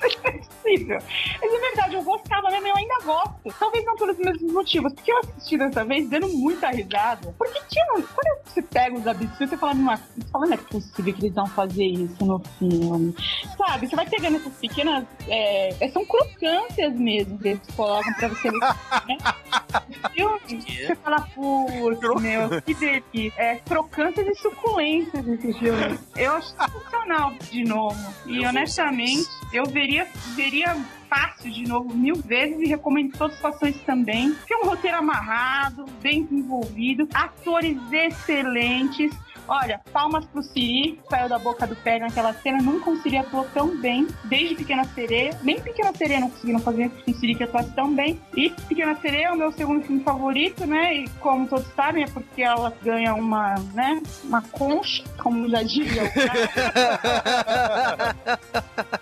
[0.70, 0.98] possível.
[1.40, 3.58] Mas é verdade, eu gostava mesmo, eu ainda gosto.
[3.58, 7.34] Talvez não pelos mesmos motivos, porque eu assisti dessa vez dando muita risada.
[7.36, 7.86] Porque tinha.
[7.90, 11.34] Quando você pega os absurdos, você fala, não, você fala, não é possível que eles
[11.34, 13.14] vão fazer isso no filme.
[13.56, 13.88] Sabe?
[13.88, 15.04] Você vai pegando essas pequenas.
[15.28, 18.50] É, são crocâncias mesmo que eles colocam pra você.
[18.50, 19.18] né?
[20.12, 23.32] Filme, você fala, putz, meu, que delícia.
[23.36, 25.98] É, crocâncias e suculências esse filme.
[26.16, 27.96] Eu acho sensacional de novo.
[28.26, 30.59] E Eu honestamente, eu veria, veria
[31.08, 34.34] fácil de novo mil vezes e recomendo todas as situações também.
[34.46, 39.12] Tem um roteiro amarrado, bem desenvolvido, atores excelentes.
[39.48, 42.62] Olha, palmas pro Siri, saiu da boca do pé naquela cena.
[42.62, 45.38] Nunca um Siri atuou tão bem, desde Pequena Sereia.
[45.42, 48.20] Nem Pequena Sereia não conseguiram fazer um Siri que atuasse tão bem.
[48.36, 50.94] E Pequena Sereia é o meu segundo filme favorito, né?
[50.94, 54.02] E como todos sabem, é porque ela ganha uma, né?
[54.24, 56.10] Uma concha, como já diria o.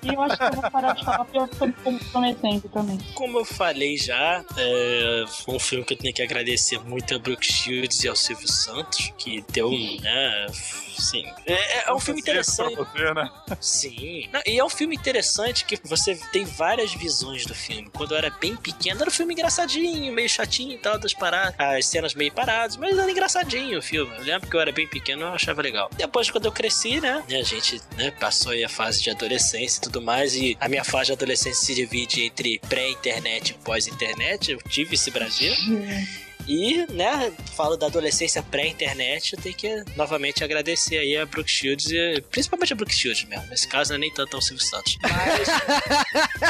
[0.03, 2.99] E eu acho que eu vou parar de falar porque eu tô me comprometendo também.
[3.15, 7.19] Como eu falei já, é, foi um filme que eu tenho que agradecer muito a
[7.19, 9.99] Brooke Shields e ao Silvio Santos, que deu um,
[10.29, 11.25] né, sim.
[11.47, 12.77] É, é um filme interessante.
[12.77, 13.31] Você, né?
[13.61, 14.29] Sim.
[14.33, 17.91] Não, e é um filme interessante que você tem várias visões do filme.
[17.95, 21.55] Quando eu era bem pequeno, era um filme engraçadinho, meio chatinho e tal, das paradas,
[21.59, 24.15] as cenas meio paradas, mas era engraçadinho o filme.
[24.17, 25.91] Eu lembro que eu era bem pequeno, eu achava legal.
[25.97, 29.83] Depois, quando eu cresci, né, a gente né, passou aí a fase de adolescência e
[29.83, 34.53] tudo mais, e a minha fase de adolescência se divide entre pré-internet e pós-internet.
[34.53, 35.53] Eu tive esse Brasil.
[36.49, 41.91] E, né, falo da adolescência pré-internet, eu tenho que novamente agradecer aí a Brooke Shields,
[41.91, 43.47] e, principalmente a Brooke Shields mesmo.
[43.49, 44.97] Nesse caso, não é nem tanto ao Silvio Santos.
[45.03, 45.49] Mas.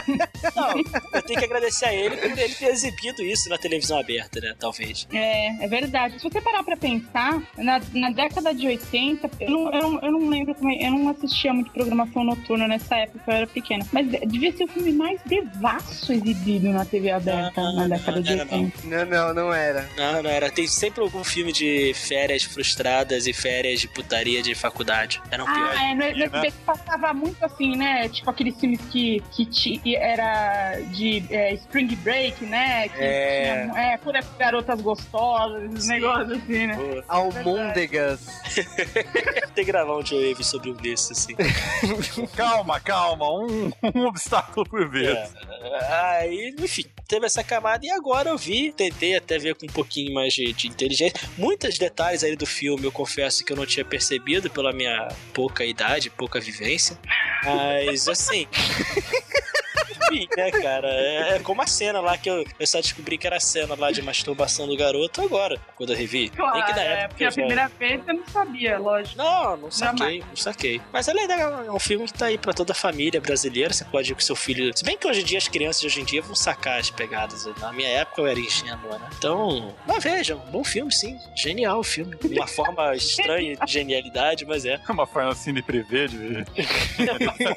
[0.55, 0.79] não,
[1.15, 4.55] eu tenho que agradecer a ele por ele ter exibido isso na televisão aberta, né?
[4.59, 5.07] Talvez.
[5.13, 6.19] É, é verdade.
[6.19, 10.13] Se você parar pra pensar, na, na década de 80, eu não, eu não, eu
[10.13, 13.85] não lembro como é- eu não assistia muito programação noturna nessa época, eu era pequena.
[13.93, 17.97] Mas de- devia ser o filme mais devasso exibido na TV aberta Não, na não,
[17.97, 18.63] década de era não.
[18.65, 18.87] 80.
[18.87, 19.88] Não, não, não era.
[19.97, 20.51] Não, não era.
[20.51, 25.21] Tem sempre algum filme de férias frustradas e férias de putaria de faculdade.
[25.31, 25.79] Eram piores.
[25.79, 28.09] Ah, é, no, no SBT passava muito assim, né?
[28.09, 32.89] Tipo aqueles filmes que, que ti- era de é, Spring Break, né?
[32.89, 33.67] Que É.
[33.69, 36.77] tinha, é, por garotas gostosas, esses negócios assim, né?
[36.77, 38.27] Pô, Almôndegas.
[39.55, 41.35] Tem que gravar um Joe sobre um desses, assim.
[42.37, 45.17] Calma, calma, um, um obstáculo por vez.
[45.63, 49.71] É, Aí, enfim, teve essa camada e agora eu vi, tentei até ver com um
[49.71, 51.19] pouquinho mais de, de inteligência.
[51.39, 55.65] Muitos detalhes aí do filme eu confesso que eu não tinha percebido pela minha pouca
[55.65, 56.99] idade, pouca vivência.
[57.43, 58.47] Mas, assim.
[60.11, 60.89] Enfim, né, cara?
[60.89, 63.91] É como a cena lá que eu, eu só descobri que era a cena lá
[63.91, 66.29] de masturbação do garoto agora, quando eu revi.
[66.31, 69.19] Claro, Nem que é, época porque eu a já- primeira vez eu não sabia, lógico.
[69.19, 70.81] não, não saquei, não saquei.
[70.93, 73.73] Mas é legal, é um filme que tá aí pra toda a família brasileira.
[73.73, 74.77] Você pode ir com seu filho.
[74.77, 76.91] Se bem que hoje em dia as crianças de hoje em dia vão sacar as
[76.91, 77.47] pegadas.
[77.61, 79.09] Na minha época eu era ingênua, né?
[79.19, 81.19] Então, mas vejam, bom filme, sim.
[81.37, 82.17] Genial o filme.
[82.25, 84.81] Uma forma estranha de genialidade, mas é.
[84.89, 86.45] Uma forma assim de prever, de...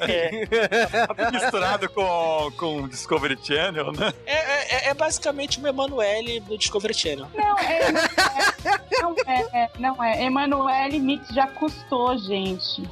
[0.08, 2.02] É, misturado com,
[2.56, 4.12] com Discovery Channel, né?
[4.26, 7.26] é, é- é basicamente o Emanuele do Discovery Channel.
[7.34, 10.24] Não, é, não é, não é, não é.
[10.24, 12.82] Emanuele Mix já custou, gente.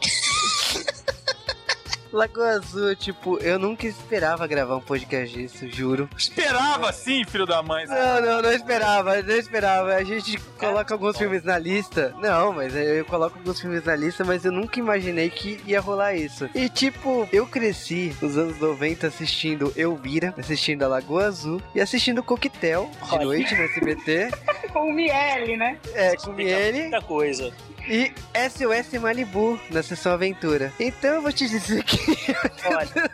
[2.12, 6.09] Lagoa Azul, tipo, eu nunca esperava gravar um podcast disso, juro.
[6.16, 7.87] Esperava sim, filho da mãe.
[7.87, 9.95] Não, não, não esperava, não esperava.
[9.95, 12.15] A gente coloca alguns filmes na lista.
[12.20, 16.15] Não, mas eu coloco alguns filmes na lista, mas eu nunca imaginei que ia rolar
[16.15, 16.49] isso.
[16.55, 22.23] E tipo, eu cresci nos anos 90 assistindo Elvira, assistindo a Lagoa Azul e assistindo
[22.23, 24.31] Coquetel de noite no SBT.
[24.73, 25.77] Com o Miele, né?
[25.95, 26.82] É, com explica ele.
[26.82, 27.53] Muita coisa.
[27.89, 28.12] E
[28.48, 30.73] SOS Malibu na sessão aventura.
[30.78, 31.98] Então eu vou te dizer que.
[32.66, 33.11] Olha,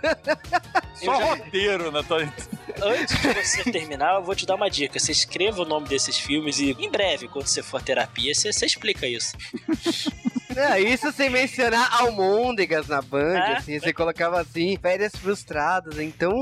[0.94, 2.22] Só já- roteiro na tua.
[2.82, 4.98] antes de você terminar, eu vou te dar uma dica.
[4.98, 8.52] Você escreva o nome desses filmes e em breve, quando você for à terapia, você,
[8.52, 9.36] você explica isso.
[10.56, 13.56] Não, isso sem mencionar almôndegas na Band, É.
[13.58, 15.98] assim, você colocava assim, férias frustradas.
[15.98, 16.32] Então,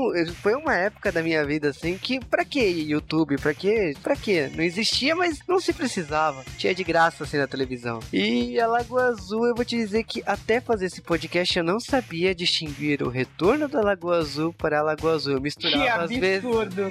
[0.41, 3.35] foi uma época da minha vida assim que, pra que YouTube?
[3.37, 3.93] Pra que?
[4.01, 4.47] Pra que?
[4.55, 6.43] Não existia, mas não se precisava.
[6.57, 7.99] Tinha de graça assim na televisão.
[8.13, 11.79] E a Lagoa Azul, eu vou te dizer que até fazer esse podcast eu não
[11.79, 15.33] sabia distinguir o retorno da Lagoa Azul para a Lagoa Azul.
[15.33, 16.45] Eu Que misturava às vezes.
[16.45, 16.83] absurdo.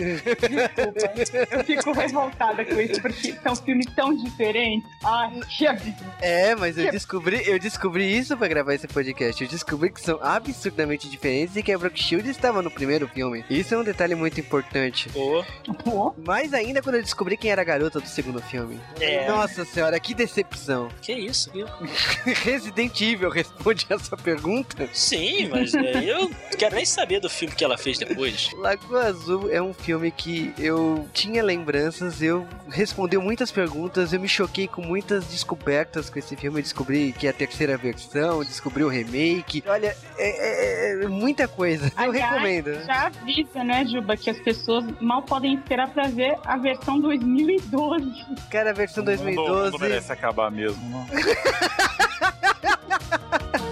[1.15, 1.55] Desculpa.
[1.57, 4.89] Eu fico revoltada com isso, porque são filmes tão diferentes.
[5.03, 6.13] Ai, que absurdo.
[6.21, 9.43] É, mas eu Que- descobri, eu descobri isso pra gravar esse podcast.
[9.43, 13.45] Eu descobri que são absurdamente diferentes e que a Brooke Shield estava no primeiro filme.
[13.49, 15.09] Isso é um detalhe muito importante.
[15.15, 15.45] Ô,
[15.85, 18.81] Pô, Mais ainda quando eu descobri quem era a garota do segundo filme.
[19.01, 19.29] É.
[19.29, 20.89] Nossa senhora, que decepção.
[21.01, 21.67] que isso, viu?
[22.43, 24.89] Resident Evil responde essa pergunta.
[24.93, 28.51] Sim, mas é, eu quero nem saber do filme que ela fez depois.
[28.57, 34.29] Lagoa Azul é um filme que eu tinha lembranças, eu respondi muitas perguntas, eu me
[34.29, 36.59] choquei com muitas descobertas com esse filme.
[36.59, 39.63] Eu descobri que é a terceira versão, descobri o remake.
[39.67, 41.91] Olha, é, é- é muita coisa.
[41.97, 42.85] Eu Aliás, recomendo.
[42.85, 48.13] já avisa, né, Juba, que as pessoas mal podem esperar pra ver a versão 2012.
[48.51, 49.79] Cara, a versão O mundo- O mundo 2012.
[49.79, 50.89] merece acabar mesmo.
[50.91, 51.05] não?